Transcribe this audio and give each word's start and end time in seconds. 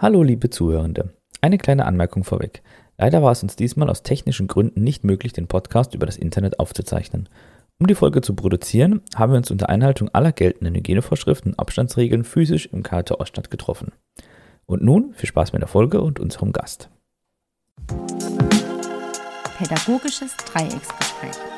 Hallo 0.00 0.22
liebe 0.22 0.48
Zuhörende. 0.48 1.12
Eine 1.40 1.58
kleine 1.58 1.84
Anmerkung 1.84 2.22
vorweg. 2.22 2.62
Leider 2.98 3.20
war 3.20 3.32
es 3.32 3.42
uns 3.42 3.56
diesmal 3.56 3.90
aus 3.90 4.04
technischen 4.04 4.46
Gründen 4.46 4.84
nicht 4.84 5.02
möglich, 5.02 5.32
den 5.32 5.48
Podcast 5.48 5.92
über 5.92 6.06
das 6.06 6.16
Internet 6.16 6.60
aufzuzeichnen. 6.60 7.28
Um 7.80 7.88
die 7.88 7.96
Folge 7.96 8.20
zu 8.20 8.36
produzieren, 8.36 9.00
haben 9.16 9.32
wir 9.32 9.38
uns 9.38 9.50
unter 9.50 9.68
Einhaltung 9.68 10.08
aller 10.10 10.30
geltenden 10.30 10.76
Hygienevorschriften 10.76 11.50
und 11.50 11.58
Abstandsregeln 11.58 12.22
physisch 12.22 12.66
im 12.66 12.84
KT 12.84 13.10
Oststadt 13.18 13.50
getroffen. 13.50 13.90
Und 14.66 14.84
nun 14.84 15.14
viel 15.14 15.28
Spaß 15.28 15.52
mit 15.52 15.62
der 15.62 15.68
Folge 15.68 16.00
und 16.00 16.20
unserem 16.20 16.52
Gast. 16.52 16.90
Pädagogisches 19.58 20.36
Dreiecksgespräch. 20.36 21.57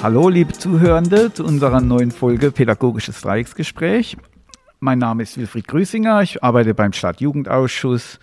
Hallo, 0.00 0.28
liebe 0.28 0.52
Zuhörende, 0.52 1.32
zu 1.32 1.44
unserer 1.44 1.80
neuen 1.80 2.12
Folge 2.12 2.52
Pädagogisches 2.52 3.20
Dreiecksgespräch. 3.20 4.16
Mein 4.78 5.00
Name 5.00 5.24
ist 5.24 5.36
Wilfried 5.36 5.66
Grüßinger. 5.66 6.22
Ich 6.22 6.44
arbeite 6.44 6.72
beim 6.72 6.92
Stadtjugendausschuss 6.92 8.20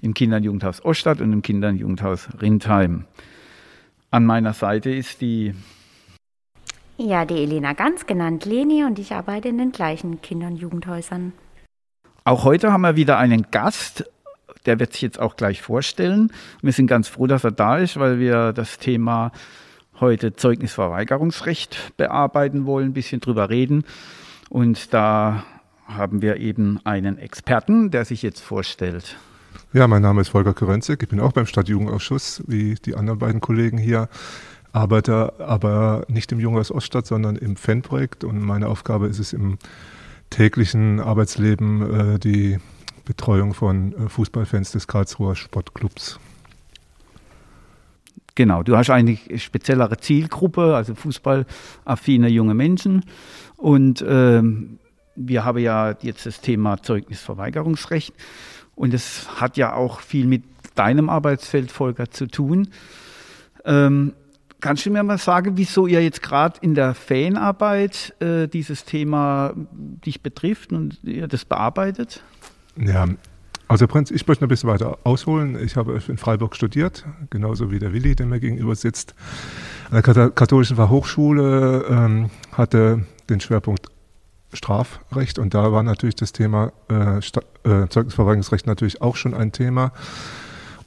im 0.00 0.14
Kinder- 0.14 0.38
und 0.38 0.44
Jugendhaus 0.44 0.82
Oststadt 0.82 1.20
und 1.20 1.30
im 1.34 1.42
Kinder- 1.42 1.68
und 1.68 1.76
Jugendhaus 1.76 2.28
Rindheim. 2.40 3.04
An 4.10 4.24
meiner 4.24 4.54
Seite 4.54 4.90
ist 4.90 5.20
die. 5.20 5.54
Ja, 6.96 7.26
die 7.26 7.42
Elena 7.42 7.74
Ganz, 7.74 8.06
genannt 8.06 8.46
Leni, 8.46 8.84
und 8.84 8.98
ich 8.98 9.12
arbeite 9.12 9.48
in 9.48 9.58
den 9.58 9.70
gleichen 9.70 10.22
Kinder- 10.22 10.46
und 10.46 10.56
Jugendhäusern. 10.56 11.34
Auch 12.24 12.44
heute 12.44 12.72
haben 12.72 12.80
wir 12.80 12.96
wieder 12.96 13.18
einen 13.18 13.50
Gast. 13.50 14.10
Der 14.64 14.80
wird 14.80 14.94
sich 14.94 15.02
jetzt 15.02 15.20
auch 15.20 15.36
gleich 15.36 15.60
vorstellen. 15.60 16.32
Wir 16.62 16.72
sind 16.72 16.86
ganz 16.86 17.06
froh, 17.06 17.26
dass 17.26 17.44
er 17.44 17.52
da 17.52 17.76
ist, 17.76 17.98
weil 17.98 18.18
wir 18.18 18.54
das 18.54 18.78
Thema 18.78 19.30
heute 20.00 20.34
Zeugnisverweigerungsrecht 20.34 21.96
bearbeiten 21.96 22.66
wollen, 22.66 22.90
ein 22.90 22.92
bisschen 22.92 23.20
drüber 23.20 23.50
reden. 23.50 23.84
Und 24.48 24.94
da 24.94 25.44
haben 25.86 26.22
wir 26.22 26.36
eben 26.36 26.80
einen 26.84 27.18
Experten, 27.18 27.90
der 27.90 28.04
sich 28.04 28.22
jetzt 28.22 28.40
vorstellt. 28.40 29.16
Ja, 29.72 29.86
mein 29.86 30.02
Name 30.02 30.20
ist 30.20 30.28
Volker 30.28 30.54
Körenzig. 30.54 31.02
Ich 31.02 31.08
bin 31.08 31.20
auch 31.20 31.32
beim 31.32 31.46
Stadtjugendausschuss, 31.46 32.42
wie 32.46 32.74
die 32.74 32.94
anderen 32.94 33.18
beiden 33.18 33.40
Kollegen 33.40 33.78
hier. 33.78 34.08
Arbeite 34.72 35.34
aber 35.40 36.04
nicht 36.08 36.30
im 36.32 36.40
Junghaus 36.40 36.70
Oststadt, 36.70 37.06
sondern 37.06 37.36
im 37.36 37.56
Fanprojekt. 37.56 38.24
Und 38.24 38.40
meine 38.40 38.68
Aufgabe 38.68 39.06
ist 39.06 39.18
es 39.18 39.32
im 39.32 39.58
täglichen 40.30 41.00
Arbeitsleben 41.00 42.14
äh, 42.14 42.18
die 42.18 42.58
Betreuung 43.04 43.54
von 43.54 43.94
äh, 43.94 44.08
Fußballfans 44.08 44.72
des 44.72 44.86
Karlsruher 44.86 45.34
Sportclubs. 45.36 46.18
Genau, 48.38 48.62
du 48.62 48.76
hast 48.76 48.88
eine 48.90 49.18
speziellere 49.36 49.96
Zielgruppe, 49.96 50.76
also 50.76 50.94
fußballaffine 50.94 52.28
junge 52.28 52.54
Menschen. 52.54 53.04
Und 53.56 54.04
ähm, 54.08 54.78
wir 55.16 55.44
haben 55.44 55.58
ja 55.58 55.96
jetzt 56.02 56.24
das 56.24 56.40
Thema 56.40 56.80
Zeugnisverweigerungsrecht. 56.80 58.14
Und 58.76 58.94
es 58.94 59.40
hat 59.40 59.56
ja 59.56 59.74
auch 59.74 59.98
viel 60.02 60.26
mit 60.26 60.44
deinem 60.76 61.08
Arbeitsfeld, 61.08 61.72
Volker, 61.72 62.12
zu 62.12 62.28
tun. 62.28 62.68
Ähm, 63.64 64.12
kannst 64.60 64.86
du 64.86 64.92
mir 64.92 65.02
mal 65.02 65.18
sagen, 65.18 65.56
wieso 65.56 65.88
ihr 65.88 66.00
jetzt 66.00 66.22
gerade 66.22 66.60
in 66.60 66.76
der 66.76 66.94
Fanarbeit 66.94 68.14
äh, 68.20 68.46
dieses 68.46 68.84
Thema 68.84 69.52
dich 69.72 70.22
betrifft 70.22 70.72
und 70.72 71.02
ihr 71.02 71.26
das 71.26 71.44
bearbeitet? 71.44 72.22
Ja, 72.76 73.08
also 73.68 73.86
Prinz, 73.86 74.10
ich 74.10 74.26
möchte 74.26 74.42
noch 74.42 74.46
ein 74.46 74.50
bisschen 74.50 74.70
weiter 74.70 74.98
ausholen. 75.04 75.62
Ich 75.62 75.76
habe 75.76 76.00
in 76.08 76.16
Freiburg 76.16 76.56
studiert, 76.56 77.04
genauso 77.30 77.70
wie 77.70 77.78
der 77.78 77.92
Willi, 77.92 78.16
der 78.16 78.26
mir 78.26 78.40
gegenüber 78.40 78.74
sitzt. 78.74 79.14
An 79.90 80.02
der 80.02 80.30
katholischen 80.30 80.76
Fachhochschule 80.76 81.84
ähm, 81.88 82.30
hatte 82.52 83.04
den 83.28 83.40
Schwerpunkt 83.40 83.88
Strafrecht 84.54 85.38
und 85.38 85.52
da 85.52 85.72
war 85.72 85.82
natürlich 85.82 86.14
das 86.14 86.32
Thema 86.32 86.72
äh, 86.90 87.18
äh, 87.18 87.88
Zeugnisverweigerungsrecht 87.88 88.66
natürlich 88.66 89.02
auch 89.02 89.16
schon 89.16 89.34
ein 89.34 89.52
Thema. 89.52 89.92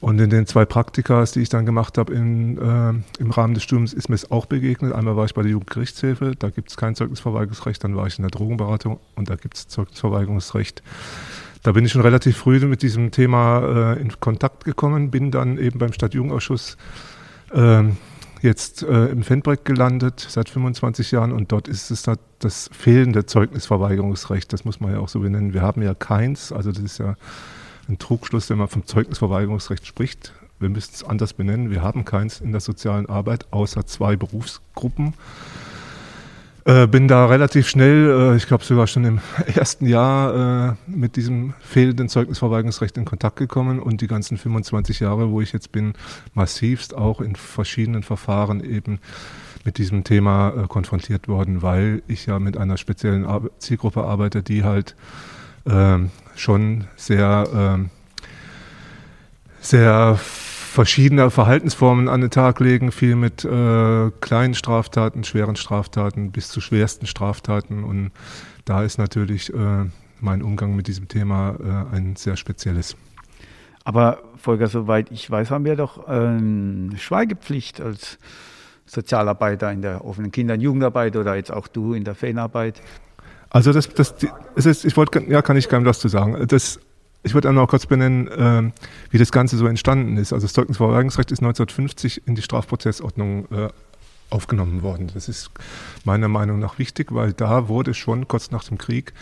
Und 0.00 0.20
in 0.20 0.30
den 0.30 0.48
zwei 0.48 0.64
Praktikas, 0.64 1.30
die 1.30 1.42
ich 1.42 1.48
dann 1.48 1.64
gemacht 1.64 1.96
habe 1.96 2.12
in, 2.12 2.58
äh, 2.58 3.22
im 3.22 3.30
Rahmen 3.30 3.54
des 3.54 3.62
Studiums, 3.62 3.92
ist 3.92 4.08
mir 4.08 4.16
es 4.16 4.28
auch 4.32 4.46
begegnet. 4.46 4.92
Einmal 4.92 5.16
war 5.16 5.26
ich 5.26 5.34
bei 5.34 5.42
der 5.42 5.52
Jugendgerichtshilfe, 5.52 6.34
da 6.36 6.50
gibt 6.50 6.70
es 6.70 6.76
kein 6.76 6.96
Zeugnisverweigerungsrecht. 6.96 7.84
Dann 7.84 7.94
war 7.94 8.08
ich 8.08 8.18
in 8.18 8.22
der 8.22 8.32
Drogenberatung 8.32 8.98
und 9.14 9.30
da 9.30 9.36
gibt 9.36 9.56
es 9.56 9.68
Zeugnisverweigerungsrecht 9.68 10.82
da 11.62 11.72
bin 11.72 11.84
ich 11.84 11.92
schon 11.92 12.02
relativ 12.02 12.36
früh 12.36 12.58
mit 12.60 12.82
diesem 12.82 13.10
Thema 13.10 13.94
äh, 13.94 14.00
in 14.00 14.18
Kontakt 14.20 14.64
gekommen, 14.64 15.10
bin 15.10 15.30
dann 15.30 15.58
eben 15.58 15.78
beim 15.78 15.92
Stadtjugendausschuss 15.92 16.76
äh, 17.52 17.84
jetzt 18.42 18.82
äh, 18.82 19.06
im 19.06 19.22
Fanprojekt 19.22 19.64
gelandet, 19.64 20.26
seit 20.28 20.48
25 20.48 21.12
Jahren 21.12 21.32
und 21.32 21.52
dort 21.52 21.68
ist 21.68 21.90
es 21.90 22.02
da 22.02 22.16
das 22.40 22.68
fehlende 22.72 23.26
Zeugnisverweigerungsrecht, 23.26 24.52
das 24.52 24.64
muss 24.64 24.80
man 24.80 24.92
ja 24.92 24.98
auch 24.98 25.08
so 25.08 25.20
benennen. 25.20 25.54
Wir 25.54 25.62
haben 25.62 25.82
ja 25.82 25.94
keins, 25.94 26.50
also 26.50 26.72
das 26.72 26.82
ist 26.82 26.98
ja 26.98 27.14
ein 27.88 27.98
Trugschluss, 27.98 28.50
wenn 28.50 28.58
man 28.58 28.68
vom 28.68 28.86
Zeugnisverweigerungsrecht 28.86 29.86
spricht. 29.86 30.32
Wir 30.58 30.68
müssen 30.68 30.92
es 30.94 31.04
anders 31.04 31.32
benennen. 31.32 31.70
Wir 31.70 31.82
haben 31.82 32.04
keins 32.04 32.40
in 32.40 32.52
der 32.52 32.60
sozialen 32.60 33.06
Arbeit, 33.06 33.52
außer 33.52 33.84
zwei 33.86 34.14
Berufsgruppen. 34.16 35.14
Äh, 36.64 36.86
bin 36.86 37.08
da 37.08 37.26
relativ 37.26 37.68
schnell, 37.68 38.34
äh, 38.34 38.36
ich 38.36 38.46
glaube 38.46 38.62
sogar 38.64 38.86
schon 38.86 39.04
im 39.04 39.20
ersten 39.54 39.86
Jahr, 39.86 40.70
äh, 40.70 40.74
mit 40.86 41.16
diesem 41.16 41.54
fehlenden 41.60 42.08
Zeugnisverweigerungsrecht 42.08 42.96
in 42.96 43.04
Kontakt 43.04 43.36
gekommen 43.36 43.80
und 43.80 44.00
die 44.00 44.06
ganzen 44.06 44.38
25 44.38 45.00
Jahre, 45.00 45.30
wo 45.30 45.40
ich 45.40 45.52
jetzt 45.52 45.72
bin, 45.72 45.94
massivst 46.34 46.94
auch 46.94 47.20
in 47.20 47.34
verschiedenen 47.34 48.04
Verfahren 48.04 48.62
eben 48.62 49.00
mit 49.64 49.78
diesem 49.78 50.04
Thema 50.04 50.50
äh, 50.50 50.66
konfrontiert 50.68 51.26
worden, 51.26 51.62
weil 51.62 52.02
ich 52.06 52.26
ja 52.26 52.38
mit 52.38 52.56
einer 52.56 52.76
speziellen 52.76 53.26
Ar 53.26 53.42
Zielgruppe 53.58 54.04
arbeite, 54.04 54.44
die 54.44 54.62
halt 54.62 54.94
ähm, 55.66 56.10
schon 56.36 56.84
sehr, 56.96 57.48
ähm, 57.54 57.90
sehr 59.60 60.18
verschiedene 60.72 61.30
Verhaltensformen 61.30 62.08
an 62.08 62.22
den 62.22 62.30
Tag 62.30 62.58
legen, 62.58 62.92
viel 62.92 63.14
mit 63.14 63.44
äh, 63.44 64.10
kleinen 64.20 64.54
Straftaten, 64.54 65.22
schweren 65.22 65.54
Straftaten 65.54 66.32
bis 66.32 66.48
zu 66.48 66.60
schwersten 66.60 67.06
Straftaten. 67.06 67.84
Und 67.84 68.10
da 68.64 68.82
ist 68.82 68.98
natürlich 68.98 69.52
äh, 69.52 69.84
mein 70.20 70.42
Umgang 70.42 70.74
mit 70.74 70.86
diesem 70.86 71.08
Thema 71.08 71.56
äh, 71.60 71.94
ein 71.94 72.16
sehr 72.16 72.36
spezielles. 72.36 72.96
Aber 73.84 74.22
Volker, 74.36 74.68
soweit 74.68 75.10
ich 75.10 75.30
weiß, 75.30 75.50
haben 75.50 75.64
wir 75.64 75.76
doch 75.76 76.06
eine 76.06 76.96
Schweigepflicht 76.96 77.80
als 77.80 78.18
Sozialarbeiter 78.86 79.72
in 79.72 79.82
der 79.82 80.04
offenen 80.04 80.30
Kinder- 80.30 80.54
und 80.54 80.60
Jugendarbeit 80.60 81.16
oder 81.16 81.34
jetzt 81.34 81.52
auch 81.52 81.66
du 81.66 81.92
in 81.92 82.04
der 82.04 82.14
Fanarbeit. 82.14 82.80
Also 83.50 83.72
das, 83.72 83.88
das, 83.92 84.14
das 84.54 84.66
ist, 84.66 84.84
ich 84.84 84.96
wollte, 84.96 85.22
ja, 85.28 85.42
kann 85.42 85.56
ich 85.56 85.68
keinem 85.68 85.84
was 85.84 85.98
zu 85.98 86.08
sagen. 86.08 86.46
Das 86.46 86.78
ich 87.22 87.34
würde 87.34 87.52
noch 87.52 87.68
kurz 87.68 87.86
benennen, 87.86 88.28
äh, 88.28 88.72
wie 89.10 89.18
das 89.18 89.32
Ganze 89.32 89.56
so 89.56 89.66
entstanden 89.66 90.16
ist. 90.16 90.32
Also 90.32 90.46
das 90.46 90.52
Zeugnisverweigerungsrecht 90.54 91.30
ist 91.30 91.40
1950 91.40 92.26
in 92.26 92.34
die 92.34 92.42
Strafprozessordnung 92.42 93.46
äh, 93.52 93.68
aufgenommen 94.30 94.82
worden. 94.82 95.10
Das 95.12 95.28
ist 95.28 95.50
meiner 96.04 96.28
Meinung 96.28 96.58
nach 96.58 96.78
wichtig, 96.78 97.14
weil 97.14 97.32
da 97.32 97.68
wurde 97.68 97.94
schon 97.94 98.26
kurz 98.26 98.50
nach 98.50 98.64
dem 98.64 98.78
Krieg 98.78 99.12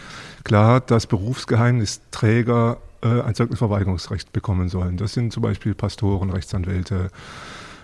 klar, 0.45 0.81
dass 0.81 1.07
Berufsgeheimnisträger 1.07 2.79
äh, 3.03 3.21
ein 3.21 3.35
Zeugnisverweigerungsrecht 3.35 4.33
bekommen 4.33 4.69
sollen. 4.69 4.97
Das 4.97 5.13
sind 5.13 5.33
zum 5.33 5.43
Beispiel 5.43 5.75
Pastoren, 5.75 6.31
Rechtsanwälte, 6.31 7.11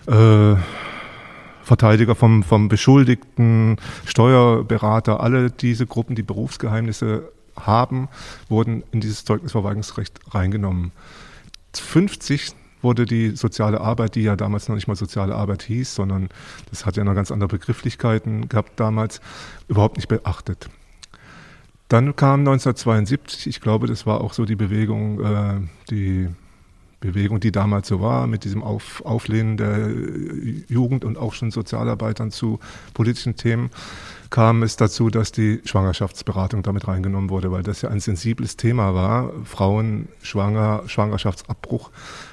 äh, 0.07 0.55
Verteidiger 1.63 2.15
vom, 2.15 2.43
vom 2.43 2.69
Beschuldigten, 2.69 3.75
Steuerberater, 4.05 5.19
alle 5.19 5.51
diese 5.51 5.85
Gruppen, 5.85 6.15
die 6.15 6.23
Berufsgeheimnisse 6.23 7.29
haben, 7.57 8.07
wurden 8.49 8.83
in 8.91 9.01
dieses 9.01 9.25
Zeugnisverweigerungsrecht 9.25 10.19
reingenommen. 10.33 10.91
50 11.73 12.53
wurde 12.81 13.05
die 13.05 13.31
soziale 13.35 13.81
Arbeit, 13.81 14.15
die 14.15 14.21
ja 14.21 14.35
damals 14.35 14.67
noch 14.67 14.75
nicht 14.75 14.87
mal 14.87 14.95
soziale 14.95 15.35
Arbeit 15.35 15.63
hieß, 15.63 15.95
sondern 15.95 16.29
das 16.69 16.85
hat 16.85 16.95
ja 16.95 17.03
noch 17.03 17.15
ganz 17.15 17.31
andere 17.31 17.49
Begrifflichkeiten 17.49 18.49
gehabt 18.49 18.79
damals, 18.79 19.19
überhaupt 19.67 19.97
nicht 19.97 20.07
beachtet. 20.07 20.69
Dann 21.89 22.15
kam 22.15 22.41
1972, 22.41 23.47
ich 23.47 23.61
glaube, 23.61 23.87
das 23.87 24.05
war 24.05 24.21
auch 24.21 24.33
so 24.33 24.45
die 24.45 24.55
Bewegung, 24.55 25.21
äh, 25.21 25.59
die 25.89 26.27
Bewegung, 26.99 27.39
die 27.39 27.51
damals 27.51 27.87
so 27.87 28.01
war, 28.01 28.25
mit 28.25 28.43
diesem 28.43 28.63
Auf, 28.63 29.05
Auflehnen 29.05 29.57
der 29.57 29.91
Jugend 30.67 31.05
und 31.05 31.17
auch 31.17 31.33
schon 31.33 31.51
Sozialarbeitern 31.51 32.31
zu 32.31 32.59
politischen 32.93 33.35
Themen 33.35 33.69
kam 34.29 34.63
es 34.63 34.75
dazu, 34.75 35.09
dass 35.09 35.31
die 35.31 35.61
Schwangerschaftsberatung 35.63 36.63
damit 36.63 36.87
reingenommen 36.87 37.29
wurde, 37.29 37.51
weil 37.51 37.63
das 37.63 37.81
ja 37.81 37.89
ein 37.89 37.99
sensibles 37.99 38.57
Thema 38.57 38.93
war. 38.93 39.31
Frauen 39.45 40.09
schwanger, 40.21 40.83
Schwangerschaftsabbruch. 40.87 41.91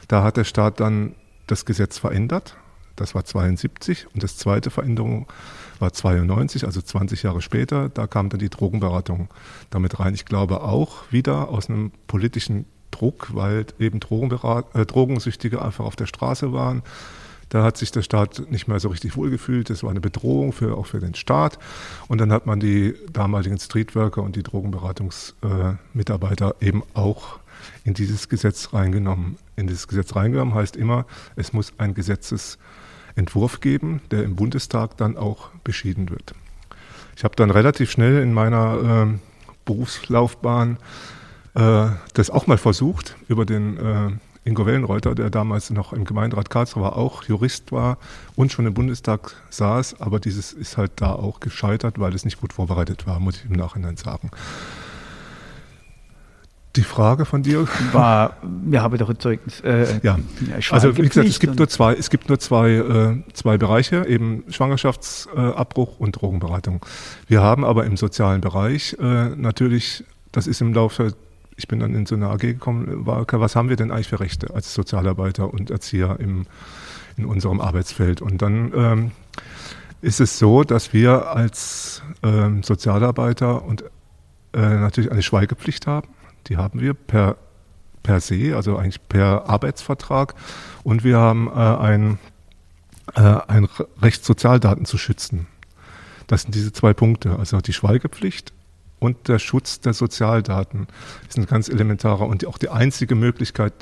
Da 0.09 0.23
hat 0.23 0.37
der 0.37 0.45
Staat 0.45 0.81
dann 0.81 1.15
das 1.47 1.65
Gesetz 1.65 1.99
verändert. 1.99 2.57
Das 2.97 3.15
war 3.15 3.25
72 3.25 4.07
und 4.15 4.23
das 4.23 4.37
zweite 4.37 4.71
Veränderung 4.71 5.27
war 5.81 5.93
92, 5.93 6.65
also 6.65 6.81
20 6.81 7.25
Jahre 7.25 7.43
später. 7.43 7.89
Da 7.89 8.07
kam 8.07 8.29
dann 8.29 8.39
die 8.39 8.51
Drogenberatung 8.51 9.29
damit 9.71 9.99
rein. 9.99 10.15
Ich 10.15 10.25
glaube 10.25 10.63
auch 10.63 11.11
wieder 11.11 11.49
aus 11.49 11.69
einem 11.69 11.91
politischen 12.07 12.67
Druck, 12.95 13.35
weil 13.35 13.67
eben 13.79 13.99
äh, 13.99 14.87
Drogensüchtige 14.87 15.63
einfach 15.63 15.85
auf 15.85 15.97
der 15.97 16.07
Straße 16.07 16.53
waren 16.53 16.83
Da 17.49 17.63
hat 17.63 17.77
sich 17.77 17.93
der 17.93 18.03
Staat 18.03 18.51
nicht 18.51 18.67
mehr 18.69 18.81
so 18.81 18.89
richtig 18.89 19.17
wohlgefühlt. 19.17 19.71
Das 19.71 19.83
war 19.83 19.91
eine 19.91 20.01
Bedrohung 20.01 20.53
für, 20.53 20.77
auch 20.77 20.87
für 20.87 21.01
den 21.01 21.15
Staat. 21.15 21.59
Und 22.09 22.21
dann 22.21 22.33
hat 22.33 22.47
man 22.47 22.61
die 22.61 22.95
damaligen 23.13 23.59
Streetworker 23.59 24.23
und 24.23 24.37
die 24.37 24.43
Drogenberatungsmitarbeiter 24.43 26.57
äh, 26.61 26.67
eben 26.67 26.83
auch 26.95 27.39
in 27.85 27.95
dieses 27.95 28.29
Gesetz 28.29 28.73
reingenommen. 28.73 29.37
In 29.57 29.67
dieses 29.67 29.89
Gesetz 29.89 30.15
reingenommen 30.17 30.55
heißt 30.55 30.77
immer, 30.77 31.07
es 31.37 31.53
muss 31.53 31.73
ein 31.79 31.95
Gesetzesentwurf 31.95 33.61
geben, 33.61 34.01
der 34.11 34.25
im 34.25 34.37
Bundestag 34.37 34.97
dann 34.97 35.17
auch 35.17 35.51
beschieden 35.63 36.11
wird. 36.11 36.35
Ich 37.17 37.25
habe 37.25 37.37
dann 37.37 37.51
relativ 37.51 37.91
schnell 37.91 38.23
in 38.23 38.35
meiner 38.35 39.07
äh, 39.07 39.09
Berufslaufbahn 39.65 40.79
äh, 41.55 41.87
das 42.15 42.31
auch 42.31 42.47
mal 42.47 42.59
versucht 42.59 43.17
über 43.29 43.45
den 43.45 43.77
äh, 43.79 44.11
Ingo 44.45 44.67
Wellenreuter, 44.67 45.15
der 45.15 45.31
damals 45.31 45.71
noch 45.71 45.93
im 45.93 46.05
Gemeinderat 46.05 46.51
Karlsruhe 46.51 46.83
war, 46.83 46.97
auch 46.97 47.25
Jurist 47.25 47.73
war 47.73 47.97
und 48.37 48.53
schon 48.53 48.67
im 48.67 48.75
Bundestag 48.75 49.35
saß, 49.49 50.01
aber 50.01 50.21
dieses 50.21 50.53
ist 50.53 50.77
halt 50.77 50.93
da 50.97 51.13
auch 51.13 51.41
gescheitert, 51.41 51.99
weil 51.99 52.15
es 52.15 52.25
nicht 52.25 52.41
gut 52.41 52.53
vorbereitet 52.53 53.07
war, 53.07 53.21
muss 53.21 53.37
ich 53.37 53.47
im 53.47 53.57
Nachhinein 53.57 53.97
sagen. 53.97 54.31
Die 56.77 56.83
Frage 56.83 57.25
von 57.25 57.45
dir 57.45 57.69
war, 57.93 58.37
wir 58.43 58.83
haben 58.83 58.99
doch 58.99 59.09
ein 59.09 59.19
Zeugnis. 59.21 59.61
Äh, 59.61 60.01
ja, 60.03 60.19
also 60.71 60.97
wie 60.97 61.03
gesagt, 61.03 61.29
es 61.29 61.39
gibt 61.39 61.57
nur 61.57 61.69
zwei, 61.69 61.95
es 61.95 62.11
gibt 62.11 62.29
nur 62.29 62.41
zwei, 62.41 62.73
äh, 62.73 63.33
zwei 63.33 63.57
Bereiche, 63.57 64.05
eben 64.07 64.43
Schwangerschaftsabbruch 64.49 66.01
und 66.01 66.21
Drogenberatung. 66.21 66.85
Wir 67.29 67.43
haben 67.43 67.65
aber 67.65 67.87
im 67.87 67.97
sozialen 67.97 68.41
Bereich 68.41 68.97
äh, 69.01 69.29
natürlich, 69.37 70.05
das 70.33 70.49
ist 70.49 70.61
im 70.61 70.75
Laufe 70.75 71.15
ich 71.57 71.69
bin 71.69 71.81
dann 71.81 71.95
in 71.95 72.07
so 72.07 72.15
eine 72.15 72.29
AG 72.29 72.39
gekommen, 72.39 73.07
war, 73.07 73.27
was 73.31 73.57
haben 73.57 73.69
wir 73.69 73.77
denn 73.77 73.91
eigentlich 73.91 74.09
für 74.09 74.21
Rechte 74.21 74.55
als 74.55 74.75
Sozialarbeiter 74.75 75.53
und 75.53 75.71
Erzieher 75.71 76.19
im, 76.19 76.47
in 77.17 77.27
unserem 77.27 77.61
Arbeitsfeld? 77.61 78.23
Und 78.23 78.43
dann 78.43 78.73
ähm, 78.75 79.11
ist 80.01 80.21
es 80.21 80.39
so, 80.39 80.65
dass 80.65 80.93
wir 80.93 81.31
als 81.31 82.03
ähm, 82.23 82.63
Sozialarbeiter 82.63 83.65
und 83.65 83.83
äh, 84.53 84.59
natürlich 84.59 85.11
eine 85.11 85.23
Schweigepflicht 85.23 85.87
haben. 85.87 86.09
Die 86.49 86.57
haben 86.57 86.81
wir 86.81 86.95
per, 86.95 87.37
per 88.03 88.21
se, 88.21 88.55
also 88.57 88.77
eigentlich 88.77 89.07
per 89.09 89.49
Arbeitsvertrag. 89.49 90.35
Und 90.83 91.05
wir 91.05 91.19
haben 91.19 91.49
äh, 91.49 91.53
ein, 91.53 92.19
äh, 93.15 93.21
ein 93.21 93.69
Recht, 94.03 94.25
Sozialdaten 94.25 94.85
zu 94.87 94.99
schützen. 94.99 95.47
Das 96.27 96.43
sind 96.43 96.55
diese 96.55 96.73
zwei 96.73 96.95
Punkte, 96.95 97.39
also 97.39 97.61
die 97.61 97.73
Schweigepflicht 97.73 98.54
und 99.05 99.29
der 99.29 99.39
Schutz 99.39 99.81
der 99.81 99.93
Sozialdaten 99.93 100.87
ist 101.29 101.37
ein 101.37 101.45
ganz 101.45 101.69
elementarer 101.69 102.27
und 102.27 102.47
auch 102.47 102.57
die 102.57 102.71
einzige 102.71 103.15
Möglichkeit, 103.15 103.73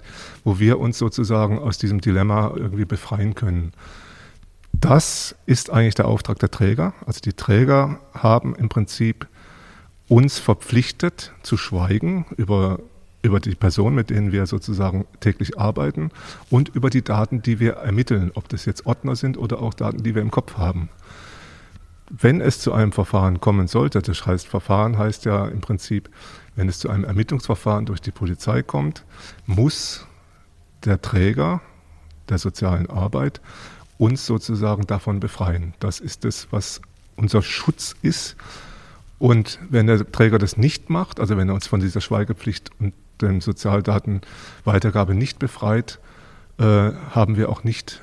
wo 0.43 0.59
wir 0.59 0.81
uns 0.81 0.99
sozusagen 0.99 1.61
aus 1.61 1.79
diesem 1.79 2.01
Dilemma 2.01 2.53
irgendwie 2.57 2.85
befreien 2.85 3.37
können. 3.37 3.73
Das 4.73 5.37
ist 5.47 5.71
eigentlich 5.71 5.95
der 5.95 6.09
Auftrag 6.09 6.41
der 6.41 6.51
Träger. 6.51 6.95
Also 7.07 7.21
die 7.21 7.35
Träger 7.35 8.01
haben 8.13 8.57
im 8.57 8.69
Prinzip 8.69 9.29
uns 10.09 10.41
verpflichtet 10.41 11.33
zu 11.45 11.57
schweigen 11.57 12.27
über, 12.37 12.81
über 13.23 13.39
die 13.39 13.55
Personen, 13.55 13.95
mit 13.95 14.11
denen 14.11 14.33
wir 14.33 14.47
sozusagen 14.47 15.07
täglich 15.21 15.57
arbeiten 15.57 16.11
und 16.51 16.75
über 16.75 16.91
die 16.91 17.03
Daten, 17.03 17.43
die 17.43 17.61
wir 17.61 17.75
ermitteln, 17.75 18.33
ob 18.35 18.49
das 18.49 18.65
jetzt 18.65 18.87
Ordner 18.87 19.15
sind 19.15 19.39
oder 19.39 19.63
auch 19.63 19.73
Daten, 19.73 20.03
die 20.03 20.17
wir 20.17 20.23
im 20.23 20.33
Kopf 20.33 20.59
haben 20.59 20.89
wenn 22.15 22.43
es 22.43 22.61
zu 22.61 22.73
einem 22.73 22.93
Verfahren 22.93 23.41
kommen 23.41 23.69
sollte, 23.69 24.03
das 24.03 24.27
heißt, 24.27 24.47
Verfahren 24.47 24.99
heißt 24.99 25.25
ja 25.25 25.47
im 25.47 25.63
Prinzip, 25.63 26.11
wenn 26.55 26.69
es 26.69 26.79
zu 26.79 26.91
einem 26.91 27.05
Ermittlungsverfahren 27.05 27.87
durch 27.87 28.01
die 28.03 28.11
Polizei 28.11 28.63
kommt, 28.63 29.05
muss 29.47 30.07
der 30.85 31.01
Träger 31.01 31.63
der 32.29 32.37
sozialen 32.37 32.91
Arbeit 32.91 33.41
uns 33.97 34.27
sozusagen 34.27 34.87
davon 34.87 35.21
befreien. 35.21 35.73
Das 35.81 36.01
ist 36.01 36.25
das, 36.25 36.49
was 36.51 36.83
unser 37.17 37.41
Schutz 37.41 37.95
ist. 38.03 38.37
Und 39.19 39.59
wenn 39.71 39.87
der 39.87 40.11
Träger 40.11 40.39
das 40.39 40.59
nicht 40.59 40.91
macht, 40.91 41.19
also 41.19 41.39
wenn 41.39 41.49
er 41.49 41.55
uns 41.55 41.67
von 41.67 41.81
dieser 41.81 42.03
Schweigepflicht 42.03 42.71
und 42.79 42.93
den 43.23 43.41
Sozialdatenweitergabe 43.41 45.15
nicht 45.15 45.39
befreit, 45.39 45.99
äh, 46.59 46.65
haben 46.65 47.37
wir 47.37 47.49
auch 47.49 47.65
nicht 47.65 48.03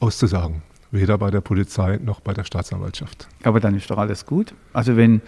auszusagen 0.00 0.62
weder 0.90 1.18
bei 1.18 1.30
der 1.30 1.40
Polizei 1.40 1.98
noch 2.02 2.20
bei 2.20 2.32
der 2.32 2.44
Staatsanwaltschaft. 2.44 3.28
Aber 3.44 3.60
dann 3.60 3.74
ist 3.74 3.90
doch 3.90 3.98
alles 3.98 4.26
gut. 4.26 4.54
Also 4.72 4.96
wenn, 4.96 5.22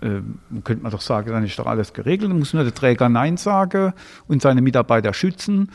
äh, 0.00 0.20
könnte 0.64 0.82
man 0.82 0.92
doch 0.92 1.00
sagen, 1.00 1.30
dann 1.30 1.44
ist 1.44 1.58
doch 1.58 1.66
alles 1.66 1.92
geregelt, 1.92 2.30
dann 2.30 2.38
muss 2.38 2.52
nur 2.54 2.64
der 2.64 2.74
Träger 2.74 3.08
Nein 3.08 3.36
sagen 3.36 3.92
und 4.26 4.42
seine 4.42 4.62
Mitarbeiter 4.62 5.12
schützen. 5.12 5.70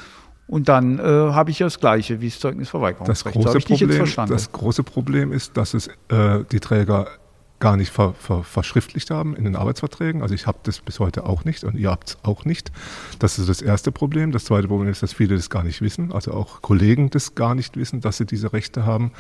Und 0.48 0.68
dann 0.68 1.00
äh, 1.00 1.04
habe 1.04 1.50
ich 1.52 1.60
ja 1.60 1.68
das 1.68 1.80
Gleiche 1.80 2.20
wie 2.20 2.28
das 2.28 2.40
Zeugnisverweigerungsrecht. 2.40 3.38
Das 3.38 3.44
große, 3.44 3.60
Problem, 3.60 4.28
das 4.28 4.52
große 4.52 4.84
Problem 4.84 5.32
ist, 5.32 5.56
dass 5.56 5.74
es 5.74 5.88
äh, 6.10 6.44
die 6.52 6.60
Träger 6.60 7.08
gar 7.62 7.78
nicht 7.78 7.92
ver, 7.92 8.14
ver, 8.16 8.44
verschriftlicht 8.44 9.10
haben 9.10 9.36
in 9.36 9.46
den 9.46 9.56
Arbeitsverträgen. 9.56 10.22
Also 10.22 10.36
ich 10.36 10.48
habe 10.48 10.58
das 10.64 10.82
bis 10.82 11.00
heute 11.00 11.26
auch 11.26 11.46
nicht 11.46 11.64
und 11.64 11.76
ihr 11.78 11.90
habt 11.90 12.10
es 12.10 12.18
auch 12.24 12.44
nicht. 12.44 12.72
Das 13.20 13.40
ist 13.40 13.48
das 13.48 13.62
erste 13.62 13.94
Problem. 13.94 14.34
Das 14.34 14.44
zweite 14.44 14.68
Problem 14.68 14.90
ist, 14.90 15.02
dass 15.02 15.14
viele 15.14 15.36
das 15.36 15.50
gar 15.50 15.64
nicht 15.64 15.82
wissen, 15.82 16.12
also 16.12 16.34
auch 16.34 16.62
Kollegen 16.62 17.10
das 17.10 17.36
gar 17.36 17.56
nicht 17.56 17.78
wissen, 17.78 18.02
dass 18.02 18.18
sie 18.18 18.26
diese 18.26 18.52
Rechte 18.52 18.86
haben. 18.86 19.12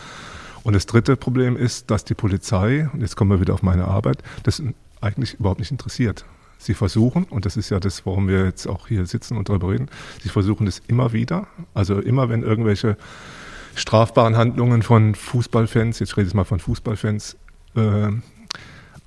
Und 0.64 0.74
das 0.74 0.86
dritte 0.86 1.16
Problem 1.16 1.56
ist, 1.56 1.90
dass 1.90 2.04
die 2.04 2.14
Polizei, 2.14 2.90
und 2.92 3.02
jetzt 3.02 3.16
kommen 3.16 3.32
wir 3.32 3.40
wieder 3.40 3.54
auf 3.54 3.64
meine 3.64 3.86
Arbeit, 3.86 4.22
das 4.44 4.62
eigentlich 5.00 5.36
überhaupt 5.36 5.60
nicht 5.60 5.72
interessiert. 5.72 6.26
Sie 6.58 6.74
versuchen, 6.74 7.24
und 7.24 7.46
das 7.46 7.58
ist 7.58 7.70
ja 7.70 7.80
das, 7.80 8.06
warum 8.06 8.28
wir 8.28 8.46
jetzt 8.46 8.68
auch 8.68 8.88
hier 8.88 9.06
sitzen 9.08 9.38
und 9.38 9.50
darüber 9.50 9.70
reden, 9.70 9.88
sie 10.22 10.30
versuchen 10.30 10.66
das 10.66 10.80
immer 10.88 11.14
wieder. 11.14 11.48
Also 11.74 12.00
immer, 12.00 12.30
wenn 12.30 12.44
irgendwelche 12.44 12.98
strafbaren 13.76 14.38
Handlungen 14.38 14.84
von 14.84 15.16
Fußballfans, 15.16 16.00
jetzt 16.00 16.18
rede 16.18 16.28
ich 16.28 16.34
mal 16.34 16.44
von 16.44 16.60
Fußballfans, 16.60 17.38
äh, 17.76 18.10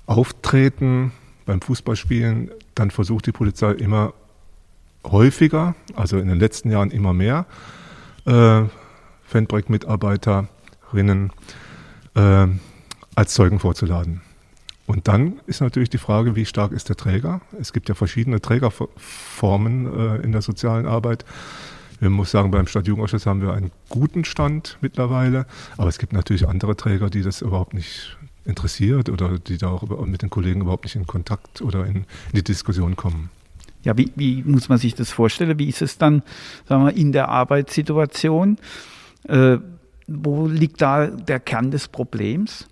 auftreten 0.05 1.11
beim 1.45 1.61
Fußballspielen, 1.61 2.51
dann 2.73 2.91
versucht 2.91 3.27
die 3.27 3.31
Polizei 3.31 3.71
immer 3.71 4.13
häufiger, 5.03 5.75
also 5.95 6.17
in 6.17 6.27
den 6.27 6.39
letzten 6.39 6.71
Jahren 6.71 6.91
immer 6.91 7.13
mehr, 7.13 7.45
äh, 8.25 8.63
Fanbreak-Mitarbeiterinnen 9.23 11.31
äh, 12.15 12.47
als 13.15 13.33
Zeugen 13.33 13.59
vorzuladen. 13.59 14.21
Und 14.87 15.07
dann 15.07 15.39
ist 15.47 15.61
natürlich 15.61 15.89
die 15.89 15.97
Frage, 15.97 16.35
wie 16.35 16.45
stark 16.45 16.71
ist 16.71 16.89
der 16.89 16.95
Träger? 16.95 17.41
Es 17.59 17.73
gibt 17.73 17.89
ja 17.89 17.95
verschiedene 17.95 18.39
Trägerformen 18.39 19.87
äh, 19.87 20.17
in 20.17 20.31
der 20.31 20.41
sozialen 20.41 20.85
Arbeit. 20.85 21.25
Wir 21.99 22.09
muss 22.09 22.29
sagen, 22.29 22.51
beim 22.51 22.67
Stadtjugendausschuss 22.67 23.25
haben 23.25 23.41
wir 23.41 23.53
einen 23.53 23.71
guten 23.89 24.25
Stand 24.25 24.77
mittlerweile, 24.81 25.47
aber 25.77 25.87
es 25.87 25.97
gibt 25.97 26.13
natürlich 26.13 26.47
andere 26.47 26.75
Träger, 26.75 27.09
die 27.09 27.23
das 27.23 27.41
überhaupt 27.41 27.73
nicht 27.73 28.17
interessiert 28.45 29.09
oder 29.09 29.39
die 29.39 29.57
da 29.57 29.69
auch 29.69 30.05
mit 30.05 30.21
den 30.21 30.29
Kollegen 30.29 30.61
überhaupt 30.61 30.85
nicht 30.85 30.95
in 30.95 31.07
Kontakt 31.07 31.61
oder 31.61 31.85
in, 31.85 31.95
in 31.95 32.05
die 32.35 32.43
Diskussion 32.43 32.95
kommen. 32.95 33.29
Ja, 33.83 33.97
wie, 33.97 34.11
wie, 34.15 34.43
muss 34.43 34.69
man 34.69 34.77
sich 34.77 34.95
das 34.95 35.11
vorstellen? 35.11 35.59
Wie 35.59 35.69
ist 35.69 35.81
es 35.81 35.97
dann, 35.97 36.23
sagen 36.67 36.85
wir, 36.85 36.95
in 36.95 37.11
der 37.11 37.29
Arbeitssituation? 37.29 38.57
Äh, 39.27 39.57
wo 40.07 40.47
liegt 40.47 40.81
da 40.81 41.07
der 41.07 41.39
Kern 41.39 41.71
des 41.71 41.87
Problems? 41.87 42.67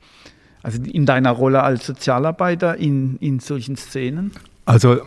Also 0.63 0.81
in 0.81 1.05
deiner 1.05 1.31
Rolle 1.31 1.61
als 1.61 1.85
Sozialarbeiter 1.85 2.77
in, 2.77 3.17
in 3.17 3.39
solchen 3.39 3.75
Szenen? 3.75 4.31
Also 4.65 5.01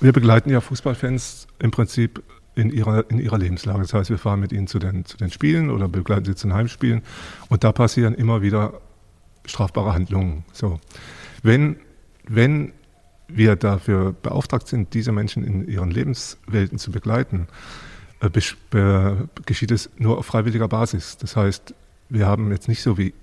wir 0.00 0.12
begleiten 0.12 0.50
ja 0.50 0.60
Fußballfans 0.60 1.46
im 1.58 1.70
Prinzip 1.70 2.22
in 2.54 2.70
ihrer, 2.70 3.08
in 3.10 3.18
ihrer 3.18 3.38
Lebenslage. 3.38 3.80
Das 3.80 3.92
heißt, 3.92 4.10
wir 4.10 4.18
fahren 4.18 4.40
mit 4.40 4.52
ihnen 4.52 4.66
zu 4.66 4.78
den, 4.78 5.04
zu 5.04 5.16
den 5.16 5.30
Spielen 5.30 5.70
oder 5.70 5.88
begleiten 5.88 6.24
sie 6.24 6.34
zu 6.34 6.46
den 6.46 6.54
Heimspielen 6.54 7.02
und 7.48 7.64
da 7.64 7.72
passieren 7.72 8.14
immer 8.14 8.42
wieder 8.42 8.80
strafbare 9.50 9.92
Handlungen. 9.92 10.44
So. 10.52 10.80
Wenn, 11.42 11.76
wenn 12.26 12.72
wir 13.28 13.56
dafür 13.56 14.12
beauftragt 14.12 14.68
sind, 14.68 14.94
diese 14.94 15.12
Menschen 15.12 15.44
in 15.44 15.68
ihren 15.68 15.90
Lebenswelten 15.90 16.78
zu 16.78 16.90
begleiten, 16.90 17.48
äh, 18.20 18.30
geschieht 19.46 19.70
es 19.70 19.90
nur 19.96 20.18
auf 20.18 20.26
freiwilliger 20.26 20.68
Basis. 20.68 21.16
Das 21.16 21.36
heißt, 21.36 21.74
wir 22.08 22.26
haben 22.26 22.50
jetzt 22.50 22.68
nicht 22.68 22.82
so 22.82 22.98
wie 22.98 23.14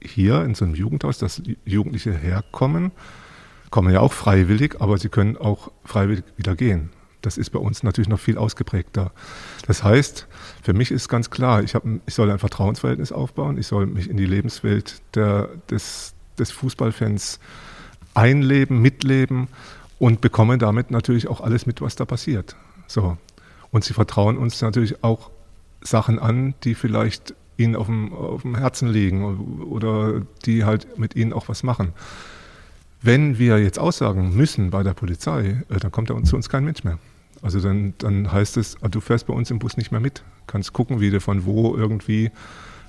hier 0.00 0.44
in 0.44 0.54
so 0.54 0.64
einem 0.64 0.74
Jugendhaus, 0.74 1.18
dass 1.18 1.42
Jugendliche 1.64 2.12
herkommen, 2.12 2.92
kommen 3.70 3.92
ja 3.92 4.00
auch 4.00 4.12
freiwillig, 4.12 4.80
aber 4.80 4.98
sie 4.98 5.08
können 5.08 5.36
auch 5.36 5.72
freiwillig 5.84 6.24
wieder 6.36 6.54
gehen. 6.54 6.90
Das 7.22 7.38
ist 7.38 7.50
bei 7.50 7.58
uns 7.58 7.82
natürlich 7.82 8.08
noch 8.08 8.20
viel 8.20 8.38
ausgeprägter. 8.38 9.10
Das 9.66 9.82
heißt, 9.82 10.28
für 10.66 10.72
mich 10.72 10.90
ist 10.90 11.08
ganz 11.08 11.30
klar, 11.30 11.62
ich, 11.62 11.76
hab, 11.76 11.84
ich 12.06 12.14
soll 12.14 12.28
ein 12.28 12.40
Vertrauensverhältnis 12.40 13.12
aufbauen, 13.12 13.56
ich 13.56 13.68
soll 13.68 13.86
mich 13.86 14.10
in 14.10 14.16
die 14.16 14.26
Lebenswelt 14.26 15.00
der, 15.14 15.48
des, 15.70 16.12
des 16.40 16.50
Fußballfans 16.50 17.38
einleben, 18.14 18.82
mitleben 18.82 19.46
und 20.00 20.20
bekomme 20.20 20.58
damit 20.58 20.90
natürlich 20.90 21.28
auch 21.28 21.40
alles 21.40 21.66
mit, 21.66 21.80
was 21.82 21.94
da 21.94 22.04
passiert. 22.04 22.56
So. 22.88 23.16
Und 23.70 23.84
sie 23.84 23.94
vertrauen 23.94 24.36
uns 24.36 24.60
natürlich 24.60 25.04
auch 25.04 25.30
Sachen 25.82 26.18
an, 26.18 26.54
die 26.64 26.74
vielleicht 26.74 27.36
ihnen 27.56 27.76
auf 27.76 27.86
dem, 27.86 28.12
auf 28.12 28.42
dem 28.42 28.56
Herzen 28.56 28.88
liegen 28.88 29.62
oder 29.70 30.22
die 30.46 30.64
halt 30.64 30.98
mit 30.98 31.14
ihnen 31.14 31.32
auch 31.32 31.48
was 31.48 31.62
machen. 31.62 31.92
Wenn 33.00 33.38
wir 33.38 33.62
jetzt 33.62 33.78
aussagen 33.78 34.34
müssen 34.34 34.70
bei 34.70 34.82
der 34.82 34.94
Polizei, 34.94 35.62
äh, 35.68 35.78
dann 35.78 35.92
kommt 35.92 36.10
da 36.10 36.20
zu 36.24 36.34
uns 36.34 36.48
kein 36.48 36.64
Mensch 36.64 36.82
mehr. 36.82 36.98
Also 37.42 37.60
dann, 37.60 37.94
dann 37.98 38.32
heißt 38.32 38.56
es, 38.56 38.76
ah, 38.82 38.88
du 38.88 39.00
fährst 39.00 39.26
bei 39.26 39.34
uns 39.34 39.50
im 39.50 39.58
Bus 39.58 39.76
nicht 39.76 39.92
mehr 39.92 40.00
mit. 40.00 40.22
Kannst 40.46 40.72
gucken, 40.72 41.00
wie 41.00 41.10
du 41.10 41.20
von 41.20 41.44
wo 41.44 41.76
irgendwie 41.76 42.30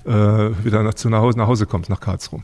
äh, 0.04 0.10
wieder 0.10 0.82
nach, 0.82 0.94
zu 0.94 1.08
nach 1.08 1.20
Hause, 1.20 1.38
nach 1.38 1.46
Hause 1.46 1.66
kommst, 1.66 1.90
nach 1.90 2.00
Karlsruhe. 2.00 2.42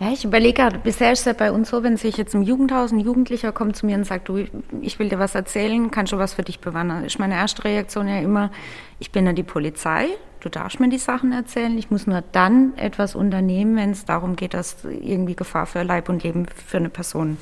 Ja, 0.00 0.10
ich 0.12 0.24
überlege 0.24 0.54
gerade, 0.54 0.78
bisher 0.78 1.12
ist 1.12 1.20
es 1.20 1.24
ja 1.26 1.34
bei 1.34 1.52
uns 1.52 1.68
so, 1.68 1.82
wenn 1.82 1.98
sich 1.98 2.16
jetzt 2.16 2.34
im 2.34 2.40
Jugendhaus 2.40 2.90
ein 2.90 3.00
Jugendlicher 3.00 3.52
kommt 3.52 3.76
zu 3.76 3.84
mir 3.84 3.96
und 3.96 4.04
sagt, 4.04 4.30
du, 4.30 4.46
ich 4.80 4.98
will 4.98 5.10
dir 5.10 5.18
was 5.18 5.34
erzählen, 5.34 5.90
kannst 5.90 6.14
du 6.14 6.16
was 6.16 6.32
für 6.32 6.42
dich 6.42 6.58
bewahren? 6.60 7.04
Ist 7.04 7.18
meine 7.18 7.34
erste 7.34 7.64
Reaktion 7.64 8.08
ja 8.08 8.18
immer, 8.18 8.50
ich 8.98 9.12
bin 9.12 9.26
ja 9.26 9.34
die 9.34 9.42
Polizei, 9.42 10.06
du 10.40 10.48
darfst 10.48 10.80
mir 10.80 10.88
die 10.88 10.96
Sachen 10.96 11.32
erzählen, 11.32 11.76
ich 11.76 11.90
muss 11.90 12.06
nur 12.06 12.22
dann 12.32 12.72
etwas 12.78 13.14
unternehmen, 13.14 13.76
wenn 13.76 13.90
es 13.90 14.06
darum 14.06 14.36
geht, 14.36 14.54
dass 14.54 14.84
irgendwie 14.84 15.36
Gefahr 15.36 15.66
für 15.66 15.82
Leib 15.82 16.08
und 16.08 16.22
Leben 16.22 16.46
für 16.46 16.78
eine 16.78 16.88
Person 16.88 17.36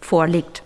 vorliegt. 0.00 0.62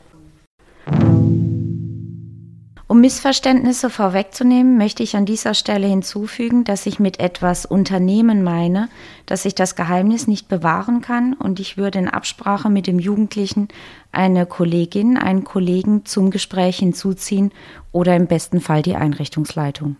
Um 2.89 3.01
Missverständnisse 3.01 3.91
vorwegzunehmen, 3.91 4.79
möchte 4.79 5.03
ich 5.03 5.17
an 5.17 5.27
dieser 5.27 5.55
Stelle 5.55 5.89
hinzufügen, 5.89 6.63
dass 6.63 6.87
ich 6.87 7.01
mit 7.01 7.19
etwas 7.19 7.67
Unternehmen 7.67 8.45
meine, 8.45 8.89
dass 9.27 9.45
ich 9.45 9.57
das 9.57 9.75
Geheimnis 9.75 10.29
nicht 10.29 10.49
bewahren 10.49 11.01
kann 11.01 11.35
und 11.35 11.59
ich 11.59 11.77
würde 11.77 11.99
in 11.99 12.09
Absprache 12.09 12.71
mit 12.71 12.87
dem 12.87 13.01
Jugendlichen 13.01 13.69
eine 14.13 14.47
Kollegin, 14.47 15.19
einen 15.19 15.43
Kollegen 15.43 16.07
zum 16.07 16.31
Gespräch 16.31 16.79
hinzuziehen 16.79 17.53
oder 17.91 18.15
im 18.15 18.29
besten 18.29 18.61
Fall 18.61 18.83
die 18.83 18.95
Einrichtungsleitung. 18.95 19.97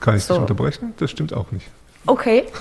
Kann 0.00 0.16
ich 0.16 0.24
so. 0.24 0.34
dich 0.34 0.42
unterbrechen? 0.42 0.92
Das 0.98 1.10
stimmt 1.10 1.32
auch 1.32 1.50
nicht. 1.50 1.66
Okay. 2.06 2.44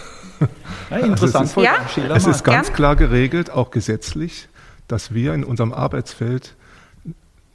Ja, 0.89 0.97
interessant. 0.97 1.57
Also 1.57 1.61
es, 1.61 1.97
ist, 1.97 1.97
ja? 1.97 2.15
es 2.15 2.27
ist 2.27 2.43
ganz 2.43 2.71
klar 2.71 2.95
geregelt, 2.95 3.49
auch 3.49 3.71
gesetzlich, 3.71 4.47
dass 4.87 5.13
wir 5.13 5.33
in 5.33 5.43
unserem 5.43 5.73
Arbeitsfeld 5.73 6.55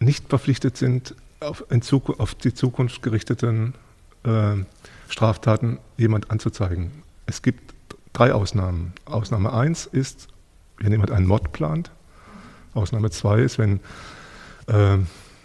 nicht 0.00 0.28
verpflichtet 0.28 0.76
sind, 0.76 1.14
auf, 1.40 1.64
Zukunft, 1.80 2.20
auf 2.20 2.34
die 2.34 2.54
Zukunft 2.54 3.02
gerichteten 3.02 3.74
äh, 4.24 4.56
Straftaten 5.08 5.78
jemand 5.96 6.30
anzuzeigen. 6.30 6.90
Es 7.26 7.42
gibt 7.42 7.74
drei 8.12 8.32
Ausnahmen. 8.32 8.92
Ausnahme 9.04 9.52
1 9.52 9.86
ist, 9.86 10.28
wenn 10.78 10.92
jemand 10.92 11.10
einen 11.10 11.26
Mod 11.26 11.52
plant. 11.52 11.90
Ausnahme 12.74 13.10
2 13.10 13.40
ist, 13.40 13.58
wenn 13.58 13.80
äh, 14.66 14.98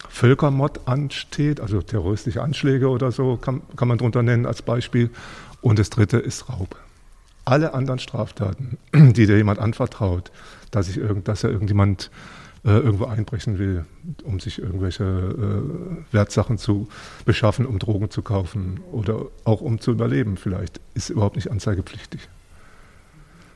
Völkermord 0.10 0.88
ansteht, 0.88 1.60
also 1.60 1.82
terroristische 1.82 2.42
Anschläge 2.42 2.90
oder 2.90 3.12
so, 3.12 3.38
kann, 3.38 3.62
kann 3.76 3.88
man 3.88 3.98
darunter 3.98 4.24
nennen 4.24 4.46
als 4.46 4.62
Beispiel. 4.62 5.10
Und 5.62 5.80
das 5.80 5.90
dritte 5.90 6.18
ist 6.18 6.50
Raub. 6.50 6.76
Alle 7.48 7.74
anderen 7.74 8.00
Straftaten, 8.00 8.78
die 8.94 9.26
dir 9.26 9.38
jemand 9.38 9.60
anvertraut, 9.60 10.32
dass, 10.72 10.90
ich 10.90 10.98
irgend, 10.98 11.28
dass 11.28 11.44
er 11.44 11.50
irgendjemand 11.50 12.12
äh, 12.66 12.72
irgendwo 12.72 13.06
einbrechen 13.06 13.58
will, 13.58 13.86
um 14.24 14.40
sich 14.42 14.60
irgendwelche 14.60 15.04
äh, 15.04 16.14
Wertsachen 16.14 16.58
zu 16.58 16.90
beschaffen, 17.24 17.66
um 17.66 17.80
Drogen 17.80 18.10
zu 18.10 18.22
kaufen 18.22 18.82
oder 18.92 19.28
auch 19.46 19.62
um 19.62 19.80
zu 19.80 19.92
überleben 19.92 20.36
vielleicht, 20.36 20.82
ist 20.94 21.10
überhaupt 21.10 21.38
nicht 21.38 21.50
anzeigepflichtig. 21.50 22.28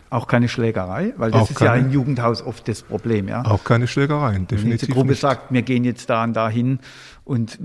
Auch 0.09 0.27
keine 0.27 0.47
Schlägerei, 0.47 1.13
weil 1.17 1.31
das 1.31 1.41
auch 1.41 1.49
ist 1.49 1.57
keine, 1.57 1.81
ja 1.81 1.85
im 1.85 1.91
Jugendhaus 1.91 2.41
oft 2.41 2.67
das 2.67 2.83
Problem. 2.83 3.27
Ja? 3.27 3.43
Auch 3.45 3.63
keine 3.63 3.87
Schlägereien, 3.87 4.47
definitiv. 4.47 4.81
Wenn 4.81 4.87
die 4.87 4.93
Gruppe 4.93 5.09
nicht. 5.11 5.21
sagt, 5.21 5.51
wir 5.53 5.61
gehen 5.61 5.83
jetzt 5.83 6.09
da 6.09 6.23
und 6.23 6.33
da 6.33 6.49
hin 6.49 6.79
und 7.23 7.57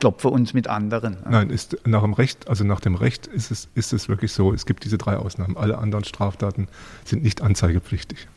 klopfen 0.00 0.30
uns 0.30 0.54
mit 0.54 0.68
anderen. 0.68 1.18
Nein, 1.28 1.50
ist 1.50 1.76
nach 1.86 2.02
dem 2.02 2.12
Recht, 2.12 2.48
also 2.48 2.64
nach 2.64 2.80
dem 2.80 2.94
Recht 2.94 3.26
ist 3.26 3.50
es, 3.50 3.68
ist 3.74 3.92
es 3.92 4.08
wirklich 4.08 4.32
so, 4.32 4.52
es 4.52 4.66
gibt 4.66 4.84
diese 4.84 4.98
drei 4.98 5.16
Ausnahmen. 5.16 5.56
Alle 5.56 5.78
anderen 5.78 6.04
Straftaten 6.04 6.68
sind 7.04 7.22
nicht 7.22 7.42
anzeigepflichtig. 7.42 8.28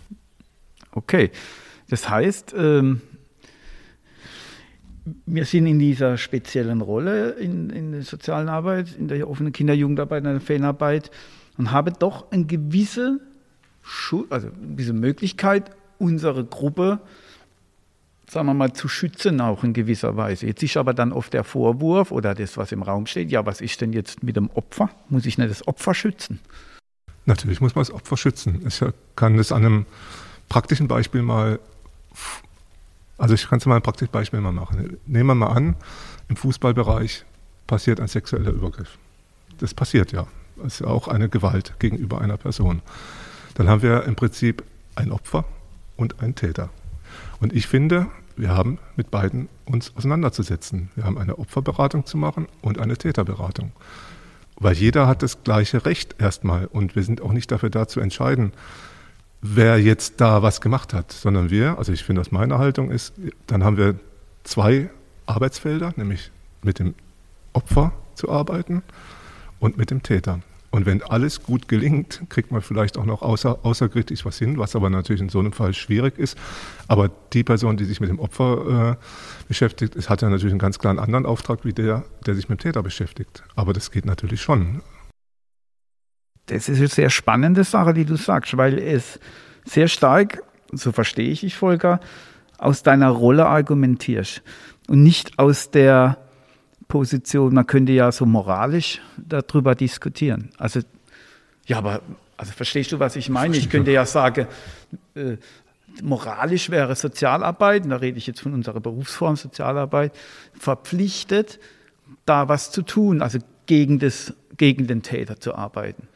Okay, 0.92 1.32
das 1.90 2.10
heißt, 2.10 2.56
ähm, 2.58 3.02
wir 5.26 5.46
sind 5.46 5.66
in 5.66 5.80
dieser 5.80 6.18
speziellen 6.18 6.82
Rolle 6.82 7.32
in, 7.32 7.70
in 7.70 7.92
der 7.92 8.04
sozialen 8.04 8.50
Arbeit, 8.50 8.96
in 8.98 9.08
der 9.08 9.30
offenen 9.30 9.52
Kinderjugendarbeit, 9.52 10.24
in 10.24 10.32
der 10.32 10.42
Fanarbeit 10.42 11.12
und 11.58 11.72
haben 11.72 11.94
doch 12.00 12.32
eine 12.32 12.46
gewisse, 12.46 13.20
also 14.30 14.48
eine 14.48 14.68
gewisse 14.76 14.94
Möglichkeit, 14.94 15.72
unsere 15.98 16.46
Gruppe 16.46 17.00
sagen 18.30 18.48
wir 18.48 18.54
mal, 18.54 18.74
zu 18.74 18.88
schützen 18.88 19.42
auch 19.42 19.64
in 19.64 19.74
gewisser 19.74 20.16
Weise. 20.16 20.46
Jetzt 20.48 20.64
ist 20.64 20.78
aber 20.78 20.94
dann 20.94 21.12
oft 21.12 21.34
der 21.34 21.44
Vorwurf 21.44 22.12
oder 22.12 22.36
das, 22.36 22.58
was 22.58 22.72
im 22.72 22.84
Raum 22.84 23.06
steht, 23.06 23.32
ja, 23.32 23.46
was 23.46 23.62
ist 23.62 23.82
denn 23.82 23.94
jetzt 23.94 24.24
mit 24.24 24.36
dem 24.36 24.50
Opfer? 24.52 24.90
Muss 25.10 25.26
ich 25.26 25.38
nicht 25.38 25.50
das 25.50 25.68
Opfer 25.68 25.94
schützen? 25.94 26.40
Natürlich 27.26 27.62
muss 27.62 27.76
man 27.76 27.82
das 27.82 27.92
Opfer 27.92 28.18
schützen. 28.18 28.66
Ich 28.68 28.84
kann 29.16 29.38
das 29.38 29.52
an 29.52 29.66
einem 29.66 29.86
praktischen 30.48 30.88
Beispiel 30.88 31.22
mal, 31.22 31.60
also 33.18 33.34
ich 33.34 33.48
kann 33.48 33.60
es 33.60 33.66
mal 33.66 33.76
ein 33.76 33.82
praktisches 33.82 34.12
Beispiel 34.12 34.42
mal 34.42 34.52
machen. 34.52 34.98
Nehmen 35.06 35.28
wir 35.28 35.36
mal 35.36 35.48
an, 35.48 35.76
im 36.28 36.36
Fußballbereich 36.36 37.26
passiert 37.68 38.00
ein 38.00 38.08
sexueller 38.08 38.52
Übergriff. 38.52 38.98
Das 39.60 39.74
passiert 39.74 40.12
ja. 40.12 40.28
Das 40.58 40.74
ist 40.74 40.80
ja 40.82 40.88
auch 40.88 41.08
eine 41.08 41.30
Gewalt 41.30 41.74
gegenüber 41.80 42.22
einer 42.22 42.38
Person. 42.38 42.82
Dann 43.56 43.70
haben 43.70 43.82
wir 43.82 44.04
im 44.04 44.16
Prinzip 44.16 44.64
ein 44.96 45.12
Opfer 45.12 45.46
und 45.96 46.22
einen 46.22 46.36
Täter. 46.36 46.70
Und 47.40 47.54
ich 47.54 47.68
finde, 47.68 48.08
wir 48.36 48.50
haben 48.50 48.80
mit 48.96 49.12
beiden 49.12 49.50
uns 49.66 49.96
auseinanderzusetzen. 49.96 50.90
Wir 50.96 51.04
haben 51.04 51.18
eine 51.18 51.38
Opferberatung 51.38 52.06
zu 52.06 52.18
machen 52.18 52.48
und 52.62 52.80
eine 52.80 52.98
Täterberatung. 52.98 53.72
Weil 54.56 54.76
jeder 54.76 55.08
hat 55.08 55.24
das 55.24 55.44
gleiche 55.44 55.86
Recht 55.86 56.16
erstmal 56.20 56.66
und 56.66 56.96
wir 56.96 57.04
sind 57.04 57.22
auch 57.22 57.32
nicht 57.32 57.52
dafür 57.52 57.70
da 57.70 57.88
zu 57.88 58.00
entscheiden, 58.00 58.52
wer 59.42 59.80
jetzt 59.80 60.20
da 60.20 60.42
was 60.42 60.60
gemacht 60.60 60.94
hat, 60.94 61.12
sondern 61.12 61.50
wir, 61.50 61.78
also 61.78 61.94
ich 61.94 62.04
finde, 62.04 62.22
dass 62.22 62.32
meine 62.32 62.58
Haltung 62.58 62.92
ist, 62.92 63.14
dann 63.48 63.64
haben 63.64 63.78
wir 63.78 63.96
zwei 64.44 64.90
Arbeitsfelder, 65.26 65.94
nämlich 65.96 66.32
mit 66.62 66.80
dem 66.80 66.96
Opfer 67.54 67.94
zu 68.16 68.30
arbeiten 68.30 68.84
und 69.60 69.78
mit 69.78 69.92
dem 69.92 70.04
Täter. 70.04 70.40
Und 70.72 70.86
wenn 70.86 71.02
alles 71.02 71.42
gut 71.42 71.68
gelingt, 71.68 72.22
kriegt 72.30 72.52
man 72.52 72.62
vielleicht 72.62 72.98
auch 72.98 73.06
noch 73.06 73.22
außer, 73.22 73.60
außerkritisch 73.64 74.24
was 74.26 74.38
hin, 74.38 74.60
was 74.60 74.76
aber 74.76 74.90
natürlich 74.90 75.22
in 75.22 75.30
so 75.30 75.40
einem 75.40 75.52
Fall 75.52 75.74
schwierig 75.74 76.20
ist. 76.20 76.38
Aber 76.88 77.10
die 77.34 77.44
Person, 77.44 77.76
die 77.76 77.86
sich 77.86 78.00
mit 78.00 78.10
dem 78.10 78.20
Opfer 78.20 78.98
äh, 79.00 79.46
beschäftigt, 79.48 79.96
ist, 79.96 80.10
hat 80.10 80.22
ja 80.22 80.30
natürlich 80.30 80.54
einen 80.54 80.60
ganz 80.60 80.78
klaren 80.78 81.00
anderen 81.00 81.26
Auftrag 81.26 81.66
wie 81.66 81.74
der, 81.74 82.06
der 82.26 82.36
sich 82.36 82.50
mit 82.50 82.60
dem 82.60 82.64
Täter 82.64 82.84
beschäftigt. 82.84 83.44
Aber 83.56 83.74
das 83.74 83.90
geht 83.90 84.06
natürlich 84.06 84.42
schon. 84.42 84.82
Das 86.46 86.70
ist 86.70 86.78
eine 86.78 86.88
sehr 86.88 87.10
spannende 87.10 87.64
Sache, 87.64 87.94
die 87.94 88.06
du 88.06 88.16
sagst, 88.16 88.56
weil 88.58 88.78
es 88.78 89.20
sehr 89.66 89.88
stark, 89.88 90.44
so 90.72 90.92
verstehe 90.92 91.30
ich 91.30 91.42
dich, 91.42 91.56
Volker, 91.56 92.00
aus 92.60 92.84
deiner 92.84 93.10
Rolle 93.10 93.48
argumentierst 93.48 94.44
und 94.88 95.02
nicht 95.02 95.40
aus 95.40 95.72
der 95.72 96.18
Position, 96.90 97.54
man 97.54 97.68
könnte 97.68 97.94
ja 97.94 98.12
so 98.12 98.26
moralisch 98.26 99.00
darüber 99.16 99.76
diskutieren. 99.76 100.50
Also, 100.58 100.82
ja, 101.68 101.78
aber 101.78 102.02
also 102.36 102.52
verstehst 102.52 102.92
du, 102.92 103.00
was 103.00 103.16
ich 103.16 103.30
meine? 103.30 103.56
Ich 103.56 103.70
könnte 103.70 103.92
ja 103.92 104.06
sagen, 104.06 104.48
äh, 105.16 105.38
moralisch 106.02 106.70
wäre 106.70 106.96
Sozialarbeit, 106.96 107.84
und 107.84 107.92
da 107.92 107.98
rede 107.98 108.18
ich 108.18 108.28
jetzt 108.28 108.42
von 108.42 108.54
unserer 108.54 108.80
Berufsform 108.80 109.36
Sozialarbeit, 109.36 110.14
verpflichtet, 110.58 111.60
da 112.26 112.50
was 112.50 112.72
zu 112.72 112.82
tun, 112.82 113.22
also 113.22 113.38
gegen, 113.68 114.00
das, 114.00 114.34
gegen 114.58 114.88
den 114.88 115.04
Täter 115.04 115.40
zu 115.40 115.54
arbeiten. 115.54 116.08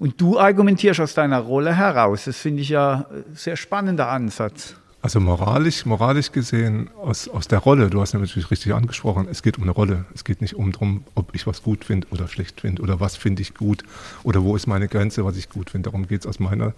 Und 0.00 0.20
du 0.20 0.38
argumentierst 0.38 1.00
aus 1.00 1.14
deiner 1.14 1.38
Rolle 1.38 1.74
heraus. 1.74 2.24
Das 2.24 2.38
finde 2.38 2.62
ich 2.62 2.70
ja 2.70 3.06
ein 3.10 3.36
sehr 3.36 3.56
spannender 3.56 4.08
Ansatz. 4.08 4.74
Also 5.00 5.20
moralisch, 5.20 5.86
moralisch 5.86 6.32
gesehen, 6.32 6.90
aus, 7.00 7.28
aus 7.28 7.46
der 7.46 7.60
Rolle, 7.60 7.88
du 7.88 8.00
hast 8.00 8.14
natürlich 8.14 8.50
richtig 8.50 8.74
angesprochen, 8.74 9.28
es 9.30 9.42
geht 9.42 9.56
um 9.56 9.62
eine 9.62 9.70
Rolle. 9.70 10.06
Es 10.12 10.24
geht 10.24 10.40
nicht 10.40 10.56
um 10.56 10.72
darum, 10.72 11.04
ob 11.14 11.36
ich 11.36 11.46
was 11.46 11.62
gut 11.62 11.84
finde 11.84 12.08
oder 12.10 12.26
schlecht 12.26 12.62
finde 12.62 12.82
oder 12.82 12.98
was 12.98 13.14
finde 13.14 13.42
ich 13.42 13.54
gut 13.54 13.84
oder 14.24 14.42
wo 14.42 14.56
ist 14.56 14.66
meine 14.66 14.88
Grenze, 14.88 15.24
was 15.24 15.36
ich 15.36 15.50
gut 15.50 15.70
finde. 15.70 15.90
Darum 15.90 16.08
geht 16.08 16.22
es 16.22 16.26
aus 16.26 16.40
meiner, 16.40 16.74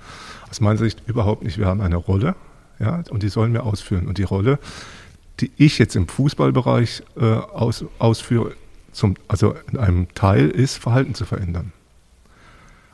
aus 0.50 0.60
meiner 0.60 0.78
Sicht 0.78 1.02
überhaupt 1.06 1.44
nicht. 1.44 1.56
Wir 1.56 1.66
haben 1.66 1.80
eine 1.80 1.96
Rolle 1.96 2.34
ja, 2.78 3.02
und 3.08 3.22
die 3.22 3.30
sollen 3.30 3.54
wir 3.54 3.64
ausführen. 3.64 4.06
Und 4.06 4.18
die 4.18 4.24
Rolle, 4.24 4.58
die 5.40 5.50
ich 5.56 5.78
jetzt 5.78 5.96
im 5.96 6.06
Fußballbereich 6.06 7.02
äh, 7.16 7.24
aus, 7.24 7.86
ausführe, 7.98 8.52
zum, 8.92 9.14
also 9.28 9.54
in 9.72 9.78
einem 9.78 10.12
Teil 10.14 10.50
ist, 10.50 10.76
Verhalten 10.76 11.14
zu 11.14 11.24
verändern 11.24 11.72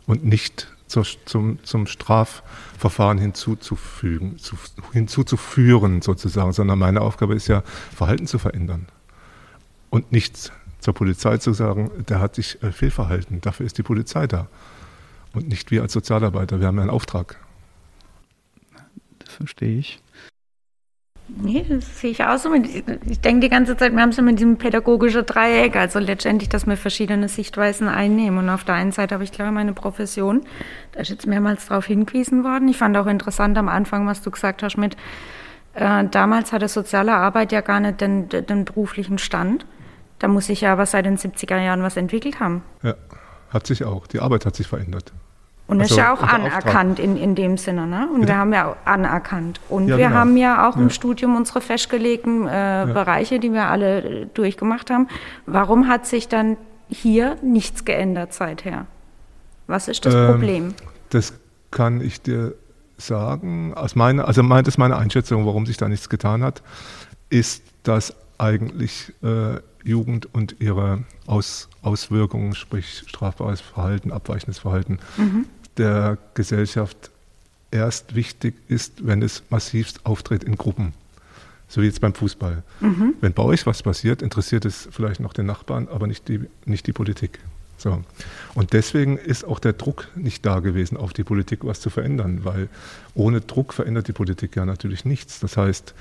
und 0.07 0.25
nicht 0.25 0.69
zur, 0.87 1.05
zum, 1.25 1.63
zum 1.65 1.87
Strafverfahren 1.87 3.19
hinzuzufügen, 3.19 4.39
zu, 4.39 4.57
hinzuzuführen 4.93 6.03
sozusagen, 6.03 6.53
sondern 6.53 6.79
meine 6.79 7.01
Aufgabe 7.01 7.35
ist 7.35 7.49
ja, 7.49 7.63
Verhalten 7.95 8.27
zu 8.27 8.39
verändern 8.39 8.87
und 9.91 10.13
nicht 10.13 10.53
zur 10.81 10.95
Polizei 10.95 11.39
zu 11.39 11.53
sagen, 11.53 11.91
der 12.09 12.21
hat 12.21 12.37
sich 12.37 12.63
äh, 12.63 12.71
fehlverhalten. 12.71 13.41
Dafür 13.41 13.67
ist 13.67 13.79
die 13.79 13.83
Polizei 13.83 14.27
da 14.27 14.49
und 15.33 15.49
nicht 15.49 15.71
wir 15.71 15.83
als 15.83 15.93
Sozialarbeiter. 15.93 16.61
Wir 16.61 16.69
haben 16.69 16.79
einen 16.79 16.91
Auftrag. 16.91 17.39
Das 19.19 19.35
verstehe 19.35 19.79
ich. 19.79 20.01
Nee, 21.29 21.65
das 21.69 22.01
sehe 22.01 22.11
ich 22.11 22.25
auch 22.25 22.39
so. 22.39 22.53
Ich 22.55 23.21
denke 23.21 23.41
die 23.41 23.49
ganze 23.49 23.77
Zeit, 23.77 23.93
wir 23.93 24.01
haben 24.01 24.11
es 24.11 24.21
mit 24.21 24.39
diesem 24.39 24.59
pädagogischen 24.59 25.27
Dreieck, 25.27 25.75
also 25.75 25.99
letztendlich, 25.99 26.49
dass 26.49 26.67
wir 26.67 26.77
verschiedene 26.77 27.29
Sichtweisen 27.29 27.89
einnehmen. 27.89 28.39
Und 28.39 28.49
auf 28.49 28.63
der 28.65 28.77
einen 28.77 28.93
Seite 28.93 29.15
habe 29.15 29.25
ich, 29.25 29.33
glaube 29.33 29.51
ich, 29.51 29.55
meine 29.55 29.73
Profession, 29.73 30.43
da 30.93 31.01
ist 31.01 31.11
jetzt 31.11 31.27
mehrmals 31.27 31.67
darauf 31.67 31.87
hingewiesen 31.87 32.45
worden. 32.45 32.69
Ich 32.69 32.77
fand 32.77 32.97
auch 32.97 33.07
interessant 33.07 33.59
am 33.59 33.69
Anfang, 33.69 34.07
was 34.07 34.23
du 34.23 34.31
gesagt 34.31 34.63
hast 34.63 34.77
mit, 34.77 34.97
äh, 35.75 36.05
damals 36.05 36.53
hatte 36.53 36.69
soziale 36.69 37.15
Arbeit 37.15 37.53
ja 37.53 37.61
gar 37.61 37.81
nicht 37.81 38.01
den, 38.01 38.29
den 38.29 38.65
beruflichen 38.65 39.19
Stand. 39.19 39.67
Da 40.19 40.29
muss 40.29 40.47
sich 40.47 40.63
ja 40.63 40.73
aber 40.73 40.87
seit 40.87 41.05
den 41.05 41.19
70er 41.19 41.59
Jahren 41.59 41.83
was 41.83 41.97
entwickelt 41.97 42.41
haben. 42.41 42.63
Ja, 42.83 42.95
hat 43.51 43.67
sich 43.67 43.85
auch. 43.85 44.07
Die 44.07 44.21
Arbeit 44.21 44.47
hat 44.47 44.57
sich 44.57 44.67
verändert. 44.67 45.13
Und 45.69 45.79
das 45.81 45.91
Also 45.91 45.95
ist 45.95 45.99
ja 46.07 46.15
auch 46.15 46.23
unser 46.23 46.33
anerkannt 46.35 46.99
in, 47.01 47.17
in 47.17 47.35
dem 47.35 47.57
Sinne. 47.57 47.87
Ne? 47.87 48.09
Und 48.09 48.21
Bitte? 48.21 48.33
wir 48.33 48.39
haben 48.39 48.53
ja 48.53 48.69
auch 48.71 48.77
anerkannt. 48.85 49.61
Und 49.69 49.89
Ja, 49.89 49.99
wir 49.99 50.07
genau. 50.09 50.19
haben 50.21 50.37
ja 50.37 50.69
auch 50.69 50.77
Ja. 50.77 50.83
im 50.83 50.91
Studium 50.91 51.35
unsere 51.37 51.61
festgelegten 51.61 52.47
äh, 52.47 52.87
Bereiche, 52.93 53.41
die 53.41 53.53
wir 53.53 53.65
alle 53.67 54.27
durchgemacht 54.27 54.91
haben. 54.91 55.09
Warum 55.47 55.89
hat 55.89 56.07
sich 56.07 56.29
dann 56.29 56.57
hier 56.89 57.37
nichts 57.43 57.85
geändert 57.85 58.33
seither? 58.33 58.87
Was 59.67 59.89
ist 59.89 60.07
das 60.07 60.15
Ähm, 60.15 60.27
Problem? 60.31 60.75
Das 61.11 61.35
kann 61.73 62.01
ich 62.01 62.23
dir 62.23 62.55
sagen. 62.97 63.75
Aus 63.75 63.97
meiner, 63.97 64.29
also 64.29 64.43
mein, 64.45 64.65
das 64.65 64.75
ist 64.75 64.79
meine 64.79 64.97
Einschätzung, 64.97 65.47
warum 65.47 65.67
sich 65.67 65.77
da 65.77 65.89
nichts 65.89 66.09
getan 66.09 66.45
hat, 66.45 66.63
ist, 67.29 67.65
dass 67.83 68.15
eigentlich 68.39 69.13
äh, 69.25 69.59
Jugend 69.83 70.33
und 70.35 70.57
ihre 70.61 71.05
Aus, 71.27 71.69
Auswirkungen, 71.83 72.55
sprich 72.55 73.05
strafbares 73.07 73.61
Verhalten, 73.61 74.13
abweichendes 74.13 74.59
Verhalten 74.59 74.99
der 75.79 76.19
Gesellschaft 76.35 77.11
erst 77.71 78.15
wichtig 78.15 78.55
ist, 78.69 79.07
wenn 79.07 79.23
es 79.23 79.43
massivst 79.51 80.05
auftritt 80.07 80.45
in 80.45 80.57
Gruppen. 80.57 80.93
So 81.69 81.83
wie 81.83 81.87
jetzt 81.87 82.01
beim 82.01 82.15
Fußball. 82.15 82.63
Wenn 83.21 83.33
bei 83.33 83.43
euch 83.43 83.67
was 83.67 83.83
passiert, 83.83 84.23
interessiert 84.23 84.65
es 84.65 84.89
vielleicht 84.91 85.21
noch 85.21 85.33
den 85.33 85.47
Nachbarn, 85.47 85.89
aber 85.89 86.07
nicht 86.07 86.29
die, 86.29 86.41
nicht 86.65 86.87
die 86.87 86.93
Politik. 86.93 87.41
So. 87.77 88.03
Und 88.55 88.73
deswegen 88.73 89.19
ist 89.19 89.45
auch 89.45 89.59
der 89.59 89.73
Druck 89.73 90.09
nicht 90.15 90.47
da 90.47 90.61
gewesen, 90.61 90.97
auf 90.97 91.13
die 91.13 91.25
Politik 91.25 91.61
was 91.65 91.81
zu 91.81 91.91
verändern, 91.91 92.41
weil 92.45 92.69
ohne 93.15 93.41
Druck 93.41 93.75
verändert 93.75 94.09
die 94.09 94.13
Politik 94.13 94.57
ja 94.57 94.65
natürlich 94.65 95.05
nichts. 95.05 95.41
Das 95.41 95.57
heißt, 95.57 95.93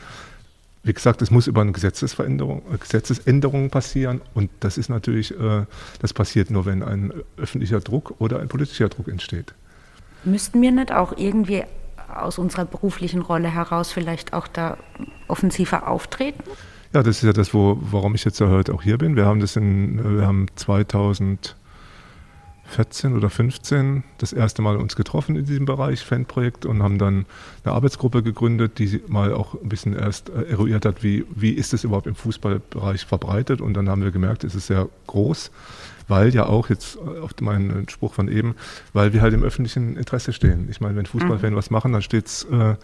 wie 0.83 0.93
gesagt, 0.93 1.21
es 1.23 1.31
muss 1.31 1.47
über 1.47 1.61
eine 1.61 1.71
Gesetzesveränderung, 1.71 2.61
äh, 2.71 2.77
Gesetzesänderung 2.77 3.71
passieren 3.71 4.21
und 4.35 4.51
das 4.59 4.77
ist 4.77 4.89
natürlich, 4.89 5.37
äh, 5.37 5.65
das 5.99 6.13
passiert 6.13 6.51
nur, 6.51 6.65
wenn 6.65 6.83
ein 6.83 7.11
öffentlicher 7.37 7.79
Druck 7.79 8.13
oder 8.19 8.39
ein 8.39 8.47
politischer 8.47 8.87
Druck 8.87 9.07
entsteht. 9.07 9.53
Müssten 10.25 10.61
wir 10.61 10.71
nicht 10.71 10.91
auch 10.91 11.13
irgendwie 11.17 11.63
aus 12.13 12.37
unserer 12.37 12.65
beruflichen 12.65 13.21
Rolle 13.21 13.49
heraus 13.49 13.91
vielleicht 13.91 14.33
auch 14.33 14.47
da 14.47 14.77
offensiver 15.27 15.87
auftreten? 15.87 16.43
Ja, 16.93 17.03
das 17.03 17.17
ist 17.17 17.23
ja 17.23 17.33
das, 17.33 17.53
wo, 17.53 17.77
warum 17.79 18.15
ich 18.15 18.23
jetzt 18.23 18.39
ja 18.39 18.47
heute 18.47 18.73
auch 18.73 18.81
hier 18.81 18.97
bin. 18.97 19.15
Wir 19.15 19.25
haben 19.25 19.41
das 19.41 19.55
in, 19.57 20.17
wir 20.17 20.25
haben 20.25 20.47
2014 20.55 21.55
oder 23.15 23.29
15 23.29 24.03
das 24.17 24.31
erste 24.31 24.61
Mal 24.61 24.77
uns 24.77 24.95
getroffen 24.95 25.35
in 25.35 25.45
diesem 25.45 25.65
Bereich 25.65 26.05
Fanprojekt 26.05 26.65
und 26.65 26.81
haben 26.81 26.97
dann 26.97 27.25
eine 27.63 27.73
Arbeitsgruppe 27.73 28.23
gegründet, 28.23 28.79
die 28.79 29.01
mal 29.07 29.33
auch 29.33 29.55
ein 29.61 29.67
bisschen 29.67 29.93
erst 29.93 30.29
äh, 30.29 30.43
eruiert 30.43 30.85
hat, 30.85 31.03
wie, 31.03 31.25
wie 31.35 31.51
ist 31.51 31.73
es 31.73 31.83
überhaupt 31.83 32.07
im 32.07 32.15
Fußballbereich 32.15 33.05
verbreitet. 33.05 33.59
Und 33.59 33.73
dann 33.73 33.89
haben 33.89 34.03
wir 34.03 34.11
gemerkt, 34.11 34.45
es 34.45 34.55
ist 34.55 34.67
sehr 34.67 34.87
groß, 35.07 35.51
weil 36.07 36.33
ja 36.33 36.45
auch 36.45 36.69
jetzt 36.69 36.97
äh, 36.97 37.19
auf 37.19 37.31
meinen 37.41 37.87
Spruch 37.89 38.13
von 38.13 38.27
eben, 38.27 38.55
weil 38.93 39.13
wir 39.13 39.21
halt 39.21 39.33
im 39.33 39.43
öffentlichen 39.43 39.97
Interesse 39.97 40.33
stehen. 40.33 40.67
Ich 40.69 40.81
meine, 40.81 40.95
wenn 40.95 41.05
Fußballfans 41.05 41.55
was 41.55 41.69
machen, 41.69 41.93
dann 41.93 42.01
steht's 42.01 42.43
äh, 42.45 42.75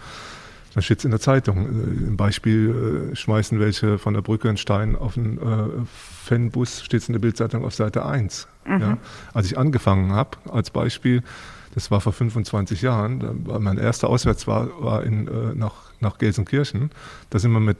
dann 0.73 0.83
steht 0.83 0.99
es 0.99 1.05
in 1.05 1.11
der 1.11 1.19
Zeitung. 1.19 1.65
Äh, 1.65 2.07
Im 2.07 2.17
Beispiel 2.17 3.11
äh, 3.11 3.15
schmeißen 3.15 3.59
welche 3.59 3.97
von 3.97 4.13
der 4.13 4.21
Brücke 4.21 4.47
einen 4.47 4.57
Stein 4.57 4.95
auf 4.95 5.17
einen 5.17 5.37
äh, 5.37 5.85
Fanbus, 6.23 6.83
steht 6.83 7.01
es 7.01 7.09
in 7.09 7.13
der 7.13 7.19
Bildzeitung 7.19 7.65
auf 7.65 7.73
Seite 7.73 8.05
1. 8.05 8.47
Ja? 8.67 8.97
Als 9.33 9.47
ich 9.47 9.57
angefangen 9.57 10.13
habe, 10.13 10.37
als 10.49 10.69
Beispiel, 10.69 11.23
das 11.73 11.91
war 11.91 12.01
vor 12.01 12.13
25 12.13 12.81
Jahren, 12.81 13.45
war 13.47 13.59
mein 13.59 13.77
erster 13.77 14.09
Auswärts 14.09 14.47
war, 14.47 15.03
in, 15.03 15.27
äh, 15.27 15.55
nach, 15.55 15.73
nach 15.99 16.17
Gelsenkirchen. 16.17 16.91
Da 17.29 17.39
sind 17.39 17.51
wir 17.51 17.59
mit 17.59 17.77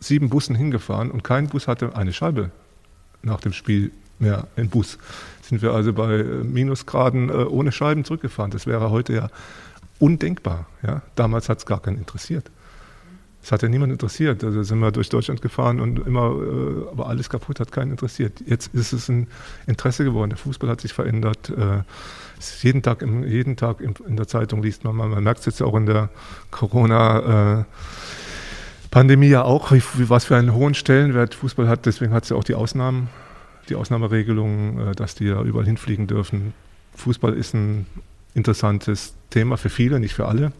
sieben 0.00 0.28
Bussen 0.28 0.54
hingefahren 0.54 1.10
und 1.10 1.24
kein 1.24 1.48
Bus 1.48 1.66
hatte 1.66 1.96
eine 1.96 2.12
Scheibe 2.12 2.50
nach 3.22 3.40
dem 3.40 3.52
Spiel 3.52 3.90
mehr 4.18 4.46
im 4.56 4.68
Bus. 4.68 4.98
Sind 5.42 5.62
wir 5.62 5.72
also 5.72 5.92
bei 5.92 6.14
äh, 6.14 6.22
Minusgraden 6.22 7.30
äh, 7.30 7.32
ohne 7.32 7.72
Scheiben 7.72 8.04
zurückgefahren. 8.04 8.50
Das 8.50 8.66
wäre 8.66 8.90
heute 8.90 9.14
ja 9.14 9.28
undenkbar. 9.98 10.66
Ja? 10.82 11.02
Damals 11.14 11.48
hat 11.48 11.58
es 11.58 11.66
gar 11.66 11.80
keinen 11.80 11.98
interessiert. 11.98 12.50
Es 13.42 13.52
hat 13.52 13.62
ja 13.62 13.68
niemand 13.68 13.92
interessiert. 13.92 14.44
Also 14.44 14.62
sind 14.62 14.78
wir 14.80 14.90
durch 14.90 15.08
Deutschland 15.08 15.40
gefahren 15.40 15.80
und 15.80 16.06
immer, 16.06 16.32
äh, 16.32 16.90
aber 16.90 17.08
alles 17.08 17.30
kaputt 17.30 17.60
hat 17.60 17.72
keinen 17.72 17.92
interessiert. 17.92 18.42
Jetzt 18.44 18.74
ist 18.74 18.92
es 18.92 19.08
ein 19.08 19.28
Interesse 19.66 20.04
geworden. 20.04 20.30
Der 20.30 20.38
Fußball 20.38 20.68
hat 20.68 20.80
sich 20.80 20.92
verändert. 20.92 21.52
Jeden 22.60 22.82
Tag, 22.82 23.02
im, 23.02 23.24
jeden 23.24 23.56
Tag 23.56 23.80
in, 23.80 24.16
der 24.16 24.28
Zeitung 24.28 24.62
liest 24.62 24.84
man 24.84 24.94
mal. 24.94 25.08
Man 25.08 25.24
merkt 25.24 25.40
es 25.40 25.46
jetzt 25.46 25.62
auch 25.62 25.74
in 25.74 25.86
der 25.86 26.10
Corona- 26.50 27.64
Pandemie 28.90 29.28
ja 29.28 29.42
auch, 29.42 29.70
was 29.70 30.24
für 30.24 30.36
einen 30.36 30.54
hohen 30.54 30.74
Stellenwert 30.74 31.34
Fußball 31.34 31.68
hat. 31.68 31.86
Deswegen 31.86 32.12
hat 32.12 32.24
es 32.24 32.30
ja 32.30 32.36
auch 32.36 32.44
die 32.44 32.54
Ausnahmen, 32.54 33.08
die 33.68 33.74
Ausnahmeregelungen, 33.74 34.88
äh, 34.88 34.92
dass 34.94 35.14
die 35.14 35.24
ja 35.24 35.42
überall 35.42 35.66
hinfliegen 35.66 36.06
dürfen. 36.06 36.54
Fußball 36.96 37.34
ist 37.34 37.54
ein 37.54 37.86
interessantes 38.34 39.14
Thema 39.30 39.56
für 39.56 39.70
viele, 39.70 40.00
nicht 40.00 40.14
für 40.14 40.26
alle. 40.26 40.52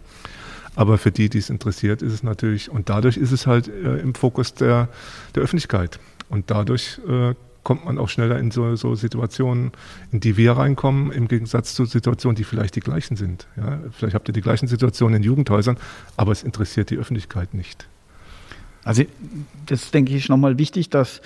Aber 0.77 0.99
für 0.99 1.11
die, 1.11 1.29
die 1.29 1.39
es 1.39 1.51
interessiert, 1.51 2.03
ist 2.03 2.13
es 2.13 2.23
natürlich, 2.23 2.71
und 2.71 2.89
dadurch 2.89 3.17
ist 3.17 3.33
es 3.33 3.47
halt 3.47 3.69
äh, 3.69 3.99
im 3.99 4.15
Fokus 4.15 4.55
der, 4.55 4.89
der 5.35 5.43
Öffentlichkeit. 5.43 5.99
Und 6.29 6.51
dadurch 6.51 7.01
äh, 7.09 7.35
kommt 7.65 7.85
man 7.85 7.99
auch 7.99 8.09
schneller 8.09 8.39
in 8.39 8.51
so, 8.51 8.77
so 8.77 8.95
Situationen, 8.95 9.73
in 10.13 10.21
die 10.21 10.37
wir 10.37 10.53
reinkommen, 10.53 11.11
im 11.11 11.29
Gegensatz 11.29 11.75
zu 11.75 11.85
Situationen, 11.85 12.37
die 12.37 12.45
vielleicht 12.45 12.77
die 12.77 12.81
gleichen 12.81 13.17
sind. 13.17 13.47
Ja? 13.57 13.81
Vielleicht 13.91 14.15
habt 14.15 14.29
ihr 14.29 14.33
die 14.33 14.41
gleichen 14.41 14.69
Situationen 14.69 15.17
in 15.17 15.23
Jugendhäusern, 15.23 15.77
aber 16.17 16.33
es 16.33 16.43
interessiert 16.43 16.91
die 16.91 16.97
Öffentlichkeit 16.97 17.55
nicht. 17.55 17.89
Also 18.85 19.05
das 19.67 19.91
denke 19.91 20.15
ich 20.15 20.29
nochmal 20.29 20.59
wichtig, 20.59 20.89
dass, 20.89 21.21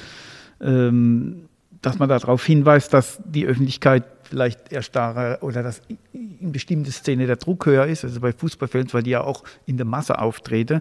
ähm, 0.60 1.42
dass 1.82 1.98
man 1.98 2.08
darauf 2.08 2.44
hinweist, 2.44 2.94
dass 2.94 3.20
die 3.24 3.44
Öffentlichkeit 3.44 4.04
vielleicht 4.22 4.72
erstarre 4.72 5.38
oder 5.42 5.62
dass 5.62 5.82
in 6.12 6.52
bestimmte 6.52 6.90
Szene 6.90 7.26
der 7.26 7.36
Druck 7.36 7.66
höher 7.66 7.86
ist, 7.86 8.04
also 8.04 8.20
bei 8.20 8.32
Fußballfans, 8.32 8.94
weil 8.94 9.02
die 9.02 9.10
ja 9.10 9.22
auch 9.22 9.44
in 9.66 9.76
der 9.76 9.84
Masse 9.84 10.18
auftreten. 10.18 10.80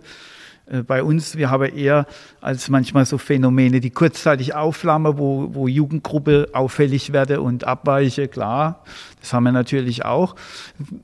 Äh, 0.68 0.84
Bei 0.84 1.04
uns, 1.04 1.36
wir 1.36 1.50
haben 1.50 1.76
eher 1.76 2.06
als 2.40 2.70
manchmal 2.70 3.06
so 3.06 3.18
Phänomene, 3.18 3.82
die 3.82 3.90
kurzzeitig 3.90 4.56
aufflammen, 4.56 5.18
wo, 5.18 5.54
wo 5.54 5.68
Jugendgruppe 5.68 6.50
auffällig 6.54 7.12
werde 7.12 7.42
und 7.42 7.66
abweiche, 7.66 8.28
klar, 8.28 8.84
das 9.20 9.34
haben 9.34 9.44
wir 9.44 9.52
natürlich 9.52 10.06
auch. 10.06 10.36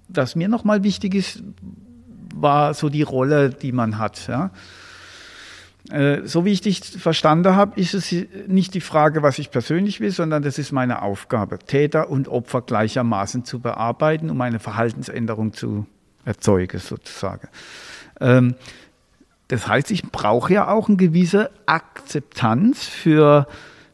Was 0.08 0.36
mir 0.36 0.48
nochmal 0.48 0.84
wichtig 0.84 1.16
ist, 1.16 1.44
war 2.34 2.74
so 2.74 2.90
die 2.90 3.02
Rolle, 3.02 3.50
die 3.50 3.72
man 3.72 3.98
hat. 3.98 4.28
Ja. 4.28 4.52
Äh, 5.92 6.26
So 6.28 6.44
wie 6.46 6.52
ich 6.52 6.62
dich 6.62 6.82
verstanden 6.82 7.56
habe, 7.56 7.80
ist 7.80 7.94
es 7.94 8.14
nicht 8.48 8.74
die 8.74 8.82
Frage, 8.82 9.24
was 9.24 9.40
ich 9.40 9.52
persönlich 9.52 10.00
will, 10.00 10.12
sondern 10.12 10.44
das 10.44 10.58
ist 10.58 10.72
meine 10.72 11.02
Aufgabe, 11.02 11.60
Täter 11.60 12.10
und 12.10 12.28
Opfer 12.28 12.62
gleichermaßen 12.62 13.46
zu 13.46 13.60
bearbeiten, 13.60 14.30
um 14.30 14.40
eine 14.42 14.60
Verhaltensänderung 14.60 15.54
zu 15.54 15.86
erzeugen, 16.26 16.80
sozusagen. 16.80 17.48
Ähm, 18.20 18.56
Das 19.50 19.66
heißt, 19.66 19.92
ich 19.92 20.04
brauche 20.12 20.52
ja 20.52 20.68
auch 20.68 20.90
eine 20.90 20.98
gewisse 20.98 21.52
Akzeptanz 21.68 22.86
für, 22.86 23.48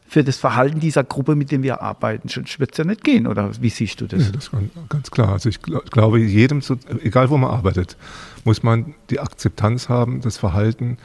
für 0.08 0.24
das 0.24 0.36
Verhalten 0.36 0.80
dieser 0.80 1.04
Gruppe, 1.04 1.36
mit 1.36 1.52
dem 1.52 1.62
wir 1.62 1.80
arbeiten. 1.80 2.28
Sonst 2.28 2.58
wird 2.58 2.72
es 2.72 2.78
ja 2.78 2.84
nicht 2.84 3.04
gehen, 3.04 3.28
oder 3.28 3.50
wie 3.60 3.70
siehst 3.70 4.00
du 4.00 4.06
das? 4.08 4.26
Ja, 4.26 4.32
das 4.32 4.44
ist 4.48 4.50
ganz- 4.88 5.10
klar. 5.12 5.28
Also 5.28 5.48
ich 5.48 5.58
gl- 5.58 5.88
glaube, 5.90 6.18
jedem, 6.18 6.60
egal 7.04 7.30
wo 7.30 7.36
man 7.36 7.50
arbeitet, 7.52 7.96
muss 8.44 8.64
man 8.64 8.94
die 9.10 9.20
Akzeptanz 9.20 9.88
haben, 9.88 10.20
das 10.22 10.38
Verhalten 10.38 10.98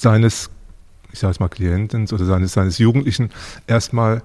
seines, 0.00 0.48
ich 1.12 1.18
sage 1.18 1.32
es 1.32 1.40
mal, 1.40 1.48
Klienten 1.48 2.08
oder 2.10 2.24
seines, 2.24 2.54
seines 2.54 2.78
Jugendlichen 2.78 3.28
erstmal 3.66 4.22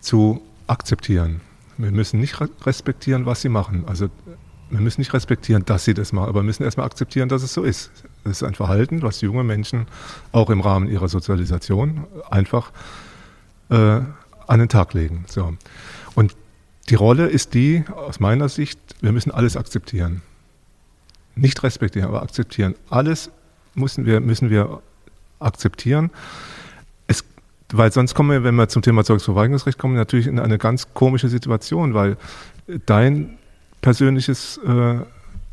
zu 0.00 0.40
akzeptieren. 0.68 1.40
Wir 1.78 1.90
müssen 1.90 2.20
nicht 2.20 2.40
re- 2.40 2.48
respektieren, 2.64 3.26
was 3.26 3.40
sie 3.40 3.48
machen. 3.48 3.84
Also 3.88 4.08
wir 4.70 4.80
müssen 4.80 5.00
nicht 5.00 5.12
respektieren, 5.14 5.64
dass 5.64 5.84
sie 5.84 5.94
das 5.94 6.12
machen, 6.12 6.28
aber 6.28 6.40
wir 6.40 6.44
müssen 6.44 6.62
erstmal 6.62 6.86
akzeptieren, 6.86 7.28
dass 7.28 7.42
es 7.42 7.52
so 7.52 7.64
ist. 7.64 7.90
Es 8.24 8.30
ist 8.30 8.42
ein 8.44 8.54
Verhalten, 8.54 9.02
was 9.02 9.20
junge 9.20 9.42
Menschen 9.42 9.86
auch 10.30 10.48
im 10.50 10.60
Rahmen 10.60 10.88
ihrer 10.88 11.08
Sozialisation 11.08 12.04
einfach 12.30 12.70
äh, 13.70 14.00
an 14.46 14.58
den 14.60 14.68
Tag 14.68 14.94
legen. 14.94 15.24
So. 15.26 15.56
Und 16.14 16.36
die 16.88 16.94
Rolle 16.94 17.26
ist 17.26 17.54
die, 17.54 17.84
aus 17.96 18.20
meiner 18.20 18.48
Sicht, 18.48 18.78
wir 19.00 19.10
müssen 19.10 19.32
alles 19.32 19.56
akzeptieren. 19.56 20.22
Nicht 21.34 21.64
respektieren, 21.64 22.08
aber 22.08 22.22
akzeptieren. 22.22 22.76
Alles 22.90 23.30
müssen 23.74 24.06
wir, 24.06 24.20
müssen 24.20 24.50
wir 24.50 24.82
akzeptieren. 25.38 26.10
Es, 27.06 27.24
weil 27.72 27.92
sonst 27.92 28.14
kommen 28.14 28.30
wir, 28.30 28.44
wenn 28.44 28.54
wir 28.54 28.68
zum 28.68 28.82
Thema 28.82 29.04
Zeugungsverweigerungsrecht 29.04 29.78
kommen, 29.78 29.94
natürlich 29.94 30.26
in 30.26 30.38
eine 30.38 30.58
ganz 30.58 30.92
komische 30.94 31.28
Situation, 31.28 31.94
weil 31.94 32.16
dein 32.86 33.38
persönliches, 33.80 34.58
äh, 34.58 34.96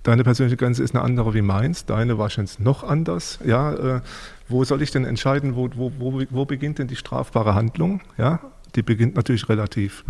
deine 0.04 0.24
persönliche 0.24 0.58
Grenze 0.58 0.84
ist 0.84 0.96
eine 0.96 1.04
andere 1.04 1.34
wie 1.34 1.41
meins, 1.41 1.86
deine 1.86 2.17
wahrscheinlich 2.17 2.60
noch 2.60 2.84
anders. 2.84 3.39
Ja, 3.46 3.74
äh, 3.74 4.02
wo 4.50 4.63
soll 4.63 4.82
ich 4.82 4.91
denn 4.91 5.06
entscheiden, 5.06 5.56
wo, 5.56 5.69
wo, 5.76 5.91
wo, 5.98 6.24
wo 6.30 6.46
beginnt 6.46 6.80
denn 6.80 6.88
die 6.88 6.96
strafbare 6.96 7.56
Handlung? 7.56 8.02
Ja, 8.17 8.39
die 8.76 8.82
beginnt 8.82 9.15
natürlich 9.15 9.48
relativ 9.50 10.04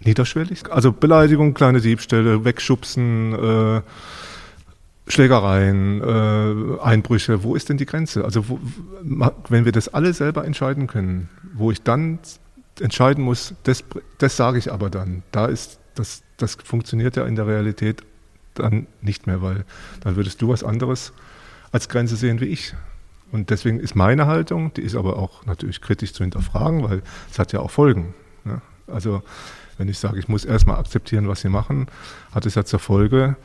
niederschwellig. 0.00 0.70
Also 0.70 0.92
Beleidigung, 0.92 1.54
kleine 1.54 1.80
Diebstähle, 1.80 2.44
wegschubsen, 2.44 3.32
äh, 3.32 3.82
Schlägereien, 5.08 6.02
äh, 6.02 6.80
Einbrüche, 6.80 7.44
wo 7.44 7.54
ist 7.54 7.68
denn 7.68 7.76
die 7.76 7.86
Grenze? 7.86 8.24
Also 8.24 8.48
wo, 8.48 8.58
wenn 9.48 9.64
wir 9.64 9.72
das 9.72 9.88
alle 9.88 10.12
selber 10.12 10.44
entscheiden 10.44 10.88
können, 10.88 11.28
wo 11.54 11.70
ich 11.70 11.82
dann 11.82 12.18
entscheiden 12.80 13.22
muss, 13.22 13.54
das, 13.62 13.84
das 14.18 14.36
sage 14.36 14.58
ich 14.58 14.72
aber 14.72 14.90
dann, 14.90 15.22
da 15.30 15.46
ist 15.46 15.78
das, 15.94 16.22
das 16.36 16.56
funktioniert 16.62 17.16
ja 17.16 17.24
in 17.24 17.36
der 17.36 17.46
Realität 17.46 18.02
dann 18.54 18.86
nicht 19.00 19.26
mehr, 19.26 19.42
weil 19.42 19.64
dann 20.00 20.16
würdest 20.16 20.42
du 20.42 20.48
was 20.48 20.64
anderes 20.64 21.12
als 21.72 21.88
Grenze 21.88 22.16
sehen 22.16 22.40
wie 22.40 22.46
ich. 22.46 22.74
Und 23.32 23.50
deswegen 23.50 23.80
ist 23.80 23.94
meine 23.94 24.26
Haltung, 24.26 24.72
die 24.74 24.82
ist 24.82 24.94
aber 24.94 25.18
auch 25.18 25.46
natürlich 25.46 25.80
kritisch 25.80 26.12
zu 26.12 26.22
hinterfragen, 26.22 26.82
weil 26.84 27.02
es 27.30 27.38
hat 27.38 27.52
ja 27.52 27.60
auch 27.60 27.70
Folgen. 27.70 28.14
Ne? 28.44 28.60
Also 28.86 29.22
wenn 29.78 29.88
ich 29.88 29.98
sage, 29.98 30.18
ich 30.18 30.28
muss 30.28 30.44
erstmal 30.44 30.78
akzeptieren, 30.78 31.28
was 31.28 31.40
sie 31.40 31.48
machen, 31.48 31.88
hat 32.32 32.46
es 32.46 32.54
ja 32.54 32.64
zur 32.64 32.78
Folge 32.78 33.36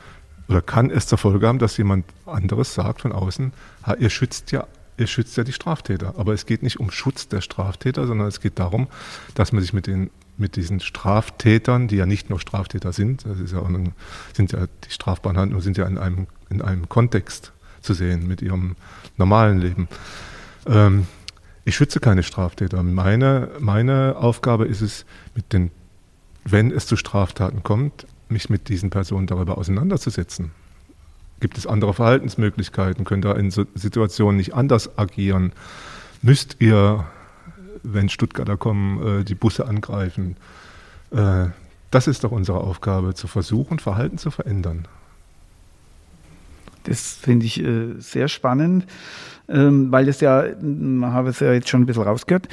oder 0.52 0.62
kann 0.62 0.90
es 0.90 1.06
zur 1.06 1.18
Folge 1.18 1.48
haben, 1.48 1.58
dass 1.58 1.76
jemand 1.76 2.04
anderes 2.26 2.74
sagt 2.74 3.00
von 3.00 3.12
außen, 3.12 3.52
ihr 3.98 4.10
schützt 4.10 4.52
ja 4.52 4.66
ihr 4.98 5.06
schützt 5.06 5.36
ja 5.36 5.44
die 5.44 5.52
Straftäter. 5.52 6.14
Aber 6.16 6.32
es 6.32 6.46
geht 6.46 6.62
nicht 6.62 6.78
um 6.78 6.90
Schutz 6.90 7.26
der 7.28 7.40
Straftäter, 7.40 8.06
sondern 8.06 8.28
es 8.28 8.40
geht 8.40 8.58
darum, 8.58 8.88
dass 9.34 9.52
man 9.52 9.62
sich 9.62 9.72
mit, 9.72 9.86
den, 9.86 10.10
mit 10.36 10.56
diesen 10.56 10.80
Straftätern, 10.80 11.88
die 11.88 11.96
ja 11.96 12.06
nicht 12.06 12.30
nur 12.30 12.38
Straftäter 12.38 12.92
sind, 12.92 13.24
das 13.24 13.50
ja 13.50 13.62
ein, 13.62 13.92
sind 14.34 14.52
ja 14.52 14.66
die 14.84 14.90
strafbaren 14.90 15.38
Handlungen 15.38 15.62
sind 15.62 15.78
ja 15.78 15.86
in 15.86 15.98
einem, 15.98 16.26
in 16.50 16.62
einem 16.62 16.88
Kontext 16.88 17.52
zu 17.80 17.94
sehen 17.94 18.28
mit 18.28 18.42
ihrem 18.42 18.76
normalen 19.16 19.58
Leben. 19.58 19.88
Ähm, 20.66 21.06
ich 21.64 21.76
schütze 21.76 22.00
keine 22.00 22.22
Straftäter. 22.22 22.82
Meine, 22.82 23.48
meine 23.60 24.16
Aufgabe 24.16 24.66
ist 24.66 24.80
es, 24.80 25.04
mit 25.34 25.52
den, 25.52 25.70
wenn 26.44 26.70
es 26.70 26.86
zu 26.86 26.96
Straftaten 26.96 27.62
kommt, 27.62 28.06
mich 28.32 28.50
mit 28.50 28.68
diesen 28.68 28.90
Personen 28.90 29.26
darüber 29.26 29.58
auseinanderzusetzen. 29.58 30.50
Gibt 31.40 31.58
es 31.58 31.66
andere 31.66 31.92
Verhaltensmöglichkeiten? 31.92 33.04
Könnt 33.04 33.24
ihr 33.24 33.36
in 33.36 33.50
Situationen 33.50 34.36
nicht 34.36 34.54
anders 34.54 34.96
agieren? 34.98 35.52
Müsst 36.22 36.56
ihr, 36.60 37.04
wenn 37.82 38.08
Stuttgarter 38.08 38.56
kommen, 38.56 39.20
äh, 39.20 39.24
die 39.24 39.34
Busse 39.34 39.66
angreifen? 39.66 40.36
Äh, 41.10 41.46
das 41.90 42.06
ist 42.06 42.24
doch 42.24 42.30
unsere 42.30 42.60
Aufgabe, 42.60 43.14
zu 43.14 43.26
versuchen, 43.26 43.78
Verhalten 43.78 44.18
zu 44.18 44.30
verändern. 44.30 44.86
Das 46.84 47.12
finde 47.12 47.46
ich 47.46 47.62
äh, 47.62 47.94
sehr 47.98 48.28
spannend, 48.28 48.86
ähm, 49.48 49.92
weil 49.92 50.08
es 50.08 50.20
ja, 50.20 50.44
man 50.60 51.12
habe 51.12 51.30
es 51.30 51.40
ja 51.40 51.52
jetzt 51.52 51.68
schon 51.68 51.82
ein 51.82 51.86
bisschen 51.86 52.02
rausgehört, 52.04 52.48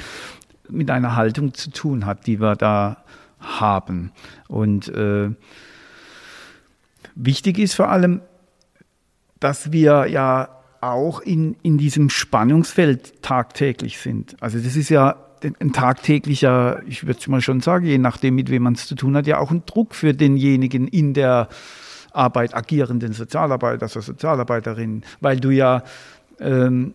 mit 0.68 0.90
einer 0.90 1.16
Haltung 1.16 1.54
zu 1.54 1.70
tun 1.70 2.06
hat, 2.06 2.26
die 2.26 2.40
wir 2.40 2.54
da 2.54 2.98
haben. 3.40 4.12
Und 4.48 4.88
äh, 4.88 5.30
wichtig 7.24 7.58
ist 7.58 7.74
vor 7.74 7.88
allem, 7.88 8.20
dass 9.38 9.72
wir 9.72 10.06
ja 10.08 10.48
auch 10.80 11.20
in, 11.20 11.56
in 11.62 11.78
diesem 11.78 12.10
Spannungsfeld 12.10 13.22
tagtäglich 13.22 13.98
sind. 13.98 14.36
Also 14.40 14.58
das 14.58 14.76
ist 14.76 14.88
ja 14.88 15.16
ein 15.58 15.72
tagtäglicher, 15.72 16.82
ich 16.86 17.06
würde 17.06 17.30
mal 17.30 17.40
schon 17.40 17.60
sagen, 17.60 17.86
je 17.86 17.98
nachdem, 17.98 18.34
mit 18.34 18.50
wem 18.50 18.62
man 18.64 18.74
es 18.74 18.86
zu 18.86 18.94
tun 18.94 19.16
hat, 19.16 19.26
ja 19.26 19.38
auch 19.38 19.50
ein 19.50 19.62
Druck 19.66 19.94
für 19.94 20.12
denjenigen 20.12 20.86
in 20.88 21.14
der 21.14 21.48
Arbeit 22.12 22.54
agierenden 22.54 23.12
Sozialarbeiter, 23.12 23.82
also 23.82 24.00
Sozialarbeiterin, 24.00 25.02
weil 25.20 25.40
du 25.40 25.50
ja 25.50 25.82
ähm, 26.40 26.94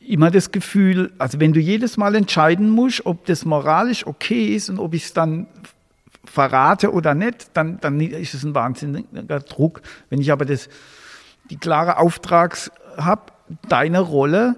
immer 0.00 0.30
das 0.30 0.50
Gefühl, 0.50 1.12
also 1.18 1.38
wenn 1.38 1.52
du 1.52 1.60
jedes 1.60 1.96
Mal 1.96 2.14
entscheiden 2.14 2.70
musst, 2.70 3.06
ob 3.06 3.26
das 3.26 3.44
moralisch 3.44 4.06
okay 4.06 4.54
ist 4.54 4.68
und 4.70 4.78
ob 4.78 4.94
ich 4.94 5.04
es 5.04 5.12
dann 5.12 5.46
verrate 6.24 6.92
oder 6.92 7.14
nicht, 7.14 7.50
dann, 7.54 7.80
dann 7.80 8.00
ist 8.00 8.34
es 8.34 8.44
ein 8.44 8.54
wahnsinniger 8.54 9.40
Druck. 9.40 9.82
Wenn 10.08 10.20
ich 10.20 10.32
aber 10.32 10.44
das, 10.44 10.68
die 11.50 11.56
klare 11.56 11.98
Auftrags 11.98 12.70
habe, 12.96 13.32
deine 13.68 14.00
Rolle 14.00 14.56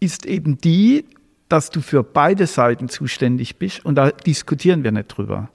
ist 0.00 0.26
eben 0.26 0.58
die, 0.58 1.06
dass 1.48 1.70
du 1.70 1.80
für 1.80 2.02
beide 2.02 2.46
Seiten 2.46 2.88
zuständig 2.88 3.56
bist 3.56 3.84
und 3.84 3.96
da 3.96 4.10
diskutieren 4.10 4.84
wir 4.84 4.92
nicht 4.92 5.08
drüber. 5.08 5.50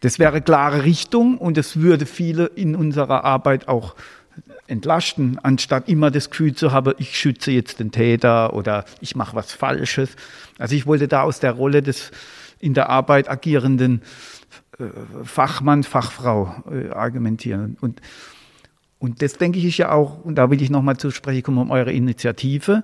Das 0.00 0.18
wäre 0.18 0.42
klare 0.42 0.84
Richtung 0.84 1.38
und 1.38 1.56
es 1.56 1.80
würde 1.80 2.06
viele 2.06 2.46
in 2.46 2.76
unserer 2.76 3.24
Arbeit 3.24 3.68
auch 3.68 3.94
entlasten, 4.66 5.38
anstatt 5.42 5.88
immer 5.88 6.10
das 6.10 6.30
Gefühl 6.30 6.54
zu 6.54 6.72
haben, 6.72 6.94
ich 6.98 7.18
schütze 7.18 7.50
jetzt 7.50 7.80
den 7.80 7.92
Täter 7.92 8.54
oder 8.54 8.84
ich 9.00 9.14
mache 9.16 9.36
was 9.36 9.52
Falsches. 9.52 10.10
Also 10.58 10.74
ich 10.74 10.86
wollte 10.86 11.08
da 11.08 11.22
aus 11.22 11.40
der 11.40 11.52
Rolle 11.52 11.82
des 11.82 12.10
in 12.64 12.74
der 12.74 12.88
Arbeit 12.88 13.30
agierenden 13.30 14.02
äh, 14.78 14.84
Fachmann, 15.24 15.82
Fachfrau 15.82 16.54
äh, 16.70 16.90
argumentieren. 16.90 17.76
Und, 17.80 18.00
und 18.98 19.20
das 19.20 19.34
denke 19.34 19.58
ich 19.58 19.66
ist 19.66 19.76
ja 19.76 19.92
auch, 19.92 20.24
und 20.24 20.36
da 20.36 20.50
will 20.50 20.62
ich 20.62 20.70
nochmal 20.70 20.96
zu 20.96 21.10
sprechen 21.10 21.42
kommen, 21.42 21.58
um 21.58 21.70
eure 21.70 21.92
Initiative. 21.92 22.82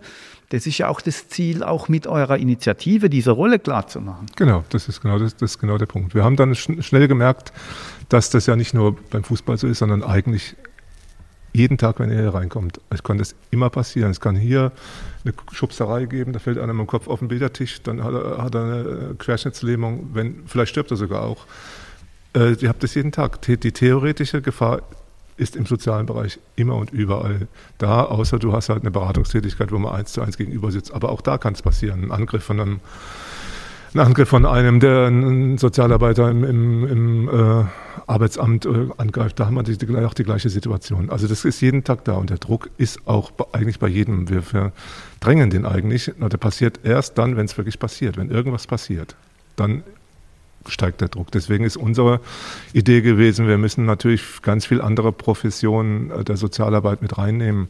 Das 0.51 0.67
ist 0.67 0.77
ja 0.79 0.89
auch 0.89 1.01
das 1.01 1.29
Ziel, 1.29 1.63
auch 1.63 1.89
mit 1.89 2.07
eurer 2.07 2.37
Initiative 2.37 3.09
diese 3.09 3.31
Rolle 3.31 3.59
klar 3.59 3.87
zu 3.87 4.01
machen. 4.01 4.27
Genau, 4.37 4.65
das 4.69 4.89
ist 4.89 5.01
genau, 5.01 5.19
das, 5.19 5.37
das 5.37 5.53
ist 5.53 5.59
genau 5.59 5.79
der 5.79 5.87
Punkt. 5.87 6.15
Wir 6.15 6.25
haben 6.25 6.37
dann 6.37 6.55
schn 6.55 6.83
schnell 6.83 7.09
gemerkt, 7.09 7.53
dass 8.09 8.31
das 8.31 8.47
ja 8.47 8.57
nicht 8.57 8.75
nur 8.75 8.97
beim 9.11 9.25
Fußball 9.25 9.57
so 9.57 9.67
ist, 9.67 9.79
sondern 9.79 10.03
eigentlich 10.03 10.57
jeden 11.53 11.79
Tag, 11.79 11.99
wenn 11.99 12.11
ihr 12.11 12.21
hier 12.21 12.35
reinkommt. 12.35 12.81
Es 12.91 13.03
kann 13.03 13.19
das 13.19 13.35
immer 13.51 13.71
passieren. 13.71 14.11
Es 14.11 14.21
kann 14.21 14.37
hier 14.37 14.73
eine 15.25 15.35
Schubserei 15.53 16.07
geben, 16.07 16.33
da 16.33 16.39
fällt 16.39 16.59
einer 16.59 16.73
mit 16.73 16.87
dem 16.87 16.87
Kopf 16.87 17.09
auf 17.09 17.19
den 17.19 17.29
Bildertisch, 17.29 17.83
dann 17.83 18.03
hat 18.03 18.15
er, 18.15 18.43
hat 18.43 18.55
er 18.55 18.63
eine 18.63 19.15
Querschnittslähmung, 19.19 20.11
wenn, 20.15 20.43
vielleicht 20.47 20.71
stirbt 20.71 20.91
er 20.91 20.97
sogar 20.97 21.23
auch. 21.23 21.47
Äh, 22.35 22.55
ihr 22.55 22.69
habt 22.69 22.83
das 22.83 22.95
jeden 22.95 23.13
Tag. 23.13 23.43
Die 23.43 23.57
theoretische 23.57 24.41
Gefahr 24.41 24.83
ist 25.37 25.57
im 25.57 25.67
sozialen 25.67 26.07
Bereich 26.07 26.39
immer 26.57 26.77
und 26.77 26.93
überall 26.93 27.49
da, 27.79 28.05
außer 28.05 28.39
du 28.39 28.53
hast 28.53 28.69
halt 28.69 28.83
eine 28.83 28.91
Beratungstätigkeit, 28.91 29.73
wo 29.73 29.79
man 29.79 29.95
eins 29.95 30.13
zu 30.13 30.21
eins 30.21 30.37
gegenüber 30.37 30.71
sitzt. 30.71 30.93
Aber 30.93 31.11
auch 31.11 31.23
da 31.23 31.39
kann 31.39 31.55
es 31.55 31.63
passieren. 31.63 32.05
Ein 32.05 32.13
Angriff 32.13 32.45
von 32.45 32.61
einem, 32.61 32.81
ein 33.95 34.01
Angriff 34.01 34.29
von 34.29 34.47
einem, 34.47 34.81
der 34.81 35.07
einen 35.07 35.59
Sozialarbeiter 35.59 36.31
im, 36.31 36.45
im, 36.45 36.87
im 36.87 37.29
äh, 37.29 37.65
Arbeitsamt 38.07 38.67
äh, 38.67 38.89
angreift, 38.97 39.41
da 39.41 39.47
haben 39.47 39.55
wir 39.55 39.63
die, 39.63 39.77
die, 39.77 39.97
auch 39.97 40.15
die 40.15 40.25
gleiche 40.25 40.49
Situation. 40.49 41.11
Also 41.11 41.27
das 41.27 41.45
ist 41.45 41.61
jeden 41.61 41.85
Tag 41.85 42.05
da 42.05 42.15
und 42.15 42.31
der 42.31 42.39
Druck 42.39 42.71
ist 42.77 43.07
auch 43.07 43.33
eigentlich 43.53 43.79
bei 43.79 43.89
jedem. 43.89 44.29
Wir 44.29 44.43
verdrängen 44.43 45.51
den 45.51 45.67
eigentlich. 45.67 46.13
Der 46.19 46.39
passiert 46.39 46.81
erst 46.85 47.19
dann, 47.19 47.37
wenn 47.37 47.47
es 47.47 47.57
wirklich 47.59 47.79
passiert, 47.79 48.17
wenn 48.17 48.31
irgendwas 48.31 48.67
passiert. 48.67 49.17
Dann 49.57 49.83
steigt 50.69 51.01
der 51.01 51.09
Druck. 51.09 51.31
Deswegen 51.33 51.65
ist 51.65 51.77
unsere 51.77 52.21
Idee 52.73 53.01
gewesen, 53.01 53.49
wir 53.49 53.59
müssen 53.59 53.87
natürlich 53.87 54.43
ganz 54.43 54.67
viel 54.67 54.81
andere 54.81 55.13
Professionen 55.13 56.11
äh, 56.11 56.25
der 56.25 56.37
Sozialarbeit 56.37 57.03
mit 57.03 57.19
reinnehmen 57.19 57.69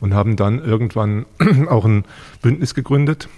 und 0.00 0.14
haben 0.14 0.36
dann 0.36 0.62
irgendwann 0.62 1.26
auch 1.68 1.84
ein 1.84 2.04
Bündnis 2.42 2.74
gegründet, 2.74 3.28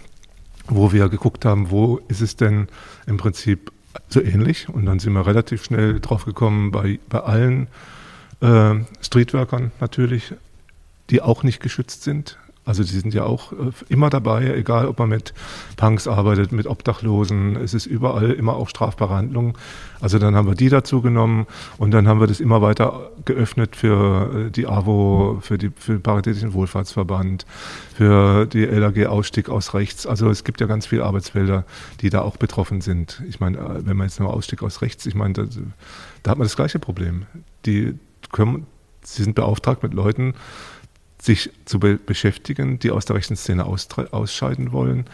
wo 0.68 0.92
wir 0.92 1.08
geguckt 1.08 1.44
haben, 1.44 1.70
wo 1.70 2.00
ist 2.08 2.20
es 2.20 2.36
denn 2.36 2.68
im 3.06 3.16
Prinzip 3.16 3.72
so 4.08 4.20
ähnlich. 4.20 4.68
Und 4.68 4.86
dann 4.86 4.98
sind 4.98 5.12
wir 5.12 5.26
relativ 5.26 5.64
schnell 5.64 6.00
drauf 6.00 6.24
gekommen, 6.24 6.70
bei, 6.70 6.98
bei 7.08 7.20
allen 7.20 7.68
äh, 8.40 8.74
Streetworkern 9.00 9.72
natürlich, 9.80 10.34
die 11.10 11.22
auch 11.22 11.42
nicht 11.42 11.60
geschützt 11.60 12.02
sind, 12.02 12.38
also 12.68 12.82
die 12.82 12.90
sind 12.90 13.14
ja 13.14 13.24
auch 13.24 13.52
äh, 13.52 13.56
immer 13.88 14.10
dabei, 14.10 14.54
egal 14.54 14.88
ob 14.88 14.98
man 14.98 15.08
mit 15.08 15.32
Punks 15.78 16.06
arbeitet, 16.06 16.52
mit 16.52 16.66
Obdachlosen, 16.66 17.56
es 17.56 17.72
ist 17.72 17.86
überall 17.86 18.30
immer 18.32 18.56
auch 18.56 18.68
strafbare 18.68 19.14
Handlungen. 19.14 19.54
Also 20.00 20.18
dann 20.18 20.36
haben 20.36 20.46
wir 20.46 20.54
die 20.54 20.68
dazu 20.68 21.00
genommen 21.00 21.46
und 21.78 21.92
dann 21.92 22.06
haben 22.06 22.20
wir 22.20 22.26
das 22.26 22.40
immer 22.40 22.60
weiter 22.60 23.10
geöffnet 23.24 23.74
für 23.74 24.48
äh, 24.48 24.50
die 24.50 24.66
AWO, 24.66 25.38
für, 25.40 25.56
die, 25.56 25.70
für 25.74 25.92
den 25.92 26.02
Paritätischen 26.02 26.52
Wohlfahrtsverband, 26.52 27.46
für 27.94 28.44
die 28.44 28.66
LAG 28.66 29.06
Ausstieg 29.06 29.48
aus 29.48 29.72
rechts. 29.72 30.06
Also 30.06 30.28
es 30.28 30.44
gibt 30.44 30.60
ja 30.60 30.66
ganz 30.66 30.86
viele 30.86 31.06
Arbeitsfelder, 31.06 31.64
die 32.02 32.10
da 32.10 32.20
auch 32.20 32.36
betroffen 32.36 32.82
sind. 32.82 33.22
Ich 33.30 33.40
meine, 33.40 33.56
äh, 33.56 33.86
wenn 33.86 33.96
man 33.96 34.08
jetzt 34.08 34.20
nur 34.20 34.30
Ausstieg 34.30 34.62
aus 34.62 34.82
rechts, 34.82 35.06
ich 35.06 35.14
meine, 35.14 35.32
da, 35.32 35.44
da 36.22 36.32
hat 36.32 36.38
man 36.38 36.44
das 36.44 36.56
gleiche 36.56 36.78
Problem. 36.78 37.24
Die 37.64 37.94
können, 38.30 38.66
sie 39.02 39.22
sind 39.22 39.34
beauftragt 39.36 39.82
mit 39.82 39.94
Leuten, 39.94 40.34
sich 41.20 41.50
zu 41.64 41.80
be 41.80 41.96
beschäftigen, 41.96 42.78
die 42.78 42.90
aus 42.90 43.04
der 43.04 43.16
rechten 43.16 43.36
Szene 43.36 43.64
ausscheiden 43.66 44.72
wollen. 44.72 45.06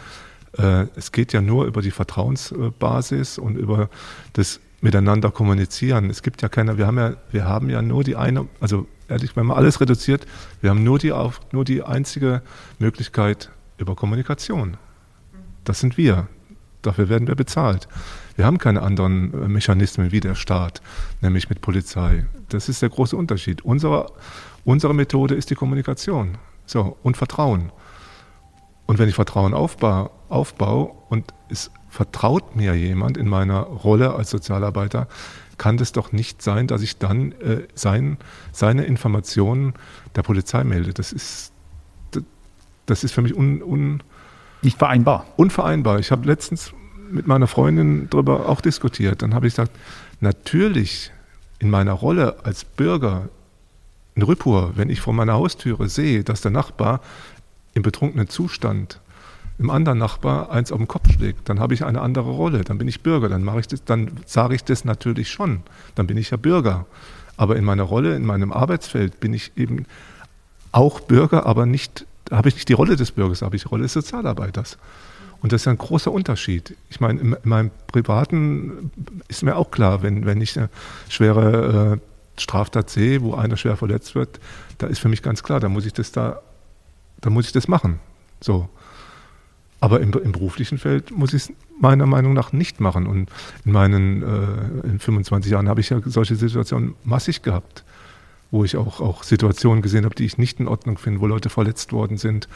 Äh, 0.57 0.87
es 0.95 1.11
geht 1.11 1.33
ja 1.33 1.41
nur 1.41 1.65
über 1.65 1.81
die 1.81 1.91
Vertrauensbasis 1.91 3.37
und 3.37 3.57
über 3.57 3.89
das 4.33 4.59
Miteinander 4.81 5.31
kommunizieren. 5.31 6.09
Es 6.09 6.21
gibt 6.21 6.41
ja 6.41 6.49
keine, 6.49 6.77
wir 6.77 6.85
haben 6.87 6.97
ja, 6.97 7.13
wir 7.31 7.45
haben 7.45 7.69
ja 7.69 7.81
nur 7.81 8.03
die 8.03 8.15
eine, 8.15 8.47
also 8.59 8.87
ehrlich, 9.07 9.35
wenn 9.35 9.47
man 9.47 9.57
alles 9.57 9.81
reduziert, 9.81 10.25
wir 10.61 10.69
haben 10.69 10.83
nur 10.83 10.99
die, 10.99 11.11
auf, 11.11 11.41
nur 11.51 11.65
die 11.65 11.81
einzige 11.83 12.41
Möglichkeit 12.79 13.49
über 13.77 13.95
Kommunikation. 13.95 14.77
Das 15.63 15.79
sind 15.79 15.97
wir. 15.97 16.27
Dafür 16.81 17.09
werden 17.09 17.27
wir 17.27 17.35
bezahlt. 17.35 17.87
Wir 18.35 18.45
haben 18.45 18.59
keine 18.59 18.83
anderen 18.83 19.33
äh, 19.33 19.47
Mechanismen 19.47 20.11
wie 20.11 20.19
der 20.19 20.35
Staat, 20.35 20.81
nämlich 21.21 21.49
mit 21.49 21.61
Polizei. 21.61 22.27
Das 22.49 22.69
ist 22.69 22.81
der 22.81 22.89
große 22.89 23.17
Unterschied. 23.17 23.63
Unsere, 23.63 24.11
Unsere 24.65 24.93
Methode 24.93 25.35
ist 25.35 25.49
die 25.49 25.55
Kommunikation 25.55 26.37
so, 26.65 26.97
und 27.03 27.15
Vertrauen. 27.15 27.71
Und 28.87 28.99
wenn 28.99 29.07
ich 29.07 29.15
Vertrauen 29.15 29.53
aufbaue, 29.53 30.11
aufbaue 30.29 30.91
und 31.09 31.33
es 31.49 31.71
vertraut 31.89 32.55
mir 32.55 32.75
jemand 32.75 33.17
in 33.17 33.29
meiner 33.29 33.61
Rolle 33.61 34.15
als 34.15 34.29
Sozialarbeiter, 34.31 35.07
kann 35.57 35.77
das 35.77 35.91
doch 35.91 36.11
nicht 36.11 36.41
sein, 36.41 36.67
dass 36.67 36.81
ich 36.81 36.97
dann 36.97 37.31
äh, 37.33 37.67
sein, 37.73 38.17
seine 38.51 38.83
Informationen 38.83 39.73
der 40.15 40.23
Polizei 40.23 40.63
melde. 40.63 40.93
Das 40.93 41.13
ist, 41.13 41.53
das 42.85 43.03
ist 43.03 43.13
für 43.13 43.21
mich 43.21 43.35
un, 43.35 43.61
un, 43.61 44.03
nicht 44.61 44.77
vereinbar. 44.77 45.25
Unvereinbar. 45.37 45.99
Ich 45.99 46.11
habe 46.11 46.27
letztens 46.27 46.73
mit 47.09 47.27
meiner 47.27 47.47
Freundin 47.47 48.09
darüber 48.09 48.49
auch 48.49 48.61
diskutiert. 48.61 49.21
Dann 49.21 49.33
habe 49.33 49.47
ich 49.47 49.53
gesagt, 49.53 49.71
natürlich 50.19 51.11
in 51.59 51.69
meiner 51.69 51.93
Rolle 51.93 52.43
als 52.43 52.65
Bürger 52.65 53.29
in 54.15 54.21
Rüppur, 54.21 54.71
wenn 54.75 54.89
ich 54.89 55.01
vor 55.01 55.13
meiner 55.13 55.33
Haustüre 55.33 55.89
sehe, 55.89 56.23
dass 56.23 56.41
der 56.41 56.51
Nachbar 56.51 57.01
im 57.73 57.83
betrunkenen 57.83 58.29
Zustand 58.29 59.01
im 59.57 59.69
anderen 59.69 59.99
Nachbar 59.99 60.51
eins 60.51 60.71
auf 60.71 60.77
den 60.77 60.87
Kopf 60.87 61.11
schlägt, 61.13 61.47
dann 61.47 61.59
habe 61.59 61.73
ich 61.73 61.85
eine 61.85 62.01
andere 62.01 62.31
Rolle, 62.31 62.63
dann 62.63 62.77
bin 62.77 62.87
ich 62.87 63.01
Bürger, 63.01 63.29
dann 63.29 63.43
mache 63.43 63.61
ich 63.61 63.67
das, 63.67 63.83
dann 63.85 64.11
sage 64.25 64.55
ich 64.55 64.63
das 64.63 64.83
natürlich 64.83 65.29
schon, 65.29 65.61
dann 65.95 66.07
bin 66.07 66.17
ich 66.17 66.31
ja 66.31 66.37
Bürger. 66.37 66.85
Aber 67.37 67.55
in 67.55 67.63
meiner 67.63 67.83
Rolle, 67.83 68.15
in 68.15 68.25
meinem 68.25 68.51
Arbeitsfeld 68.51 69.19
bin 69.19 69.33
ich 69.33 69.53
eben 69.55 69.85
auch 70.71 70.99
Bürger, 71.01 71.45
aber 71.45 71.65
nicht, 71.65 72.05
habe 72.31 72.49
ich 72.49 72.55
nicht 72.55 72.69
die 72.69 72.73
Rolle 72.73 72.95
des 72.95 73.11
Bürgers, 73.11 73.41
habe 73.41 73.55
ich 73.55 73.63
die 73.63 73.69
Rolle 73.69 73.83
des 73.83 73.93
Sozialarbeiters. 73.93 74.77
Und 75.41 75.51
das 75.51 75.61
ist 75.61 75.67
ein 75.67 75.77
großer 75.77 76.11
Unterschied. 76.11 76.75
Ich 76.89 76.99
meine, 76.99 77.19
in, 77.19 77.33
in 77.33 77.49
meinem 77.49 77.71
Privaten 77.87 78.91
ist 79.27 79.43
mir 79.43 79.55
auch 79.55 79.71
klar, 79.71 80.01
wenn, 80.01 80.25
wenn 80.25 80.41
ich 80.41 80.57
eine 80.57 80.69
schwere 81.07 81.97
äh, 81.97 82.14
Straftat 82.37 82.89
sehe, 82.89 83.21
wo 83.21 83.35
einer 83.35 83.57
schwer 83.57 83.77
verletzt 83.77 84.15
wird, 84.15 84.39
da 84.77 84.87
ist 84.87 84.99
für 84.99 85.09
mich 85.09 85.21
ganz 85.21 85.43
klar, 85.43 85.59
da 85.59 85.69
muss 85.69 85.85
ich 85.85 85.93
das 85.93 86.11
da, 86.11 86.41
da 87.21 87.29
muss 87.29 87.47
ich 87.47 87.51
das 87.51 87.67
machen. 87.67 87.99
So. 88.41 88.69
Aber 89.79 90.01
im, 90.01 90.11
im 90.13 90.31
beruflichen 90.31 90.79
Feld 90.79 91.11
muss 91.11 91.33
ich 91.33 91.43
es 91.43 91.53
meiner 91.79 92.07
Meinung 92.07 92.33
nach 92.33 92.53
nicht 92.53 92.79
machen. 92.79 93.05
Und 93.05 93.29
in 93.65 93.71
meinen 93.71 94.23
äh, 94.23 94.87
in 94.87 94.99
25 94.99 95.51
Jahren 95.51 95.69
habe 95.69 95.79
ich 95.79 95.91
ja 95.91 96.01
solche 96.05 96.35
Situationen 96.35 96.95
massig 97.03 97.43
gehabt, 97.43 97.83
wo 98.49 98.63
ich 98.63 98.77
auch, 98.77 98.99
auch 98.99 99.21
Situationen 99.21 99.83
gesehen 99.83 100.03
habe, 100.05 100.15
die 100.15 100.25
ich 100.25 100.39
nicht 100.39 100.59
in 100.59 100.67
Ordnung 100.67 100.97
finde, 100.97 101.21
wo 101.21 101.27
Leute 101.27 101.49
verletzt 101.49 101.93
worden 101.93 102.17
sind, 102.17 102.47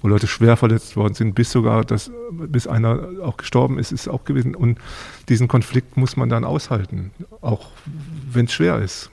wo 0.00 0.08
Leute 0.08 0.26
schwer 0.26 0.56
verletzt 0.56 0.96
worden 0.96 1.14
sind, 1.14 1.36
bis 1.36 1.52
sogar, 1.52 1.84
dass, 1.84 2.10
bis 2.32 2.66
einer 2.66 3.08
auch 3.22 3.36
gestorben 3.36 3.78
ist, 3.78 3.92
ist 3.92 4.08
auch 4.08 4.24
gewesen. 4.24 4.56
Und 4.56 4.80
diesen 5.28 5.46
Konflikt 5.46 5.96
muss 5.96 6.16
man 6.16 6.30
dann 6.30 6.44
aushalten, 6.44 7.12
auch 7.42 7.68
wenn 8.32 8.46
es 8.46 8.52
schwer 8.54 8.80
ist. 8.80 9.11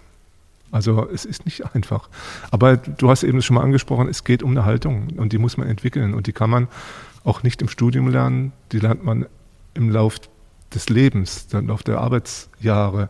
Also 0.72 1.08
es 1.12 1.26
ist 1.26 1.46
nicht 1.46 1.66
einfach. 1.76 2.10
Aber 2.52 2.78
du 2.78 3.10
hast 3.10 3.24
eben 3.24 3.42
schon 3.42 3.56
mal 3.56 3.64
angesprochen, 3.64 4.08
es 4.08 4.24
geht 4.24 4.44
um 4.44 4.52
eine 4.52 4.66
Haltung 4.66 5.10
und 5.18 5.34
die 5.34 5.38
muss 5.38 5.58
man 5.58 5.68
entwickeln 5.68 6.14
und 6.14 6.28
die 6.28 6.34
kann 6.34 6.50
man 6.50 6.68
auch 7.24 7.44
nicht 7.44 7.62
im 7.62 7.68
Studium 7.68 8.10
lernen, 8.10 8.54
die 8.72 8.80
lernt 8.80 9.04
man 9.04 9.26
im 9.74 9.90
Lauf 9.90 10.20
des 10.74 10.90
Lebens, 10.90 11.48
im 11.52 11.68
Lauf 11.68 11.84
der 11.84 12.00
Arbeitsjahre. 12.00 13.10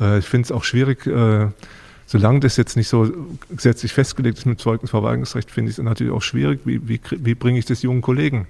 Äh, 0.00 0.18
ich 0.18 0.26
finde 0.26 0.46
es 0.46 0.52
auch 0.52 0.64
schwierig, 0.64 1.06
äh, 1.06 1.48
solange 2.06 2.40
das 2.40 2.56
jetzt 2.56 2.76
nicht 2.76 2.88
so 2.88 3.10
gesetzlich 3.50 3.92
festgelegt 3.92 4.38
ist 4.38 4.46
mit 4.46 4.60
Zeugnisverweigerungsrecht, 4.60 5.50
finde 5.50 5.70
ich 5.70 5.78
es 5.78 5.84
natürlich 5.84 6.12
auch 6.12 6.22
schwierig, 6.22 6.60
wie, 6.64 6.88
wie, 6.88 7.00
wie 7.10 7.34
bringe 7.34 7.58
ich 7.58 7.66
das 7.66 7.82
jungen 7.82 8.02
Kollegen 8.02 8.48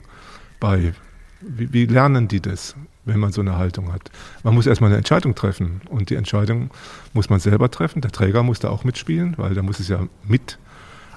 bei? 0.59 0.94
Wie, 1.40 1.72
wie, 1.72 1.87
lernen 1.87 2.29
die 2.29 2.40
das, 2.40 2.74
wenn 3.11 3.20
man 3.20 3.33
so 3.33 3.42
eine 3.42 3.59
Haltung 3.59 3.92
hat? 3.92 4.11
Man 4.42 4.55
muss 4.55 4.66
erstmal 4.66 4.88
eine 4.88 4.96
Entscheidung 4.96 5.35
treffen 5.35 5.83
und 5.90 6.09
die 6.09 6.14
Entscheidung 6.14 6.70
muss 7.12 7.29
man 7.29 7.40
selber 7.40 7.70
treffen. 7.70 8.01
Der 8.01 8.11
Träger 8.11 8.42
muss 8.42 8.61
da 8.61 8.70
auch 8.70 8.85
mitspielen, 8.85 9.35
weil 9.37 9.53
der 9.53 9.62
muss 9.62 9.81
es 9.81 9.88
ja 9.88 10.07
mit 10.25 10.59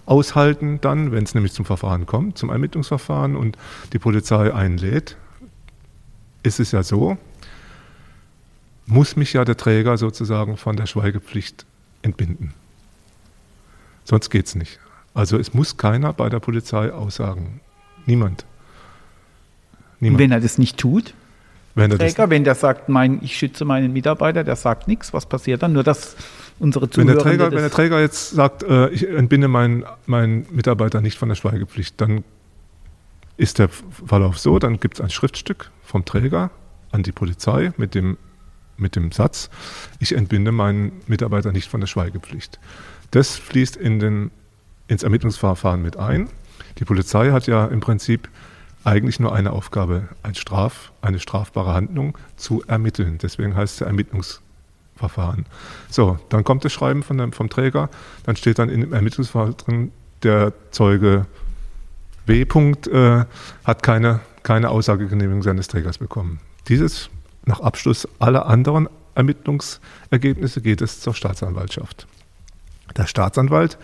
aushalten 0.05 0.79
dann, 0.81 1.11
wenn 1.11 1.23
es 1.23 1.33
nämlich 1.33 1.53
zum 1.53 1.65
Verfahren 1.65 2.05
kommt, 2.05 2.37
zum 2.37 2.49
Ermittlungsverfahren 2.49 3.37
und 3.37 3.57
die 3.93 3.99
Polizei 3.99 4.53
einlädt, 4.53 5.15
ist 6.43 6.59
es 6.59 6.71
ja 6.71 6.83
so, 6.83 7.17
muss 8.85 9.15
mich 9.15 9.31
ja 9.31 9.45
der 9.45 9.55
Träger 9.55 9.97
sozusagen 9.97 10.57
von 10.57 10.75
der 10.75 10.87
Schweigepflicht 10.87 11.65
entbinden. 12.01 12.53
Sonst 14.03 14.29
geht 14.29 14.47
es 14.47 14.55
nicht. 14.55 14.79
Also 15.13 15.37
es 15.37 15.53
muss 15.53 15.77
keiner 15.77 16.11
bei 16.11 16.27
der 16.27 16.39
Polizei 16.39 16.91
aussagen. 16.91 17.61
Niemand. 18.05 18.45
Niemand. 19.99 20.19
Wenn 20.19 20.31
er 20.31 20.41
das 20.41 20.57
nicht 20.57 20.77
tut, 20.77 21.13
wenn 21.75 21.89
der 21.89 21.99
Träger, 21.99 22.29
wenn 22.29 22.43
der 22.43 22.55
sagt, 22.55 22.89
mein, 22.89 23.19
ich 23.23 23.35
schütze 23.35 23.65
meinen 23.65 23.93
Mitarbeiter, 23.93 24.43
der 24.43 24.55
sagt 24.55 24.87
nichts, 24.87 25.13
was 25.13 25.25
passiert 25.25 25.63
dann? 25.63 25.73
Nur 25.73 25.83
dass 25.83 26.15
unsere 26.59 26.89
Zuhörer. 26.89 27.07
Wenn 27.07 27.15
der 27.15 27.23
Träger, 27.23 27.51
wenn 27.51 27.57
der 27.57 27.71
Träger 27.71 27.99
jetzt 27.99 28.31
sagt, 28.31 28.63
äh, 28.63 28.89
ich 28.89 29.07
entbinde 29.07 29.47
meinen, 29.47 29.83
meinen 30.05 30.45
Mitarbeiter 30.51 31.01
nicht 31.01 31.17
von 31.17 31.29
der 31.29 31.35
Schweigepflicht, 31.35 31.99
dann 31.99 32.23
ist 33.37 33.59
der 33.59 33.69
Verlauf 33.69 34.37
so, 34.37 34.59
dann 34.59 34.79
gibt 34.79 34.99
es 34.99 35.01
ein 35.01 35.09
Schriftstück 35.09 35.71
vom 35.83 36.05
Träger 36.05 36.51
an 36.91 37.01
die 37.01 37.11
Polizei 37.11 37.73
mit 37.77 37.95
dem, 37.95 38.17
mit 38.77 38.95
dem 38.95 39.11
Satz, 39.11 39.49
ich 39.99 40.15
entbinde 40.15 40.51
meinen 40.51 40.91
Mitarbeiter 41.07 41.51
nicht 41.51 41.69
von 41.69 41.81
der 41.81 41.87
Schweigepflicht. 41.87 42.59
Das 43.11 43.35
fließt 43.35 43.75
in 43.75 43.99
den, 43.99 44.31
ins 44.87 45.03
Ermittlungsverfahren 45.03 45.81
mit 45.81 45.97
ein. 45.97 46.29
Die 46.77 46.85
Polizei 46.85 47.31
hat 47.31 47.47
ja 47.47 47.65
im 47.65 47.79
Prinzip 47.79 48.29
eigentlich 48.83 49.19
nur 49.19 49.33
eine 49.33 49.51
Aufgabe, 49.51 50.09
ein 50.23 50.35
Straf, 50.35 50.91
eine 51.01 51.19
strafbare 51.19 51.73
Handlung 51.73 52.17
zu 52.35 52.63
ermitteln. 52.67 53.17
Deswegen 53.21 53.55
heißt 53.55 53.81
es 53.81 53.87
Ermittlungsverfahren. 53.87 54.53
Verfahren. 54.95 55.45
So, 55.89 56.19
dann 56.29 56.43
kommt 56.43 56.65
das 56.65 56.73
Schreiben 56.73 57.03
von 57.03 57.17
dem, 57.17 57.33
vom 57.33 57.49
Träger, 57.49 57.89
dann 58.25 58.35
steht 58.35 58.59
dann 58.59 58.69
im 58.69 58.93
Ermittlungsverfahren 58.93 59.57
drin, 59.57 59.91
der 60.23 60.53
Zeuge 60.71 61.25
W. 62.25 62.41
Äh, 62.41 63.25
hat 63.65 63.83
keine, 63.83 64.21
keine 64.43 64.69
Aussagegenehmigung 64.69 65.43
seines 65.43 65.67
Trägers 65.67 65.97
bekommen. 65.97 66.39
Dieses, 66.67 67.09
nach 67.45 67.59
Abschluss 67.59 68.07
aller 68.19 68.45
anderen 68.45 68.87
Ermittlungsergebnisse, 69.15 70.61
geht 70.61 70.81
es 70.81 71.01
zur 71.01 71.13
Staatsanwaltschaft. 71.13 72.07
Der 72.95 73.07
Staatsanwalt 73.07 73.77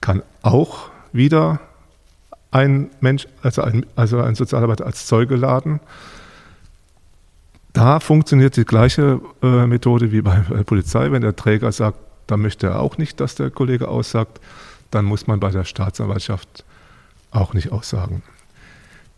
kann 0.00 0.22
auch 0.42 0.90
wieder 1.12 1.60
ein 2.50 2.90
Mensch, 3.00 3.26
also 3.42 3.62
ein, 3.62 3.86
also 3.96 4.20
ein 4.20 4.34
Sozialarbeiter 4.34 4.86
als 4.86 5.06
Zeuge 5.06 5.36
laden 5.36 5.80
da 7.78 8.00
funktioniert 8.00 8.56
die 8.56 8.64
gleiche 8.64 9.20
äh, 9.40 9.66
Methode 9.66 10.10
wie 10.10 10.20
bei 10.20 10.44
der 10.50 10.64
Polizei. 10.64 11.12
Wenn 11.12 11.22
der 11.22 11.36
Träger 11.36 11.70
sagt, 11.70 11.98
da 12.26 12.36
möchte 12.36 12.66
er 12.66 12.80
auch 12.80 12.98
nicht, 12.98 13.20
dass 13.20 13.36
der 13.36 13.50
Kollege 13.50 13.86
aussagt, 13.86 14.40
dann 14.90 15.04
muss 15.04 15.28
man 15.28 15.38
bei 15.38 15.50
der 15.50 15.64
Staatsanwaltschaft 15.64 16.64
auch 17.30 17.54
nicht 17.54 17.70
aussagen. 17.70 18.24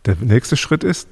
Der 0.05 0.16
nächste 0.21 0.59
Schritt 0.59 0.85
ist, 0.85 1.09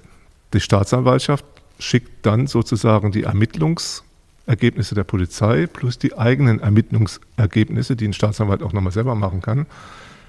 die 0.53 0.61
Staatsanwaltschaft 0.61 1.45
schickt 1.79 2.27
dann 2.27 2.49
sozusagen 2.49 3.13
die 3.13 3.23
Ermittlungsergebnisse 3.23 4.95
der 4.95 5.05
Polizei 5.05 5.67
plus 5.67 5.99
die 5.99 6.19
eigenen 6.19 6.61
Ermittlungsergebnisse, 6.61 7.97
die 7.97 8.09
ein 8.09 8.13
Staatsanwalt 8.13 8.63
auch 8.63 8.75
nochmal 8.75 8.93
selber 8.93 9.15
machen 9.15 9.41
kann. 9.41 9.65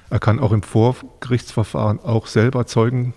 Er 0.10 0.20
kann 0.20 0.40
auch 0.40 0.52
im 0.52 0.64
Vorgerichtsverfahren 0.64 2.00
auch 2.00 2.28
selber 2.28 2.66
Zeugen, 2.66 3.14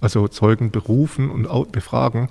also 0.00 0.28
Zeugen 0.28 0.70
berufen 0.70 1.30
und 1.30 1.72
befragen, 1.72 2.28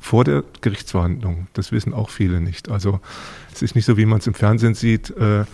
vor 0.00 0.24
der 0.24 0.44
Gerichtsverhandlung. 0.60 1.48
Das 1.54 1.72
wissen 1.72 1.92
auch 1.92 2.10
viele 2.10 2.40
nicht. 2.40 2.70
Also 2.70 3.00
es 3.52 3.62
ist 3.62 3.74
nicht 3.74 3.84
so, 3.84 3.96
wie 3.96 4.06
man 4.06 4.18
es 4.18 4.26
im 4.26 4.34
Fernsehen 4.34 4.74
sieht, 4.74 5.10
äh, 5.10 5.44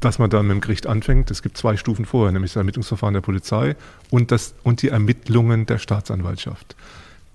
dass 0.00 0.18
man 0.18 0.30
dann 0.30 0.46
mit 0.46 0.54
dem 0.54 0.60
Gericht 0.60 0.86
anfängt. 0.86 1.30
Es 1.30 1.42
gibt 1.42 1.56
zwei 1.56 1.76
Stufen 1.76 2.04
vorher, 2.04 2.32
nämlich 2.32 2.52
das 2.52 2.60
Ermittlungsverfahren 2.60 3.14
der 3.14 3.20
Polizei 3.20 3.74
und, 4.10 4.30
das, 4.30 4.54
und 4.62 4.82
die 4.82 4.88
Ermittlungen 4.88 5.66
der 5.66 5.78
Staatsanwaltschaft. 5.78 6.76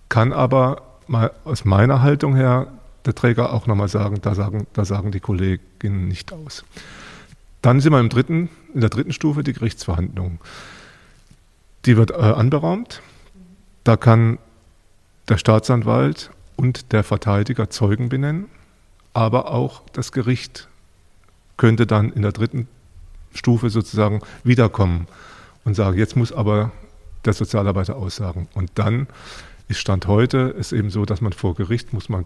Kann 0.07 0.31
aber 0.31 0.81
mal 1.07 1.31
aus 1.43 1.65
meiner 1.65 2.01
Haltung 2.01 2.35
her 2.35 2.67
der 3.05 3.15
Träger 3.15 3.51
auch 3.51 3.67
nochmal 3.67 3.89
sagen, 3.89 4.19
da 4.21 4.33
sagen, 4.33 4.67
da 4.73 4.85
sagen 4.85 5.11
die 5.11 5.19
Kolleginnen 5.19 6.07
nicht 6.07 6.31
aus. 6.31 6.63
Dann 7.63 7.79
sind 7.79 7.93
wir 7.93 7.99
im 8.01 8.09
dritten, 8.09 8.49
in 8.73 8.81
der 8.81 8.89
dritten 8.89 9.13
Stufe, 9.13 9.41
die 9.41 9.53
Gerichtsverhandlung. 9.53 10.39
Die 11.85 11.95
wird 11.95 12.11
äh, 12.11 12.15
anberaumt. 12.15 13.01
Da 13.85 13.95
kann 13.95 14.37
der 15.29 15.37
Staatsanwalt 15.37 16.29
und 16.57 16.91
der 16.91 17.05
Verteidiger 17.05 17.69
Zeugen 17.69 18.09
benennen, 18.09 18.47
aber 19.13 19.49
auch 19.49 19.83
das 19.93 20.11
Gericht 20.11 20.67
könnte 21.55 21.87
dann 21.87 22.11
in 22.11 22.21
der 22.21 22.33
dritten 22.33 22.67
Stufe 23.33 23.69
sozusagen 23.69 24.19
wiederkommen 24.43 25.07
und 25.63 25.75
sagen, 25.75 25.97
jetzt 25.97 26.17
muss 26.17 26.33
aber 26.33 26.71
der 27.23 27.31
Sozialarbeiter 27.31 27.95
aussagen. 27.95 28.49
Und 28.53 28.71
dann 28.75 29.07
ist 29.69 29.79
Stand 29.79 30.07
heute 30.07 30.37
ist 30.57 30.73
eben 30.73 30.89
so, 30.89 31.05
dass 31.05 31.21
man 31.21 31.31
vor 31.31 31.55
Gericht 31.55 31.93
muss 31.93 32.09
man, 32.09 32.25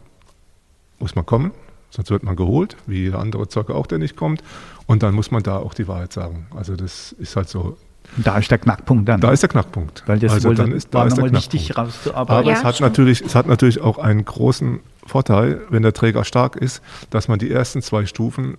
muss 0.98 1.14
man 1.14 1.28
kommen, 1.28 1.52
sonst 1.90 2.10
wird 2.10 2.24
man 2.24 2.36
geholt, 2.36 2.78
wie 2.86 3.04
jeder 3.04 3.20
andere 3.20 3.48
Zeuge 3.48 3.76
auch, 3.76 3.88
der 3.88 3.98
nicht 3.98 4.16
kommt. 4.16 4.44
Und 4.86 5.04
dann 5.04 5.14
muss 5.14 5.32
man 5.32 5.44
da 5.44 5.58
auch 5.58 5.74
die 5.74 5.88
Wahrheit 5.88 6.14
sagen. 6.14 6.48
Also 6.56 6.76
das 6.76 7.14
ist 7.14 7.36
halt 7.36 7.50
so 7.50 7.78
da 8.16 8.38
ist 8.38 8.50
der 8.50 8.58
Knackpunkt 8.58 9.08
dann. 9.10 9.20
Da 9.20 9.32
ist 9.32 9.44
der 9.44 9.50
Knackpunkt. 9.50 10.04
Weil 10.06 10.20
das 10.20 10.32
also 10.32 10.54
dann 10.54 10.72
ist, 10.72 10.94
da 10.94 11.06
ist 11.06 11.18
der 11.18 11.32
wichtig 11.32 11.78
rauszuarbeiten. 11.78 12.38
Aber 12.38 12.50
ja, 12.50 12.58
es, 12.58 12.64
hat 12.64 12.80
natürlich, 12.80 13.22
es 13.22 13.36
hat 13.36 13.48
natürlich 13.48 13.82
auch 13.82 13.98
einen 13.98 14.24
großen 14.24 14.80
Vorteil, 15.06 15.62
wenn 15.70 15.84
der 15.84 15.94
Träger 15.94 16.24
stark 16.24 16.56
ist, 16.56 16.82
dass 17.10 17.28
man 17.28 17.38
die 17.38 17.52
ersten 17.52 17.82
zwei 17.82 18.06
Stufen 18.06 18.58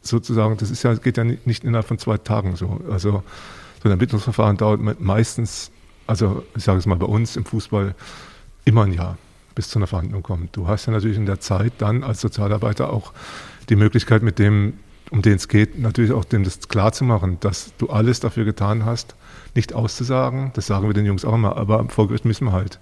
sozusagen, 0.00 0.56
das 0.56 0.70
ist 0.70 0.82
ja, 0.82 0.94
geht 0.94 1.16
ja 1.16 1.24
nicht, 1.24 1.46
nicht 1.46 1.64
innerhalb 1.64 1.86
von 1.86 1.98
zwei 1.98 2.18
Tagen 2.18 2.56
so. 2.56 2.80
Also 2.90 3.22
so 3.82 3.88
ein 3.88 3.90
Ermittlungsverfahren 3.90 4.56
dauert 4.56 5.00
meistens, 5.00 5.70
also 6.06 6.44
ich 6.56 6.64
sage 6.64 6.78
es 6.78 6.86
mal 6.86 6.96
bei 6.96 7.06
uns 7.06 7.36
im 7.36 7.44
Fußball, 7.44 7.94
immer 8.64 8.84
ein 8.84 8.92
Jahr, 8.92 9.16
bis 9.54 9.68
zu 9.68 9.78
einer 9.78 9.86
Verhandlung 9.86 10.22
kommt. 10.22 10.56
Du 10.56 10.68
hast 10.68 10.86
ja 10.86 10.92
natürlich 10.92 11.16
in 11.16 11.26
der 11.26 11.40
Zeit 11.40 11.74
dann 11.78 12.02
als 12.02 12.20
Sozialarbeiter 12.20 12.92
auch 12.92 13.12
die 13.68 13.76
Möglichkeit, 13.76 14.22
mit 14.22 14.38
dem, 14.38 14.74
um 15.10 15.22
den 15.22 15.34
es 15.34 15.48
geht, 15.48 15.78
natürlich 15.78 16.12
auch 16.12 16.24
dem 16.24 16.44
das 16.44 16.68
klarzumachen, 16.68 17.38
dass 17.40 17.72
du 17.78 17.90
alles 17.90 18.20
dafür 18.20 18.44
getan 18.44 18.84
hast, 18.84 19.14
nicht 19.54 19.74
auszusagen. 19.74 20.50
Das 20.54 20.66
sagen 20.66 20.86
wir 20.86 20.94
den 20.94 21.06
Jungs 21.06 21.24
auch 21.24 21.34
immer, 21.34 21.56
aber 21.56 21.88
vor 21.88 22.08
Gericht 22.08 22.24
müssen 22.24 22.46
wir 22.46 22.52
halt. 22.52 22.80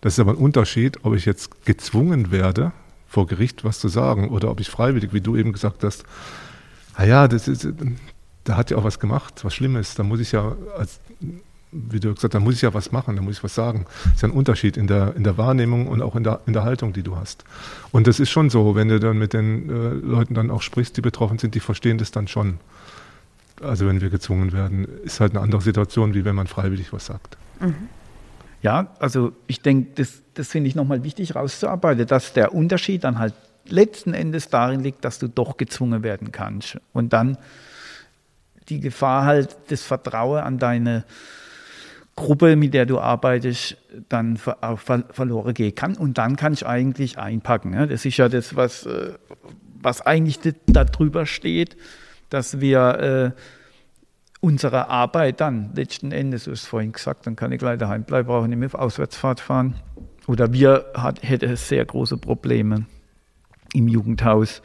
Das 0.00 0.14
ist 0.14 0.20
aber 0.20 0.32
ein 0.32 0.36
Unterschied, 0.36 1.04
ob 1.04 1.14
ich 1.14 1.26
jetzt 1.26 1.64
gezwungen 1.64 2.30
werde, 2.30 2.72
vor 3.06 3.26
Gericht 3.26 3.64
was 3.64 3.80
zu 3.80 3.88
sagen 3.88 4.28
oder 4.28 4.50
ob 4.50 4.60
ich 4.60 4.70
freiwillig, 4.70 5.12
wie 5.12 5.20
du 5.20 5.36
eben 5.36 5.52
gesagt 5.52 5.84
hast, 5.84 6.04
naja, 6.96 7.28
das 7.28 7.48
ist, 7.48 7.66
da 8.44 8.56
hat 8.56 8.70
ja 8.70 8.76
auch 8.76 8.84
was 8.84 8.98
gemacht, 8.98 9.44
was 9.44 9.54
Schlimmes. 9.54 9.94
Da 9.94 10.02
muss 10.02 10.20
ich 10.20 10.32
ja, 10.32 10.54
als, 10.76 11.00
wie 11.72 12.00
du 12.00 12.08
gesagt 12.08 12.34
hast, 12.34 12.34
da 12.34 12.40
muss 12.40 12.56
ich 12.56 12.62
ja 12.62 12.74
was 12.74 12.90
machen, 12.92 13.16
da 13.16 13.22
muss 13.22 13.36
ich 13.36 13.44
was 13.44 13.54
sagen. 13.54 13.86
Das 14.04 14.14
ist 14.14 14.22
ja 14.22 14.28
ein 14.28 14.32
Unterschied 14.32 14.76
in 14.76 14.86
der, 14.86 15.14
in 15.16 15.24
der 15.24 15.38
Wahrnehmung 15.38 15.86
und 15.86 16.02
auch 16.02 16.16
in 16.16 16.24
der, 16.24 16.40
in 16.46 16.52
der 16.52 16.64
Haltung, 16.64 16.92
die 16.92 17.02
du 17.02 17.16
hast. 17.16 17.44
Und 17.92 18.06
das 18.06 18.18
ist 18.18 18.30
schon 18.30 18.50
so, 18.50 18.74
wenn 18.74 18.88
du 18.88 18.98
dann 18.98 19.18
mit 19.18 19.32
den 19.32 19.68
äh, 19.68 19.72
Leuten 19.72 20.34
dann 20.34 20.50
auch 20.50 20.62
sprichst, 20.62 20.96
die 20.96 21.00
betroffen 21.00 21.38
sind, 21.38 21.54
die 21.54 21.60
verstehen 21.60 21.98
das 21.98 22.10
dann 22.10 22.28
schon. 22.28 22.58
Also 23.62 23.86
wenn 23.86 24.00
wir 24.00 24.10
gezwungen 24.10 24.52
werden, 24.52 24.86
ist 25.04 25.20
halt 25.20 25.32
eine 25.32 25.40
andere 25.40 25.60
Situation, 25.60 26.14
wie 26.14 26.24
wenn 26.24 26.34
man 26.34 26.46
freiwillig 26.46 26.92
was 26.92 27.06
sagt. 27.06 27.36
Mhm. 27.60 27.88
Ja, 28.62 28.94
also 28.98 29.32
ich 29.46 29.62
denke, 29.62 29.92
das, 29.94 30.22
das 30.34 30.48
finde 30.48 30.68
ich 30.68 30.74
nochmal 30.74 31.02
wichtig 31.04 31.34
rauszuarbeiten, 31.34 32.06
dass 32.06 32.32
der 32.32 32.54
Unterschied 32.54 33.04
dann 33.04 33.18
halt 33.18 33.34
letzten 33.66 34.12
Endes 34.12 34.48
darin 34.48 34.80
liegt, 34.80 35.04
dass 35.04 35.18
du 35.18 35.28
doch 35.28 35.56
gezwungen 35.56 36.02
werden 36.02 36.32
kannst. 36.32 36.78
Und 36.92 37.12
dann 37.12 37.38
die 38.68 38.80
Gefahr 38.80 39.24
halt, 39.24 39.56
das 39.68 39.82
Vertrauen 39.82 40.40
an 40.40 40.58
deine 40.58 41.04
Gruppe, 42.20 42.54
mit 42.54 42.74
der 42.74 42.84
du 42.84 43.00
arbeitest, 43.00 43.78
dann 44.10 44.36
ver 44.36 44.58
ver 44.76 45.04
verloren 45.10 45.54
gehen 45.54 45.74
kann. 45.74 45.96
Und 45.96 46.18
dann 46.18 46.36
kann 46.36 46.52
ich 46.52 46.66
eigentlich 46.66 47.18
einpacken. 47.18 47.72
Ja? 47.72 47.86
Das 47.86 48.04
ist 48.04 48.18
ja 48.18 48.28
das, 48.28 48.56
was, 48.56 48.84
äh, 48.84 49.14
was 49.80 50.02
eigentlich 50.02 50.38
da 50.66 50.84
drüber 50.84 51.24
steht, 51.24 51.78
dass 52.28 52.60
wir 52.60 53.34
äh, 53.34 53.40
unsere 54.40 54.88
Arbeit 54.88 55.40
dann 55.40 55.70
letzten 55.74 56.12
Endes, 56.12 56.44
du 56.44 56.50
hast 56.50 56.66
vorhin 56.66 56.92
gesagt, 56.92 57.26
dann 57.26 57.36
kann 57.36 57.52
ich 57.52 57.58
gleich 57.58 57.78
daheim 57.78 58.04
bleiben, 58.04 58.28
brauche 58.28 58.48
nicht 58.48 58.58
mehr 58.58 58.68
auf 58.68 58.74
Auswärtsfahrt 58.74 59.40
fahren. 59.40 59.76
Oder 60.26 60.52
wir 60.52 60.84
hat, 60.94 61.22
hätten 61.22 61.56
sehr 61.56 61.84
große 61.86 62.18
Probleme 62.18 62.84
im 63.72 63.88
Jugendhaus. 63.88 64.60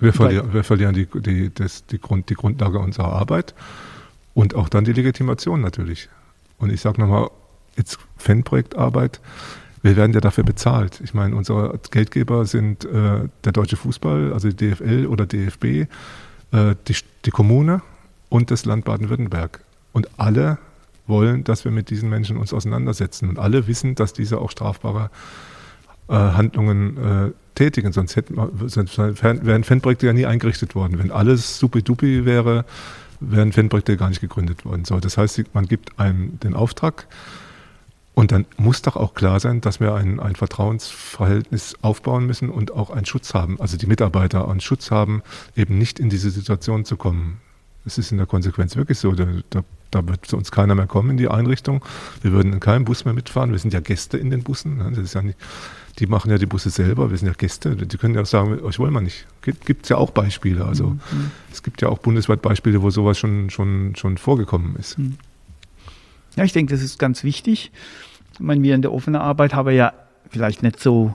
Wir 0.00 0.12
verlieren, 0.12 0.52
wir 0.52 0.64
verlieren 0.64 0.94
die, 0.94 1.06
die, 1.06 1.54
das, 1.54 1.86
die, 1.86 2.00
Grund, 2.00 2.28
die 2.30 2.34
Grundlage 2.34 2.80
unserer 2.80 3.12
Arbeit 3.12 3.54
und 4.34 4.56
auch 4.56 4.68
dann 4.68 4.84
die 4.84 4.92
Legitimation 4.92 5.60
natürlich. 5.60 6.08
Und 6.58 6.72
ich 6.72 6.80
sage 6.80 7.00
nochmal, 7.00 7.30
jetzt 7.76 7.98
Fanprojektarbeit, 8.16 9.20
wir 9.82 9.96
werden 9.96 10.12
ja 10.12 10.20
dafür 10.20 10.44
bezahlt. 10.44 11.00
Ich 11.04 11.12
meine, 11.12 11.36
unsere 11.36 11.78
Geldgeber 11.90 12.46
sind 12.46 12.84
äh, 12.86 13.28
der 13.44 13.52
deutsche 13.52 13.76
Fußball, 13.76 14.32
also 14.32 14.48
die 14.48 14.56
DFL 14.56 15.06
oder 15.06 15.26
DFB, 15.26 15.64
äh, 15.64 15.86
die, 16.88 16.96
die 17.26 17.30
Kommune 17.30 17.82
und 18.30 18.50
das 18.50 18.64
Land 18.64 18.86
Baden-Württemberg. 18.86 19.60
Und 19.92 20.08
alle 20.18 20.58
wollen, 21.06 21.44
dass 21.44 21.64
wir 21.64 21.72
mit 21.72 21.90
diesen 21.90 22.08
Menschen 22.08 22.38
uns 22.38 22.54
auseinandersetzen. 22.54 23.28
Und 23.28 23.38
alle 23.38 23.66
wissen, 23.66 23.94
dass 23.94 24.14
diese 24.14 24.38
auch 24.38 24.50
strafbare 24.50 25.10
äh, 26.08 26.14
Handlungen 26.14 26.96
äh, 26.96 27.30
tätigen. 27.54 27.92
Sonst, 27.92 28.16
hätten 28.16 28.36
sonst 28.66 28.98
wären 28.98 29.64
Fanprojekte 29.64 30.06
ja 30.06 30.12
nie 30.12 30.26
eingerichtet 30.26 30.74
worden. 30.74 30.98
Wenn 30.98 31.10
alles 31.10 31.58
supi-dupi 31.58 32.24
wäre, 32.24 32.64
wären 33.30 33.52
Fanprojekte 33.52 33.96
gar 33.96 34.08
nicht 34.08 34.20
gegründet 34.20 34.64
worden. 34.64 34.84
So, 34.84 35.00
das 35.00 35.16
heißt, 35.16 35.42
man 35.54 35.66
gibt 35.66 35.98
einem 35.98 36.38
den 36.40 36.54
Auftrag 36.54 37.06
und 38.14 38.30
dann 38.30 38.46
muss 38.56 38.82
doch 38.82 38.96
auch 38.96 39.14
klar 39.14 39.40
sein, 39.40 39.60
dass 39.60 39.80
wir 39.80 39.94
ein, 39.94 40.20
ein 40.20 40.36
Vertrauensverhältnis 40.36 41.74
aufbauen 41.82 42.26
müssen 42.26 42.48
und 42.48 42.72
auch 42.72 42.90
einen 42.90 43.06
Schutz 43.06 43.34
haben. 43.34 43.60
Also 43.60 43.76
die 43.76 43.86
Mitarbeiter 43.86 44.48
einen 44.48 44.60
Schutz 44.60 44.90
haben, 44.92 45.22
eben 45.56 45.78
nicht 45.78 45.98
in 45.98 46.10
diese 46.10 46.30
Situation 46.30 46.84
zu 46.84 46.96
kommen. 46.96 47.40
Es 47.86 47.98
ist 47.98 48.12
in 48.12 48.18
der 48.18 48.26
Konsequenz 48.26 48.76
wirklich 48.76 48.98
so. 48.98 49.12
Da, 49.12 49.26
da, 49.50 49.62
da, 49.90 50.08
wird 50.08 50.26
zu 50.26 50.36
uns 50.36 50.50
keiner 50.50 50.74
mehr 50.74 50.86
kommen 50.86 51.10
in 51.10 51.16
die 51.16 51.28
Einrichtung. 51.28 51.84
Wir 52.22 52.32
würden 52.32 52.52
in 52.52 52.60
keinem 52.60 52.84
Bus 52.84 53.04
mehr 53.04 53.14
mitfahren. 53.14 53.52
Wir 53.52 53.58
sind 53.58 53.74
ja 53.74 53.80
Gäste 53.80 54.16
in 54.16 54.30
den 54.30 54.42
Bussen. 54.42 54.78
Das 54.78 54.98
ist 54.98 55.14
ja 55.14 55.22
nicht, 55.22 55.38
die 55.98 56.06
machen 56.06 56.30
ja 56.30 56.38
die 56.38 56.46
Busse 56.46 56.70
selber. 56.70 57.10
Wir 57.10 57.18
sind 57.18 57.28
ja 57.28 57.34
Gäste. 57.34 57.76
Die 57.76 57.96
können 57.98 58.14
ja 58.14 58.22
auch 58.22 58.26
sagen, 58.26 58.60
euch 58.60 58.78
wollen 58.78 58.92
wir 58.92 59.00
nicht. 59.00 59.26
Gibt 59.42 59.84
es 59.84 59.88
ja 59.90 59.96
auch 59.96 60.10
Beispiele. 60.10 60.64
Also 60.64 60.90
mhm. 60.90 61.30
es 61.52 61.62
gibt 61.62 61.82
ja 61.82 61.88
auch 61.88 61.98
bundesweit 61.98 62.42
Beispiele, 62.42 62.80
wo 62.82 62.90
sowas 62.90 63.18
schon, 63.18 63.50
schon, 63.50 63.94
schon 63.96 64.16
vorgekommen 64.18 64.76
ist. 64.76 64.98
Mhm. 64.98 65.18
Ja, 66.36 66.44
ich 66.44 66.52
denke, 66.52 66.72
das 66.72 66.82
ist 66.82 66.98
ganz 66.98 67.22
wichtig. 67.22 67.70
Ich 68.32 68.40
meine, 68.40 68.62
wir 68.62 68.74
in 68.74 68.82
der 68.82 68.92
offenen 68.92 69.20
Arbeit 69.20 69.54
haben 69.54 69.72
ja 69.72 69.92
vielleicht 70.30 70.62
nicht 70.62 70.80
so 70.80 71.14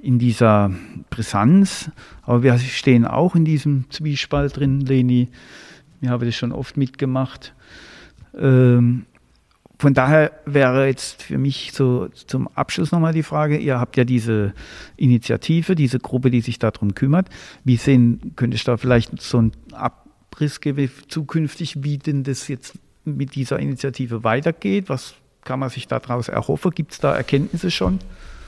in 0.00 0.18
dieser 0.18 0.70
Brisanz, 1.10 1.90
aber 2.22 2.42
wir 2.42 2.58
stehen 2.58 3.06
auch 3.06 3.34
in 3.34 3.44
diesem 3.44 3.90
Zwiespalt 3.90 4.56
drin, 4.56 4.80
Leni. 4.80 5.28
Ich 6.00 6.08
habe 6.08 6.26
das 6.26 6.34
schon 6.34 6.52
oft 6.52 6.76
mitgemacht. 6.76 7.54
Ähm, 8.36 9.06
von 9.78 9.92
daher 9.92 10.32
wäre 10.46 10.86
jetzt 10.86 11.22
für 11.22 11.38
mich 11.38 11.72
so 11.72 12.08
zum 12.08 12.48
Abschluss 12.48 12.92
nochmal 12.92 13.12
die 13.12 13.22
Frage, 13.22 13.58
ihr 13.58 13.80
habt 13.80 13.96
ja 13.96 14.04
diese 14.04 14.54
Initiative, 14.96 15.74
diese 15.74 15.98
Gruppe, 15.98 16.30
die 16.30 16.40
sich 16.40 16.58
darum 16.58 16.94
kümmert. 16.94 17.28
Wie 17.64 17.76
sehen, 17.76 18.32
könnte 18.36 18.56
ich 18.56 18.64
da 18.64 18.76
vielleicht 18.76 19.20
so 19.20 19.38
einen 19.38 19.52
Abriss 19.72 20.60
geben 20.60 20.90
zukünftig, 21.08 21.82
wie 21.82 21.98
denn 21.98 22.22
das 22.22 22.48
jetzt 22.48 22.78
mit 23.04 23.34
dieser 23.34 23.58
Initiative 23.58 24.24
weitergeht? 24.24 24.88
Was 24.88 25.14
kann 25.42 25.60
man 25.60 25.68
sich 25.70 25.88
daraus 25.88 26.28
erhoffen? 26.28 26.70
Gibt 26.70 26.92
es 26.92 27.00
da 27.00 27.14
Erkenntnisse 27.14 27.70
schon? 27.70 27.98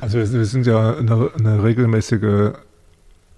Also 0.01 0.19
wir 0.19 0.45
sind 0.45 0.67
ja 0.67 0.97
eine, 0.97 1.31
eine 1.39 1.63
regelmäßige 1.63 2.53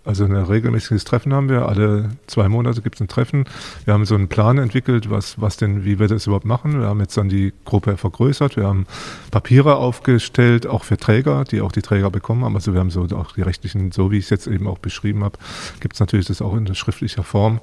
also 0.08 0.24
ein 0.24 0.34
regelmäßiges 0.34 1.04
Treffen 1.04 1.34
haben 1.34 1.50
wir. 1.50 1.68
Alle 1.68 2.08
zwei 2.26 2.48
Monate 2.48 2.80
gibt 2.80 2.94
es 2.94 3.02
ein 3.02 3.08
Treffen. 3.08 3.44
Wir 3.84 3.92
haben 3.92 4.06
so 4.06 4.14
einen 4.14 4.28
Plan 4.28 4.56
entwickelt, 4.56 5.10
was, 5.10 5.38
was 5.38 5.58
denn, 5.58 5.84
wie 5.84 5.98
wir 5.98 6.08
das 6.08 6.26
überhaupt 6.26 6.46
machen. 6.46 6.80
Wir 6.80 6.86
haben 6.86 7.00
jetzt 7.00 7.16
dann 7.18 7.28
die 7.28 7.52
Gruppe 7.66 7.98
vergrößert. 7.98 8.56
Wir 8.56 8.66
haben 8.66 8.86
Papiere 9.30 9.76
aufgestellt, 9.76 10.66
auch 10.66 10.84
für 10.84 10.96
Träger, 10.96 11.44
die 11.44 11.60
auch 11.60 11.72
die 11.72 11.82
Träger 11.82 12.10
bekommen 12.10 12.44
haben. 12.44 12.54
Also 12.54 12.72
wir 12.72 12.80
haben 12.80 12.90
so 12.90 13.02
auch 13.14 13.32
die 13.32 13.42
rechtlichen, 13.42 13.92
so 13.92 14.10
wie 14.10 14.16
ich 14.16 14.24
es 14.24 14.30
jetzt 14.30 14.46
eben 14.46 14.66
auch 14.66 14.78
beschrieben 14.78 15.24
habe, 15.24 15.38
gibt 15.80 15.92
es 15.94 16.00
natürlich 16.00 16.26
das 16.26 16.40
auch 16.40 16.56
in 16.56 16.74
schriftlicher 16.74 17.22
Form. 17.22 17.60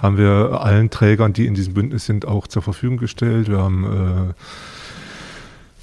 Haben 0.00 0.16
wir 0.16 0.62
allen 0.62 0.88
Trägern, 0.88 1.34
die 1.34 1.46
in 1.46 1.52
diesem 1.52 1.74
Bündnis 1.74 2.06
sind, 2.06 2.26
auch 2.26 2.46
zur 2.46 2.62
Verfügung 2.62 2.96
gestellt. 2.96 3.50
Wir 3.50 3.58
haben 3.58 4.30
äh, 4.30 4.34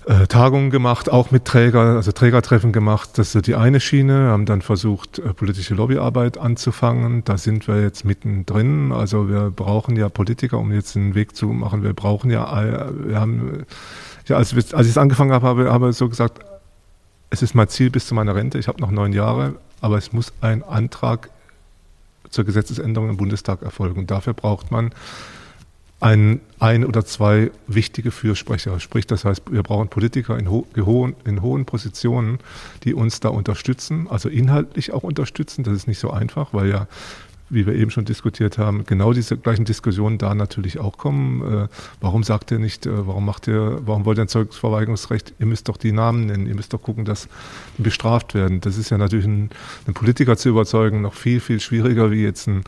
äh, 0.10 0.26
Tagungen 0.26 0.72
gemacht, 0.72 1.12
auch 1.12 1.30
mit 1.30 1.46
Trägern, 1.46 1.96
also 1.96 2.12
Trägertreffen 2.12 2.72
gemacht. 2.72 3.12
Das 3.20 3.36
ist 3.36 3.46
die 3.46 3.54
eine 3.54 3.80
Schiene. 3.80 4.30
haben 4.30 4.48
dann 4.48 4.64
versucht, 4.64 5.20
äh, 5.20 5.36
politische 5.36 5.76
Lobbyarbeit 5.76 6.40
anzufangen. 6.40 7.24
Da 7.26 7.38
sind 7.38 7.68
wir 7.68 7.80
jetzt 7.80 8.06
mittendrin. 8.06 8.92
Also 8.92 9.30
wir 9.30 9.52
brauchen 9.52 9.96
ja 9.96 10.10
Politiker, 10.10 10.58
um 10.58 10.72
jetzt 10.72 10.98
einen 10.98 11.14
Weg 11.14 11.36
zu 11.36 11.50
machen. 11.50 11.84
Wir 11.84 11.94
brauchen 11.94 12.32
ja, 12.32 12.90
wir 12.92 13.20
haben, 13.20 13.68
ja, 14.26 14.38
als, 14.38 14.52
als 14.56 14.88
ich 14.88 14.94
es 14.94 14.98
angefangen 14.98 15.32
habe, 15.32 15.46
habe, 15.46 15.72
habe 15.72 15.92
ich 15.92 15.96
so 15.96 16.10
gesagt, 16.10 16.40
es 17.30 17.44
ist 17.44 17.54
mein 17.54 17.68
Ziel 17.68 17.92
bis 17.92 18.08
zu 18.08 18.16
meiner 18.16 18.34
Rente. 18.34 18.58
Ich 18.58 18.68
habe 18.68 18.82
noch 18.82 18.90
neun 18.90 19.14
Jahre, 19.14 19.58
aber 19.80 20.00
es 20.00 20.12
muss 20.12 20.34
ein 20.42 20.64
Antrag 20.64 21.30
zur 22.32 22.46
Gesetzesänderung 22.46 23.10
im 23.10 23.18
Bundestag 23.18 23.62
erfolgen. 23.62 24.00
Und 24.00 24.10
dafür 24.10 24.34
braucht 24.34 24.72
man 24.72 24.92
ein, 26.00 26.40
ein 26.60 26.86
oder 26.86 27.06
zwei 27.06 27.52
wichtige 27.68 28.12
Fürsprecher. 28.12 28.80
Sprich, 28.80 29.06
das 29.06 29.26
heißt, 29.26 29.52
wir 29.52 29.64
brauchen 29.64 29.90
Politiker 29.90 30.38
in, 30.38 30.50
ho 30.50 30.66
hohen, 30.78 31.16
in 31.26 31.42
hohen 31.42 31.66
Positionen, 31.66 32.40
die 32.84 32.94
uns 32.94 33.20
da 33.20 33.30
unterstützen, 33.30 34.08
also 34.10 34.30
inhaltlich 34.30 34.94
auch 34.94 35.04
unterstützen. 35.04 35.64
Das 35.64 35.74
ist 35.74 35.88
nicht 35.88 36.00
so 36.00 36.12
einfach, 36.12 36.54
weil 36.54 36.70
ja 36.70 36.88
wie 37.50 37.66
wir 37.66 37.74
eben 37.74 37.92
schon 37.92 38.06
diskutiert 38.06 38.58
haben, 38.58 38.86
genau 38.86 39.14
diese 39.14 39.38
gleichen 39.38 39.66
Diskussionen 39.66 40.18
da 40.18 40.36
natürlich 40.36 40.80
auch 40.80 40.98
kommen. 40.98 41.64
Äh, 41.64 41.68
warum 42.00 42.24
sagt 42.24 42.52
ihr 42.52 42.60
nicht, 42.60 42.86
äh, 42.86 43.08
warum 43.08 43.26
macht 43.26 43.48
ihr, 43.48 43.80
warum 43.86 44.06
wollt 44.06 44.20
ihr 44.20 44.24
ein 44.24 44.28
Zeugungsverweigerungsrecht? 44.28 45.34
Ihr 45.40 45.46
müsst 45.46 45.68
doch 45.68 45.78
die 45.78 45.92
Namen 45.92 46.28
nennen, 46.28 46.46
ihr 46.46 46.56
müsst 46.56 46.74
doch 46.74 46.82
gucken, 46.82 47.06
dass 47.06 47.28
die 47.78 47.82
bestraft 47.82 48.36
werden. 48.36 48.62
Das 48.62 48.78
ist 48.78 48.92
ja 48.92 48.98
natürlich 48.98 49.26
ein, 49.26 49.50
einen 49.88 49.94
Politiker 49.94 50.38
zu 50.38 50.50
überzeugen 50.50 51.02
noch 51.02 51.14
viel, 51.14 51.40
viel 51.40 51.60
schwieriger 51.60 52.12
wie 52.12 52.24
jetzt 52.24 52.48
ein 52.48 52.64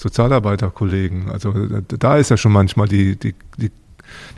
Sozialarbeiterkollegen. 0.00 1.30
Also 1.30 1.52
da 1.82 2.16
ist 2.16 2.30
ja 2.30 2.38
schon 2.38 2.52
manchmal 2.52 2.88
die, 2.88 3.16
die, 3.16 3.34
die 3.58 3.70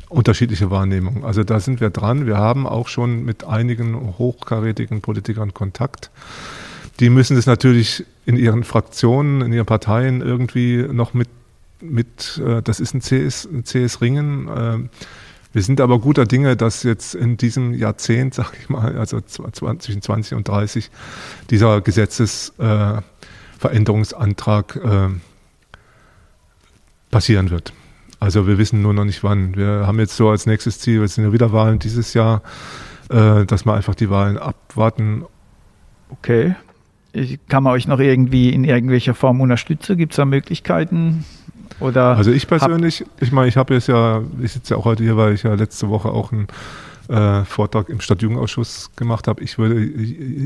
unterschiedliche 0.08 0.72
Wahrnehmung. 0.72 1.24
Also 1.24 1.44
da 1.44 1.60
sind 1.60 1.80
wir 1.80 1.90
dran. 1.90 2.26
Wir 2.26 2.36
haben 2.36 2.66
auch 2.66 2.88
schon 2.88 3.24
mit 3.24 3.44
einigen 3.44 4.18
hochkarätigen 4.18 5.02
Politikern 5.02 5.54
Kontakt. 5.54 6.10
Die 6.98 7.10
müssen 7.10 7.36
das 7.36 7.46
natürlich 7.46 8.04
in 8.26 8.36
ihren 8.36 8.64
Fraktionen, 8.64 9.40
in 9.40 9.52
ihren 9.52 9.66
Parteien 9.66 10.20
irgendwie 10.20 10.78
noch 10.78 11.14
mit, 11.14 11.28
mit 11.80 12.42
äh, 12.44 12.60
das 12.60 12.80
ist 12.80 12.94
ein 12.94 13.00
CS, 13.00 13.46
ein 13.46 13.62
CS 13.62 14.00
Ringen. 14.00 14.48
Äh, 14.48 14.78
wir 15.52 15.62
sind 15.62 15.80
aber 15.80 16.00
guter 16.00 16.24
Dinge, 16.24 16.56
dass 16.56 16.82
jetzt 16.82 17.14
in 17.14 17.36
diesem 17.36 17.72
Jahrzehnt, 17.72 18.34
sag 18.34 18.52
ich 18.60 18.68
mal, 18.68 18.98
also 18.98 19.20
zwischen 19.20 20.02
20 20.02 20.34
und 20.34 20.48
30, 20.48 20.90
dieser 21.50 21.80
Gesetzesveränderungsantrag 21.80 24.76
äh, 24.76 25.10
passieren 27.12 27.50
wird. 27.50 27.72
Also 28.18 28.48
wir 28.48 28.58
wissen 28.58 28.82
nur 28.82 28.94
noch 28.94 29.04
nicht 29.04 29.22
wann. 29.22 29.56
Wir 29.56 29.84
haben 29.86 30.00
jetzt 30.00 30.16
so 30.16 30.28
als 30.28 30.46
nächstes 30.46 30.80
Ziel, 30.80 31.00
wir 31.00 31.08
sind 31.08 31.24
ja 31.24 31.32
wieder 31.32 31.52
Wahlen 31.52 31.78
dieses 31.78 32.14
Jahr, 32.14 32.42
äh, 33.10 33.44
dass 33.46 33.64
wir 33.64 33.74
einfach 33.74 33.94
die 33.94 34.10
Wahlen 34.10 34.38
abwarten. 34.38 35.24
Okay. 36.08 36.56
Ich, 37.12 37.38
kann 37.48 37.62
man 37.62 37.74
euch 37.74 37.86
noch 37.86 38.00
irgendwie 38.00 38.50
in 38.50 38.64
irgendwelcher 38.64 39.14
Form 39.14 39.40
unterstützen? 39.40 39.96
Gibt 39.96 40.14
es 40.14 40.16
da 40.16 40.24
Möglichkeiten? 40.24 41.24
Oder 41.78 42.16
also 42.16 42.30
ich 42.30 42.46
persönlich, 42.46 43.04
ich 43.20 43.32
meine, 43.32 43.48
ich 43.48 43.56
habe 43.56 43.74
jetzt 43.74 43.88
ja, 43.88 44.22
ich 44.40 44.52
sitze 44.52 44.74
ja 44.74 44.80
auch 44.80 44.84
heute 44.84 45.02
hier, 45.02 45.16
weil 45.16 45.34
ich 45.34 45.42
ja 45.42 45.54
letzte 45.54 45.88
Woche 45.88 46.10
auch 46.10 46.32
einen 46.32 46.46
äh, 47.08 47.44
Vortrag 47.44 47.88
im 47.88 48.00
Stadtjugendausschuss 48.00 48.92
gemacht 48.96 49.26
habe. 49.28 49.42
Ich 49.42 49.58
würde, 49.58 49.90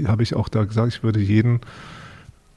habe 0.08 0.22
ich 0.22 0.34
auch 0.34 0.48
da 0.48 0.64
gesagt, 0.64 0.88
ich 0.88 1.02
würde 1.02 1.20
jeden 1.20 1.60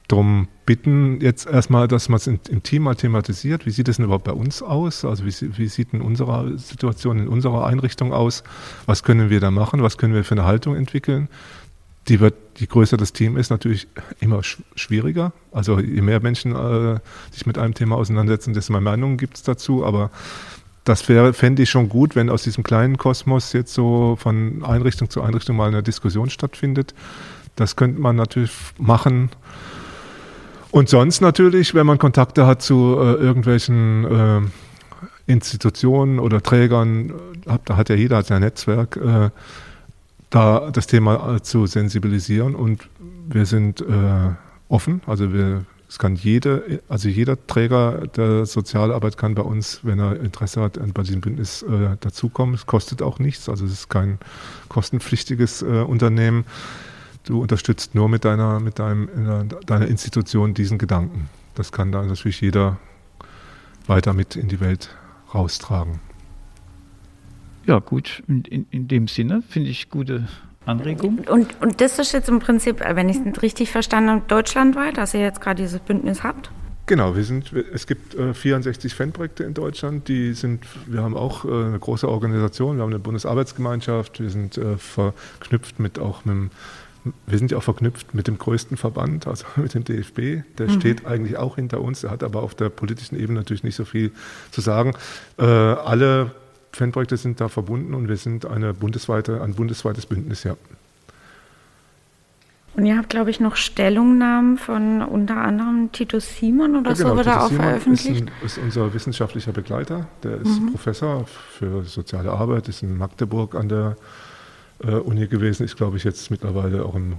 darum 0.10 0.48
bitten, 0.66 1.22
jetzt 1.22 1.48
erstmal, 1.48 1.88
dass 1.88 2.10
man 2.10 2.18
es 2.18 2.28
im 2.28 2.64
Team 2.64 2.84
mal 2.84 2.96
thematisiert. 2.96 3.66
Wie 3.66 3.72
sieht 3.72 3.88
es 3.88 3.96
denn 3.96 4.06
überhaupt 4.06 4.26
bei 4.26 4.34
uns 4.34 4.62
aus? 4.62 5.06
Also 5.06 5.26
wie, 5.26 5.58
wie, 5.58 5.68
sieht 5.68 5.94
denn 5.94 6.02
unsere 6.02 6.58
Situation 6.58 7.20
in 7.20 7.28
unserer 7.28 7.66
Einrichtung 7.66 8.12
aus? 8.12 8.44
Was 8.86 9.04
können 9.04 9.30
wir 9.30 9.40
da 9.40 9.52
machen? 9.52 9.82
Was 9.82 9.98
können 9.98 10.14
wir 10.14 10.24
für 10.24 10.36
eine 10.36 10.46
Haltung 10.46 10.76
entwickeln? 10.76 11.30
Die 12.08 12.20
wird, 12.20 12.34
je 12.58 12.66
größer 12.66 12.98
das 12.98 13.14
Team 13.14 13.38
ist, 13.38 13.52
natürlich 13.52 13.88
immer 14.20 14.42
schwieriger. 14.76 15.32
Also 15.52 15.80
je 15.80 16.02
mehr 16.02 16.20
Menschen 16.22 16.56
äh, 16.56 17.00
sich 17.32 17.46
mit 17.46 17.58
einem 17.58 17.76
Thema 17.76 17.96
auseinandersetzen, 17.96 18.54
desto 18.54 18.74
mehr 18.74 18.82
Meinungen 18.82 19.18
gibt 19.18 19.38
es 19.38 19.44
dazu. 19.44 19.86
Aber 19.86 20.10
das 20.86 21.04
fände 21.04 21.62
ich 21.62 21.70
schon 21.70 21.88
gut, 21.88 22.16
wenn 22.16 22.32
aus 22.32 22.44
diesem 22.44 22.64
kleinen 22.64 22.98
Kosmos 22.98 23.54
jetzt 23.54 23.76
so 23.76 24.18
von 24.20 24.64
Einrichtung 24.64 25.10
zu 25.12 25.22
Einrichtung 25.22 25.56
mal 25.56 25.68
eine 25.68 25.84
Diskussion 25.84 26.32
stattfindet. 26.32 26.96
Das 27.56 27.76
könnte 27.76 28.02
man 28.02 28.16
natürlich 28.16 28.52
machen. 28.80 29.30
Und 30.72 30.90
sonst 30.90 31.22
natürlich, 31.22 31.74
wenn 31.74 31.88
man 31.88 31.98
Kontakte 31.98 32.46
hat 32.46 32.62
zu 32.62 32.98
äh, 33.00 33.14
irgendwelchen 33.14 34.06
äh, 34.06 35.32
Institutionen 35.32 36.20
oder 36.20 36.42
Trägern, 36.42 37.14
da 37.66 37.76
hat 37.76 37.90
ja 37.90 37.96
jeder 37.96 38.22
sein 38.24 38.42
Netzwerk, 38.42 38.98
äh, 38.98 39.30
da 40.30 40.70
das 40.72 40.88
Thema 40.88 41.36
äh, 41.36 41.42
zu 41.42 41.66
sensibilisieren. 41.66 42.56
Und 42.56 42.88
wir 43.28 43.46
sind 43.46 43.82
äh, 43.82 43.86
offen, 44.68 45.02
also 45.08 45.34
wir 45.34 45.66
es 45.90 45.98
kann 45.98 46.16
jede, 46.16 46.82
also 46.88 47.10
jeder 47.10 47.48
Träger 47.48 48.06
der 48.16 48.46
Sozialarbeit 48.46 49.18
kann 49.18 49.34
bei 49.34 49.42
uns, 49.42 49.80
wenn 49.82 49.98
er 49.98 50.20
Interesse 50.20 50.62
hat, 50.62 50.78
bei 50.94 51.02
diesem 51.02 51.20
Bündnis 51.20 51.64
äh, 51.64 51.98
dazukommen. 52.00 52.54
Es 52.54 52.68
kostet 52.68 53.02
auch 53.02 53.18
nichts, 53.18 53.50
also 53.50 53.66
es 53.66 53.72
ist 53.72 53.90
kein 53.90 54.20
kostenpflichtiges 54.70 55.64
äh, 55.64 55.66
Unternehmen. 55.66 56.46
Du 57.24 57.42
unterstützt 57.42 57.96
nur 57.96 58.10
mit 58.10 58.26
deiner, 58.26 58.60
mit 58.60 58.80
deinem, 58.80 59.50
deiner 59.66 59.88
Institution 59.88 60.54
diesen 60.54 60.78
Gedanken. 60.78 61.30
Das 61.56 61.72
kann 61.72 61.92
dann 61.92 62.08
natürlich 62.08 62.42
jeder 62.42 62.78
weiter 63.88 64.14
mit 64.14 64.36
in 64.36 64.48
die 64.48 64.60
Welt 64.60 64.96
raustragen. 65.34 66.00
Ja, 67.66 67.80
gut, 67.80 68.24
in, 68.28 68.44
in, 68.44 68.66
in 68.72 68.88
dem 68.88 69.08
Sinne 69.08 69.44
finde 69.48 69.70
ich 69.70 69.90
gute 69.90 70.28
Anregung. 70.66 71.20
Und, 71.30 71.62
und 71.62 71.82
das 71.82 72.00
ist 72.00 72.14
jetzt 72.14 72.30
im 72.30 72.40
Prinzip, 72.40 72.80
wenn 72.80 73.10
ich 73.10 73.18
es 73.18 73.42
richtig 73.42 73.72
verstanden 73.72 74.10
habe, 74.10 74.22
deutschlandweit, 74.28 74.98
dass 74.98 75.14
ihr 75.14 75.22
jetzt 75.22 75.42
gerade 75.42 75.62
dieses 75.62 75.80
Bündnis 75.80 76.24
habt? 76.24 76.52
Genau, 76.86 77.16
wir 77.16 77.24
sind, 77.24 77.54
es 77.54 77.86
gibt 77.86 78.16
äh, 78.16 78.34
64 78.34 78.96
Fanprojekte 78.96 79.44
in 79.44 79.54
Deutschland, 79.54 80.08
die 80.08 80.34
sind, 80.34 80.66
wir 80.88 81.04
haben 81.04 81.16
auch 81.16 81.46
äh, 81.46 81.50
eine 81.50 81.78
große 81.78 82.10
Organisation, 82.10 82.78
wir 82.78 82.84
haben 82.84 82.90
eine 82.90 82.98
Bundesarbeitsgemeinschaft, 82.98 84.20
wir 84.20 84.32
sind 84.32 84.58
äh, 84.58 84.76
verknüpft 84.78 85.80
mit 85.80 86.00
auch 86.00 86.26
mit 86.26 86.34
dem, 86.34 86.52
wir 87.26 87.38
sind 87.38 87.52
ja 87.52 87.58
auch 87.58 87.64
verknüpft 87.64 88.14
mit 88.14 88.28
dem 88.28 88.38
größten 88.38 88.78
Verband, 88.78 89.28
also 89.28 89.46
mit 89.56 89.74
dem 89.74 89.84
DFB. 89.84 90.44
Der 90.58 90.68
mhm. 90.68 90.80
steht 90.80 91.06
eigentlich 91.06 91.38
auch 91.38 91.56
hinter 91.56 91.82
uns, 91.82 92.02
der 92.02 92.12
hat 92.12 92.24
aber 92.24 92.44
auf 92.44 92.56
der 92.56 92.70
politischen 92.70 93.20
Ebene 93.20 93.40
natürlich 93.40 93.64
nicht 93.64 93.76
so 93.76 93.86
viel 93.86 94.12
zu 94.52 94.62
sagen. 94.62 94.94
Äh, 95.38 95.44
alle 95.44 96.32
Fanprojekte 96.72 97.18
sind 97.18 97.42
da 97.42 97.48
verbunden 97.48 97.94
und 97.94 98.08
wir 98.08 98.18
sind 98.18 98.46
eine 98.46 98.74
bundesweite, 98.74 99.42
ein 99.42 99.56
bundesweites 99.56 100.06
Bündnis, 100.06 100.44
ja. 100.44 100.56
Und 102.76 102.86
ihr 102.86 102.98
habt, 102.98 103.10
glaube 103.10 103.30
ich, 103.30 103.40
noch 103.40 103.56
Stellungnahmen 103.56 104.58
von 104.58 105.02
unter 105.02 105.38
anderem 105.38 105.92
Titus 105.92 106.38
Simon 106.38 106.78
oder 106.78 106.92
ja, 106.92 106.98
genau. 106.98 107.10
so 107.10 107.18
wird 107.18 107.28
er 107.28 107.44
auch 107.44 107.50
Simon 107.50 107.66
veröffentlicht? 107.66 108.22
Ist, 108.22 108.22
ein, 108.22 108.46
ist, 108.46 108.58
unser 108.60 108.94
wissenschaftlicher 108.94 109.52
Begleiter, 109.52 110.08
der 110.24 110.38
ist 110.38 110.62
mhm. 110.62 110.72
Professor 110.72 111.26
für 111.26 111.84
soziale 111.84 112.32
Arbeit, 112.32 112.70
ist 112.70 112.84
in 112.84 112.98
Magdeburg 112.98 113.56
an 113.56 113.70
der 113.70 113.98
Uni 114.88 115.28
gewesen, 115.28 115.64
ist, 115.64 115.76
glaube 115.76 115.98
ich, 115.98 116.04
jetzt 116.04 116.32
mittlerweile 116.32 116.86
auch 116.86 116.96
im 116.96 117.16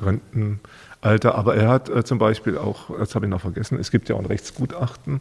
Renten, 0.00 0.60
Alter. 1.00 1.34
Aber 1.36 1.56
er 1.56 1.68
hat 1.68 1.88
äh, 1.88 2.04
zum 2.04 2.18
Beispiel 2.18 2.58
auch, 2.58 2.96
das 2.98 3.14
habe 3.14 3.26
ich 3.26 3.30
noch 3.30 3.40
vergessen, 3.40 3.78
es 3.78 3.90
gibt 3.90 4.08
ja 4.08 4.16
auch 4.16 4.20
ein 4.20 4.26
Rechtsgutachten, 4.26 5.20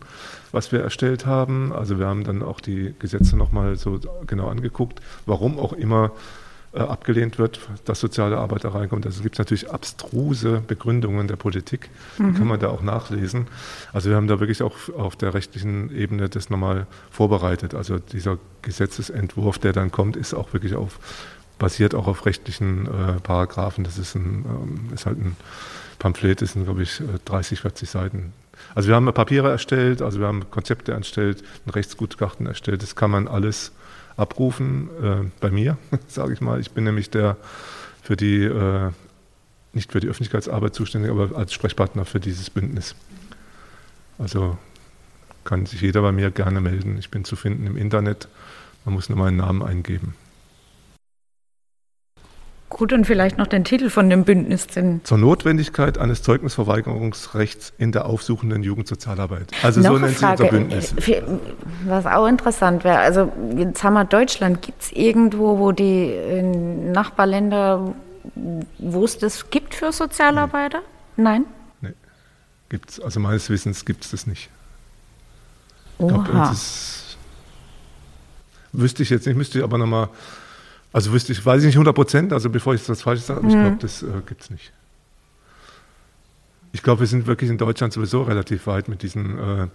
was 0.52 0.72
wir 0.72 0.82
erstellt 0.82 1.26
haben. 1.26 1.72
Also 1.74 2.00
wir 2.00 2.08
haben 2.08 2.24
dann 2.24 2.42
auch 2.44 2.60
die 2.60 2.94
Gesetze 3.00 3.38
nochmal 3.38 3.76
so 3.76 4.00
genau 4.26 4.50
angeguckt, 4.50 5.02
warum 5.26 5.60
auch 5.60 5.74
immer 5.74 6.12
äh, 6.74 6.80
abgelehnt 6.80 7.38
wird, 7.40 7.60
dass 7.86 8.00
soziale 8.00 8.38
Arbeit 8.38 8.64
da 8.64 8.70
reinkommt. 8.70 9.06
Also 9.06 9.18
es 9.18 9.24
gibt 9.24 9.38
natürlich 9.40 9.72
abstruse 9.72 10.62
Begründungen 10.66 11.28
der 11.28 11.36
Politik, 11.36 11.90
mhm. 12.18 12.34
die 12.34 12.38
kann 12.40 12.48
man 12.48 12.60
da 12.60 12.70
auch 12.70 12.82
nachlesen. 12.82 13.48
Also 13.94 14.10
wir 14.10 14.16
haben 14.16 14.28
da 14.28 14.40
wirklich 14.40 14.64
auch 14.64 14.76
auf 14.98 15.16
der 15.16 15.34
rechtlichen 15.34 15.96
Ebene 15.96 16.28
das 16.28 16.50
nochmal 16.50 16.88
vorbereitet. 17.12 17.74
Also 17.74 18.00
dieser 18.00 18.38
Gesetzesentwurf, 18.64 19.60
der 19.60 19.74
dann 19.74 19.92
kommt, 19.92 20.18
ist 20.18 20.34
auch 20.34 20.54
wirklich 20.54 20.76
auf 20.76 21.00
basiert 21.60 21.96
auch 21.96 22.08
auf 22.08 22.26
rechtlichen 22.26 22.88
äh, 22.88 23.20
Paragraphen. 23.22 23.84
Das 23.84 23.98
ist, 23.98 24.16
ein, 24.16 24.46
ähm, 24.46 24.94
ist 24.94 25.06
halt 25.06 25.18
ein 25.18 25.36
Pamphlet, 26.00 26.42
das 26.42 26.54
sind, 26.54 26.66
glaube 26.66 26.84
ich, 26.84 27.02
30, 27.26 27.60
äh, 27.60 27.62
40 27.62 27.90
Seiten. 27.90 28.34
Also 28.76 28.90
wir 28.90 28.96
haben 28.96 29.12
Papiere 29.14 29.50
erstellt, 29.50 30.02
also 30.02 30.20
wir 30.20 30.28
haben 30.28 30.50
Konzepte 30.50 30.92
erstellt, 30.92 31.44
ein 31.66 31.70
Rechtsgutachten 31.70 32.46
erstellt. 32.46 32.82
Das 32.82 32.96
kann 32.96 33.12
man 33.12 33.28
alles 33.28 33.72
abrufen 34.16 34.90
äh, 35.02 35.30
bei 35.40 35.52
mir, 35.52 35.78
sage 36.08 36.34
ich 36.34 36.42
mal. 36.42 36.60
Ich 36.60 36.72
bin 36.72 36.84
nämlich 36.84 37.10
der 37.10 37.38
für 38.02 38.16
die, 38.16 38.44
äh, 38.44 38.92
nicht 39.74 39.92
für 39.92 40.00
die 40.00 40.08
Öffentlichkeitsarbeit 40.08 40.74
zuständig, 40.74 41.12
aber 41.12 41.36
als 41.38 41.54
Sprechpartner 41.54 42.06
für 42.06 42.20
dieses 42.20 42.50
Bündnis. 42.50 42.96
Also 44.18 44.58
kann 45.44 45.66
sich 45.66 45.82
jeder 45.82 46.02
bei 46.02 46.12
mir 46.12 46.32
gerne 46.32 46.62
melden. 46.62 46.98
Ich 46.98 47.10
bin 47.10 47.24
zu 47.24 47.36
finden 47.36 47.68
im 47.68 47.78
Internet. 47.78 48.28
Man 48.86 48.94
muss 48.94 49.10
nur 49.10 49.18
meinen 49.18 49.38
Namen 49.38 49.62
eingeben. 49.62 50.16
Gut, 52.70 52.92
und 52.92 53.06
vielleicht 53.06 53.38
noch 53.38 53.48
den 53.48 53.64
Titel 53.64 53.90
von 53.90 54.10
dem 54.10 54.26
Bündnis. 54.26 54.68
Denn 54.68 55.00
Zur 55.06 55.18
Notwendigkeit 55.18 55.98
eines 55.98 56.22
Zeugnisverweigerungsrechts 56.22 57.72
in 57.78 57.94
der 57.94 58.06
aufsuchenden 58.06 58.62
Jugendsozialarbeit. 58.62 59.52
Also 59.64 59.80
noch 59.80 59.94
so 59.94 60.00
nennt 60.00 60.18
sich 60.18 60.28
unser 60.28 60.46
Bündnis. 60.46 60.94
Äh, 61.08 61.22
was 61.86 62.06
auch 62.06 62.28
interessant 62.28 62.84
wäre, 62.84 63.00
also 63.00 63.32
jetzt 63.56 63.84
haben 63.84 63.94
wir 63.94 64.04
Deutschland, 64.04 64.62
gibt 64.62 64.82
es 64.82 64.92
irgendwo, 64.92 65.60
wo 65.60 65.72
die 65.72 66.14
Nachbarländer, 66.92 67.94
wo 68.80 69.06
es 69.06 69.18
das 69.18 69.50
gibt 69.50 69.74
für 69.74 69.94
Sozialarbeiter? 69.94 70.82
Nein? 71.16 71.46
Nee, 71.80 71.94
gibt's, 72.68 73.00
also 73.00 73.22
meines 73.22 73.50
Wissens 73.50 73.86
gibt 73.86 74.04
es 74.04 74.12
das 74.12 74.28
nicht. 74.28 74.50
Oha. 76.00 76.18
Ich 76.18 76.30
glaub, 76.30 76.56
wüsste 78.74 79.04
ich 79.04 79.10
jetzt 79.10 79.26
nicht, 79.26 79.38
müsste 79.38 79.60
ich 79.60 79.64
aber 79.64 79.78
nochmal 79.78 80.10
also 80.94 81.12
wüsste 81.12 81.32
ich, 81.32 81.46
weiß 81.46 81.62
ich 81.62 81.68
nicht 81.68 81.76
100 81.76 81.94
Prozent, 81.94 82.34
also 82.34 82.50
bevor 82.50 82.74
ich 82.74 82.86
das 82.86 83.02
falsch 83.02 83.22
sage, 83.22 83.40
aber 83.40 83.50
mhm. 83.50 83.56
ich 83.56 83.62
glaube, 83.62 83.78
das 83.82 84.04
äh, 84.04 84.08
gibt 84.26 84.42
es 84.42 84.50
nicht. 84.50 84.72
Ich 86.72 86.84
glaube, 86.84 87.02
wir 87.02 87.08
sind 87.08 87.28
wirklich 87.28 87.50
in 87.50 87.58
Deutschland 87.58 87.94
sowieso 87.94 88.24
relativ 88.24 88.68
weit 88.68 88.88
mit 88.88 89.02
diesen 89.02 89.40
äh, 89.40 89.68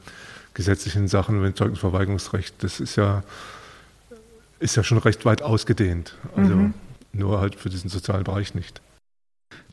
gesetzlichen 0.54 1.08
Sachen, 1.08 1.40
mit 1.40 1.56
Zeugnisverweigerungsrecht. 1.56 2.54
Das 2.62 2.80
ist 2.80 2.96
ja, 2.96 3.22
ist 4.60 4.76
ja 4.76 4.84
schon 4.84 4.98
recht 4.98 5.24
weit 5.24 5.42
ausgedehnt. 5.42 6.16
Also 6.36 6.54
mhm. 6.54 6.74
nur 7.12 7.40
halt 7.40 7.56
für 7.56 7.70
diesen 7.70 7.90
sozialen 7.90 8.24
Bereich 8.24 8.54
nicht. 8.54 8.80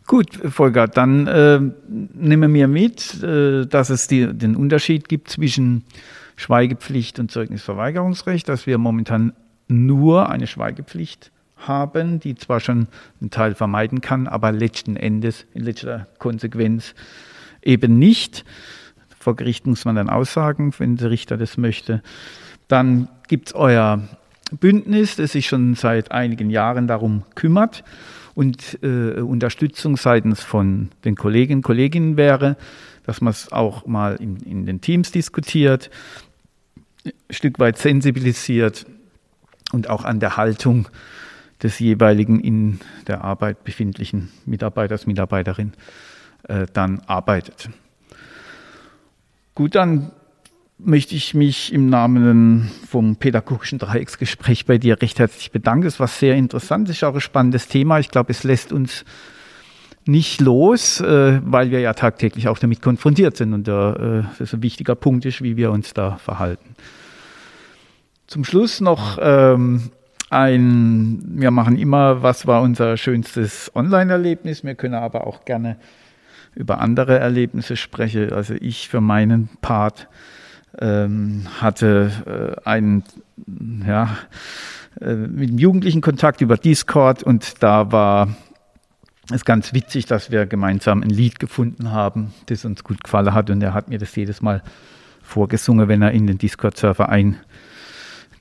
Gut, 0.08 0.40
Volker, 0.50 0.88
dann 0.88 1.28
äh, 1.28 1.60
nehmen 1.88 2.54
wir 2.54 2.68
mit, 2.68 3.22
äh, 3.22 3.68
dass 3.68 3.92
es 3.92 4.08
die, 4.08 4.34
den 4.34 4.56
Unterschied 4.56 5.08
gibt 5.08 5.30
zwischen 5.30 5.84
Schweigepflicht 6.36 7.20
und 7.20 7.30
Zeugnisverweigerungsrecht, 7.30 8.50
dass 8.50 8.66
wir 8.66 8.80
momentan 8.80 9.34
nur 9.70 10.30
eine 10.30 10.48
Schweigepflicht 10.48 11.32
haben, 11.56 12.20
die 12.20 12.36
zwar 12.36 12.60
schon 12.60 12.88
einen 13.22 13.30
Teil 13.30 13.56
vermeiden 13.56 14.02
kann, 14.02 14.28
aber 14.28 14.52
letzten 14.52 14.96
Endes, 14.96 15.46
in 15.54 15.64
letzter 15.64 16.08
Konsequenz 16.18 16.96
eben 17.62 17.98
nicht. 18.00 18.46
Vor 19.20 19.36
Gericht 19.36 19.68
muss 19.68 19.86
man 19.86 19.96
dann 19.96 20.10
aussagen, 20.10 20.74
wenn 20.78 20.96
der 20.96 21.12
Richter 21.12 21.38
das 21.38 21.58
möchte. 21.58 22.02
Dann 22.68 23.10
gibt 23.28 23.50
es 23.50 23.56
euer 23.56 24.08
Bündnis, 24.52 25.18
das 25.18 25.34
sich 25.34 25.48
schon 25.48 25.76
seit 25.76 26.12
einigen 26.12 26.50
Jahren 26.50 26.88
darum 26.88 27.24
kümmert 27.36 27.84
und 28.34 28.80
äh, 28.82 29.20
Unterstützung 29.20 29.98
seitens 29.98 30.42
von 30.42 30.90
den 31.04 31.16
Kolleginnen 31.16 31.60
und 31.60 31.64
Kolleginnen 31.64 32.18
wäre, 32.18 32.58
dass 33.06 33.22
man 33.22 33.32
es 33.32 33.52
auch 33.52 33.86
mal 33.86 34.16
in, 34.16 34.38
in 34.38 34.66
den 34.66 34.82
Teams 34.82 35.12
diskutiert, 35.12 35.90
ein 37.06 37.14
Stück 37.30 37.60
weit 37.60 37.78
sensibilisiert 37.78 38.86
und 39.72 39.90
auch 39.90 40.06
an 40.06 40.20
der 40.20 40.38
Haltung 40.38 40.88
des 41.62 41.80
jeweiligen 41.80 42.40
in 42.40 42.80
der 43.08 43.24
Arbeit 43.24 43.64
befindlichen 43.64 44.30
Mitarbeiters, 44.46 45.08
Mitarbeiterin 45.08 45.74
äh, 46.48 46.66
dann 46.74 47.02
arbeitet. 47.06 47.70
Gut, 49.56 49.76
dann 49.76 50.12
möchte 50.78 51.16
ich 51.16 51.34
mich 51.34 51.74
im 51.74 51.90
Namen 51.90 52.72
vom 52.88 53.18
pädagogischen 53.18 53.80
Dreiecksgespräch 53.80 54.66
bei 54.66 54.78
dir 54.78 55.02
recht 55.02 55.20
herzlich 55.20 55.52
bedanken. 55.52 55.86
Es 55.86 56.00
war 56.00 56.08
sehr 56.08 56.36
interessant, 56.36 56.88
es 56.88 56.98
ist 56.98 57.04
auch 57.04 57.14
ein 57.14 57.22
spannendes 57.22 57.68
Thema. 57.68 58.00
Ich 58.00 58.10
glaube, 58.10 58.32
es 58.32 58.44
lässt 58.44 58.72
uns 58.72 59.04
nicht 60.06 60.40
los, 60.40 61.02
äh, 61.02 61.42
weil 61.44 61.72
wir 61.72 61.82
ja 61.82 61.94
tagtäglich 61.94 62.48
auch 62.48 62.58
damit 62.58 62.82
konfrontiert 62.82 63.36
sind 63.36 63.54
und 63.54 63.68
äh, 63.68 64.24
das 64.40 64.54
ein 64.54 64.64
wichtiger 64.64 64.96
Punkt 64.96 65.26
ist, 65.26 65.42
wie 65.42 65.58
wir 65.58 65.72
uns 65.72 65.94
da 65.94 66.18
verhalten. 66.18 66.76
Zum 68.30 68.44
Schluss 68.44 68.80
noch 68.80 69.18
ähm, 69.20 69.90
ein, 70.30 71.20
wir 71.26 71.50
machen 71.50 71.76
immer, 71.80 72.22
was 72.22 72.46
war 72.46 72.62
unser 72.62 72.96
schönstes 72.96 73.72
Online-Erlebnis. 73.74 74.64
Wir 74.64 74.76
können 74.76 74.94
aber 74.94 75.26
auch 75.26 75.46
gerne 75.46 75.78
über 76.54 76.80
andere 76.80 77.18
Erlebnisse 77.18 77.76
sprechen. 77.76 78.32
Also 78.32 78.54
ich 78.54 78.88
für 78.88 79.02
meinen 79.02 79.50
Part 79.62 80.10
ähm, 80.78 81.48
hatte 81.60 82.62
äh, 82.64 82.70
einen, 82.70 83.04
ja, 83.88 84.16
äh, 85.02 85.16
mit 85.16 85.50
dem 85.50 85.58
Jugendlichen 85.58 86.02
Kontakt 86.02 86.42
über 86.42 86.56
Discord 86.56 87.24
und 87.24 87.64
da 87.64 87.92
war 87.92 88.28
es 89.34 89.44
ganz 89.44 89.74
witzig, 89.74 90.06
dass 90.06 90.30
wir 90.30 90.46
gemeinsam 90.46 91.02
ein 91.02 91.10
Lied 91.10 91.40
gefunden 91.40 91.92
haben, 91.94 92.32
das 92.46 92.64
uns 92.64 92.84
gut 92.84 93.04
gefallen 93.04 93.34
hat 93.34 93.50
und 93.50 93.64
er 93.64 93.74
hat 93.74 93.90
mir 93.90 93.98
das 93.98 94.16
jedes 94.16 94.44
Mal 94.44 94.62
vorgesungen, 95.24 95.88
wenn 95.88 96.04
er 96.04 96.12
in 96.12 96.28
den 96.28 96.38
Discord-Server 96.38 97.10
ein 97.10 97.38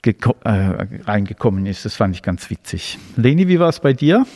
äh, 0.04 0.16
reingekommen 1.04 1.66
ist. 1.66 1.84
Das 1.84 1.94
fand 1.94 2.14
ich 2.14 2.22
ganz 2.22 2.50
witzig. 2.50 2.98
Leni, 3.16 3.48
wie 3.48 3.58
war 3.58 3.68
es 3.68 3.80
bei 3.80 3.92
dir? 3.92 4.26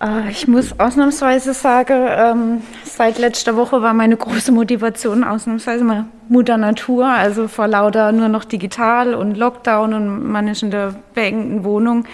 Äh, 0.00 0.30
ich 0.30 0.48
muss 0.48 0.78
ausnahmsweise 0.78 1.54
sagen, 1.54 2.06
ähm, 2.08 2.62
seit 2.84 3.18
letzter 3.18 3.56
Woche 3.56 3.82
war 3.82 3.94
meine 3.94 4.16
große 4.16 4.52
Motivation 4.52 5.24
ausnahmsweise 5.24 5.84
mal 5.84 6.06
Mutter 6.28 6.56
Natur, 6.56 7.06
also 7.06 7.48
vor 7.48 7.68
lauter 7.68 8.12
nur 8.12 8.28
noch 8.28 8.44
digital 8.44 9.14
und 9.14 9.36
Lockdown 9.36 9.94
und 9.94 10.30
man 10.30 10.48
ist 10.48 10.62
in 10.62 10.70
der 10.70 10.94
beengten 11.14 11.64
Wohnung, 11.64 12.06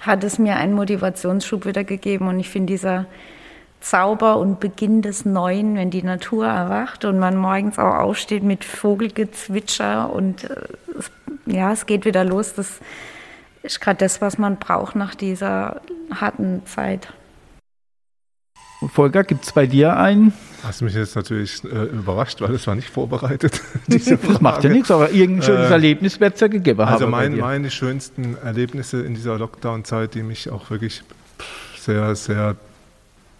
hat 0.00 0.24
es 0.24 0.38
mir 0.38 0.56
einen 0.56 0.74
Motivationsschub 0.74 1.66
wieder 1.66 1.84
gegeben 1.84 2.28
und 2.28 2.38
ich 2.40 2.50
finde 2.50 2.72
dieser 2.72 3.06
Zauber 3.80 4.38
und 4.38 4.60
Beginn 4.60 5.02
des 5.02 5.26
Neuen, 5.26 5.76
wenn 5.76 5.90
die 5.90 6.02
Natur 6.02 6.46
erwacht 6.46 7.04
und 7.04 7.18
man 7.18 7.36
morgens 7.36 7.78
auch 7.78 7.96
aufsteht 7.96 8.42
mit 8.42 8.64
Vogelgezwitscher 8.64 10.10
und 10.10 10.44
äh, 10.44 10.56
es, 10.98 11.10
ja, 11.46 11.72
es 11.72 11.86
geht 11.86 12.04
wieder 12.04 12.24
los. 12.24 12.54
Das 12.54 12.80
ist 13.62 13.80
gerade 13.80 13.98
das, 13.98 14.20
was 14.20 14.38
man 14.38 14.56
braucht 14.58 14.96
nach 14.96 15.14
dieser 15.14 15.80
harten 16.10 16.64
Zeit. 16.66 17.08
Volker, 18.88 19.24
gibt 19.24 19.44
es 19.44 19.52
bei 19.52 19.66
dir 19.66 19.96
einen? 19.96 20.34
Hast 20.62 20.82
mich 20.82 20.94
jetzt 20.94 21.16
natürlich 21.16 21.64
äh, 21.64 21.84
überrascht, 21.84 22.40
weil 22.40 22.54
es 22.54 22.66
war 22.66 22.74
nicht 22.74 22.90
vorbereitet. 22.90 23.60
das 23.86 24.40
macht 24.40 24.64
ja 24.64 24.70
nichts, 24.70 24.90
aber 24.90 25.10
irgendein 25.10 25.42
schönes 25.42 25.70
äh, 25.70 25.72
Erlebnis 25.72 26.20
wird 26.20 26.34
es 26.34 26.40
ja 26.40 26.48
gegeben 26.48 26.80
Also 26.80 27.06
mein, 27.06 27.38
meine 27.38 27.70
schönsten 27.70 28.36
Erlebnisse 28.36 29.02
in 29.02 29.14
dieser 29.14 29.38
Lockdown-Zeit, 29.38 30.14
die 30.14 30.22
mich 30.22 30.50
auch 30.50 30.70
wirklich 30.70 31.02
sehr, 31.78 32.14
sehr 32.14 32.56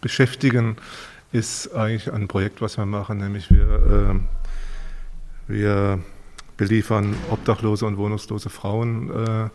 beschäftigen, 0.01 0.77
ist 1.33 1.75
eigentlich 1.75 2.13
ein 2.13 2.29
Projekt, 2.29 2.63
was 2.63 2.79
wir 2.79 2.87
machen, 2.87 3.19
nämlich 3.19 3.51
wir, 3.51 4.19
äh, 5.49 5.53
wir 5.53 5.99
beliefern 6.57 7.15
obdachlose 7.31 7.87
und 7.87 7.97
wohnungslose 7.97 8.51
Frauen 8.51 9.11
äh, 9.11 9.49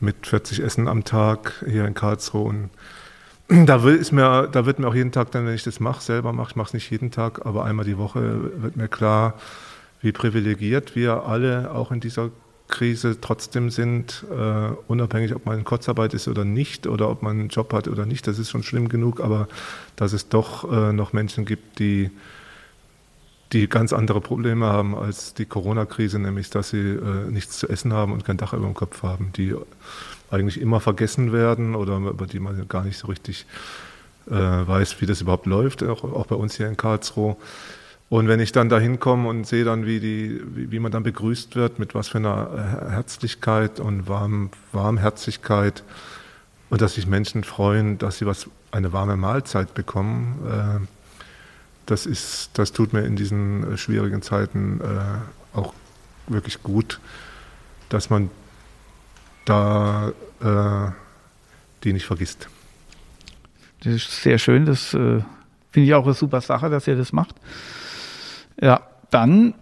mit 0.00 0.26
40 0.26 0.60
Essen 0.60 0.88
am 0.88 1.04
Tag 1.04 1.64
hier 1.66 1.86
in 1.86 1.94
Karlsruhe. 1.94 2.44
Und 2.44 2.70
da, 3.68 3.82
will, 3.82 3.96
ist 3.96 4.12
mir, 4.12 4.48
da 4.50 4.66
wird 4.66 4.78
mir 4.78 4.88
auch 4.88 4.94
jeden 4.94 5.12
Tag 5.12 5.30
dann, 5.30 5.46
wenn 5.46 5.54
ich 5.54 5.64
das 5.64 5.80
mache, 5.80 6.02
selber 6.02 6.32
mache, 6.32 6.50
ich 6.50 6.56
mache 6.56 6.68
es 6.68 6.74
nicht 6.74 6.90
jeden 6.90 7.10
Tag, 7.10 7.46
aber 7.46 7.64
einmal 7.64 7.84
die 7.84 7.98
Woche 7.98 8.62
wird 8.62 8.76
mir 8.76 8.88
klar, 8.88 9.34
wie 10.02 10.12
privilegiert 10.12 10.94
wir 10.94 11.24
alle 11.24 11.70
auch 11.72 11.90
in 11.90 12.00
dieser 12.00 12.30
Krise 12.68 13.20
trotzdem 13.20 13.70
sind, 13.70 14.24
äh, 14.30 14.70
unabhängig, 14.88 15.34
ob 15.34 15.46
man 15.46 15.58
in 15.58 15.64
Kurzarbeit 15.64 16.14
ist 16.14 16.26
oder 16.26 16.44
nicht 16.44 16.86
oder 16.86 17.08
ob 17.08 17.22
man 17.22 17.38
einen 17.38 17.48
Job 17.48 17.72
hat 17.72 17.86
oder 17.86 18.06
nicht, 18.06 18.26
das 18.26 18.38
ist 18.38 18.50
schon 18.50 18.64
schlimm 18.64 18.88
genug, 18.88 19.20
aber 19.20 19.46
dass 19.94 20.12
es 20.12 20.28
doch 20.28 20.70
äh, 20.70 20.92
noch 20.92 21.12
Menschen 21.12 21.44
gibt, 21.44 21.78
die, 21.78 22.10
die 23.52 23.68
ganz 23.68 23.92
andere 23.92 24.20
Probleme 24.20 24.66
haben 24.66 24.94
als 24.94 25.34
die 25.34 25.46
Corona-Krise, 25.46 26.18
nämlich 26.18 26.50
dass 26.50 26.70
sie 26.70 26.78
äh, 26.78 27.30
nichts 27.30 27.58
zu 27.58 27.68
essen 27.68 27.92
haben 27.92 28.12
und 28.12 28.24
kein 28.24 28.36
Dach 28.36 28.52
über 28.52 28.66
dem 28.66 28.74
Kopf 28.74 29.02
haben, 29.02 29.32
die 29.36 29.54
eigentlich 30.30 30.60
immer 30.60 30.80
vergessen 30.80 31.32
werden 31.32 31.74
oder 31.74 31.98
über 31.98 32.26
die 32.26 32.40
man 32.40 32.66
gar 32.68 32.84
nicht 32.84 32.98
so 32.98 33.06
richtig 33.06 33.46
äh, 34.28 34.32
weiß, 34.32 35.00
wie 35.00 35.06
das 35.06 35.20
überhaupt 35.20 35.46
läuft, 35.46 35.82
auch, 35.84 36.02
auch 36.02 36.26
bei 36.26 36.34
uns 36.34 36.56
hier 36.56 36.66
in 36.66 36.76
Karlsruhe. 36.76 37.36
Und 38.08 38.28
wenn 38.28 38.38
ich 38.38 38.52
dann 38.52 38.68
da 38.68 38.78
hinkomme 38.78 39.28
und 39.28 39.46
sehe 39.46 39.64
dann, 39.64 39.84
wie, 39.84 39.98
die, 39.98 40.40
wie, 40.54 40.70
wie, 40.70 40.78
man 40.78 40.92
dann 40.92 41.02
begrüßt 41.02 41.56
wird, 41.56 41.78
mit 41.78 41.94
was 41.94 42.08
für 42.08 42.18
einer 42.18 42.88
Herzlichkeit 42.90 43.80
und 43.80 44.08
Warm, 44.08 44.50
Warmherzigkeit 44.72 45.82
und 46.70 46.80
dass 46.82 46.94
sich 46.94 47.06
Menschen 47.06 47.42
freuen, 47.42 47.98
dass 47.98 48.18
sie 48.18 48.26
was, 48.26 48.48
eine 48.70 48.92
warme 48.92 49.16
Mahlzeit 49.16 49.74
bekommen, 49.74 50.38
äh, 50.46 50.95
das, 51.86 52.06
ist, 52.06 52.50
das 52.54 52.72
tut 52.72 52.92
mir 52.92 53.02
in 53.02 53.16
diesen 53.16 53.72
äh, 53.72 53.76
schwierigen 53.76 54.22
Zeiten 54.22 54.80
äh, 54.80 55.56
auch 55.56 55.72
wirklich 56.26 56.62
gut, 56.62 57.00
dass 57.88 58.10
man 58.10 58.30
da 59.44 60.12
äh, 60.40 60.90
die 61.84 61.92
nicht 61.92 62.06
vergisst. 62.06 62.48
Das 63.80 63.94
ist 63.94 64.22
sehr 64.22 64.38
schön, 64.38 64.66
das 64.66 64.92
äh, 64.94 65.22
finde 65.70 65.86
ich 65.86 65.94
auch 65.94 66.04
eine 66.04 66.14
super 66.14 66.40
Sache, 66.40 66.68
dass 66.68 66.86
ihr 66.88 66.96
das 66.96 67.12
macht. 67.12 67.36
Ja, 68.60 68.80
dann 69.10 69.54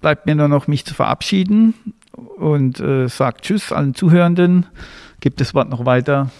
bleibt 0.00 0.26
mir 0.26 0.34
nur 0.34 0.48
noch 0.48 0.68
mich 0.68 0.86
zu 0.86 0.94
verabschieden 0.94 1.74
und 2.12 2.80
äh, 2.80 3.08
sagt 3.08 3.42
Tschüss 3.42 3.72
allen 3.72 3.94
Zuhörenden. 3.94 4.66
Gibt 5.20 5.40
das 5.40 5.54
Wort 5.54 5.68
noch 5.68 5.84
weiter? 5.84 6.30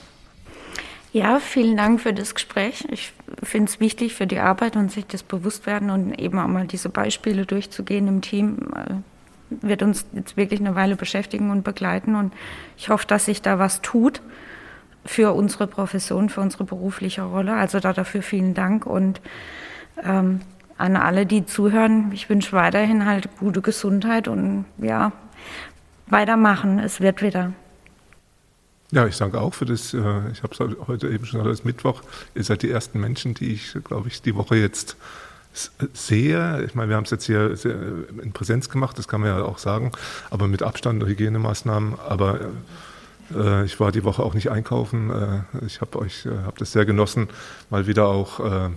Ja, 1.12 1.40
vielen 1.40 1.76
Dank 1.76 2.00
für 2.00 2.12
das 2.12 2.34
Gespräch. 2.34 2.86
Ich 2.90 3.12
finde 3.42 3.70
es 3.70 3.80
wichtig 3.80 4.14
für 4.14 4.26
die 4.26 4.40
Arbeit 4.40 4.76
und 4.76 4.92
sich 4.92 5.06
das 5.06 5.22
bewusst 5.22 5.66
werden 5.66 5.90
und 5.90 6.18
eben 6.18 6.38
auch 6.38 6.46
mal 6.48 6.66
diese 6.66 6.90
Beispiele 6.90 7.46
durchzugehen 7.46 8.06
im 8.08 8.20
Team 8.20 8.58
äh, 8.74 8.94
wird 9.50 9.82
uns 9.82 10.04
jetzt 10.12 10.36
wirklich 10.36 10.60
eine 10.60 10.74
Weile 10.74 10.96
beschäftigen 10.96 11.50
und 11.50 11.64
begleiten 11.64 12.14
und 12.14 12.34
ich 12.76 12.90
hoffe, 12.90 13.06
dass 13.06 13.24
sich 13.24 13.40
da 13.40 13.58
was 13.58 13.80
tut 13.80 14.20
für 15.06 15.32
unsere 15.32 15.66
Profession, 15.66 16.28
für 16.28 16.42
unsere 16.42 16.64
berufliche 16.64 17.22
Rolle. 17.22 17.54
Also 17.54 17.80
da 17.80 17.94
dafür 17.94 18.20
vielen 18.22 18.52
Dank 18.52 18.84
und 18.84 19.22
ähm, 20.04 20.40
an 20.76 20.96
alle, 20.96 21.24
die 21.24 21.46
zuhören, 21.46 22.12
ich 22.12 22.28
wünsche 22.28 22.52
weiterhin 22.52 23.06
halt 23.06 23.28
gute 23.38 23.62
Gesundheit 23.62 24.28
und 24.28 24.66
ja, 24.76 25.12
weitermachen. 26.06 26.78
Es 26.78 27.00
wird 27.00 27.22
wieder. 27.22 27.52
Ja, 28.90 29.06
ich 29.06 29.18
danke 29.18 29.40
auch 29.40 29.52
für 29.52 29.66
das. 29.66 29.92
Äh, 29.92 29.98
ich 30.32 30.42
habe 30.42 30.54
es 30.54 30.86
heute 30.86 31.08
eben 31.08 31.26
schon 31.26 31.40
als 31.40 31.64
Mittwoch. 31.64 32.02
Ihr 32.34 32.44
seid 32.44 32.62
die 32.62 32.70
ersten 32.70 33.00
Menschen, 33.00 33.34
die 33.34 33.52
ich, 33.52 33.76
glaube 33.84 34.08
ich, 34.08 34.22
die 34.22 34.34
Woche 34.34 34.56
jetzt 34.56 34.96
sehe. 35.92 36.64
Ich 36.64 36.74
meine, 36.74 36.88
wir 36.88 36.96
haben 36.96 37.04
es 37.04 37.10
jetzt 37.10 37.24
hier 37.24 37.56
in 38.22 38.32
Präsenz 38.32 38.68
gemacht, 38.68 38.98
das 38.98 39.08
kann 39.08 39.20
man 39.20 39.30
ja 39.30 39.42
auch 39.42 39.58
sagen, 39.58 39.92
aber 40.30 40.46
mit 40.46 40.62
Abstand 40.62 41.02
und 41.02 41.08
Hygienemaßnahmen. 41.08 41.98
Aber 41.98 42.40
äh, 43.34 43.64
ich 43.64 43.78
war 43.80 43.92
die 43.92 44.04
Woche 44.04 44.22
auch 44.22 44.34
nicht 44.34 44.50
einkaufen. 44.50 45.10
Äh, 45.10 45.66
ich 45.66 45.80
habe 45.80 45.98
euch, 45.98 46.26
äh, 46.26 46.30
habe 46.44 46.58
das 46.58 46.72
sehr 46.72 46.84
genossen, 46.84 47.28
mal 47.70 47.86
wieder 47.86 48.06
auch 48.06 48.40
äh, 48.40 48.70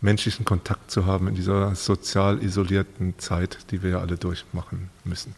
menschlichen 0.00 0.44
Kontakt 0.44 0.90
zu 0.90 1.06
haben 1.06 1.28
in 1.28 1.34
dieser 1.34 1.74
sozial 1.74 2.42
isolierten 2.42 3.18
Zeit, 3.18 3.58
die 3.70 3.82
wir 3.82 3.90
ja 3.90 4.00
alle 4.00 4.16
durchmachen 4.16 4.90
müssen. 5.04 5.34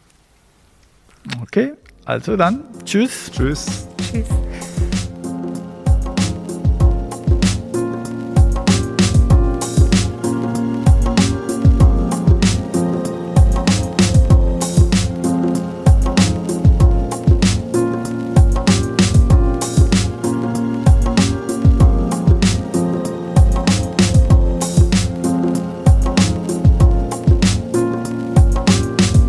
Okay, 1.41 1.73
also 2.05 2.37
dann, 2.37 2.63
tschüss. 2.85 3.31
Tschüss. 3.31 3.87
Tschüss. 3.97 4.25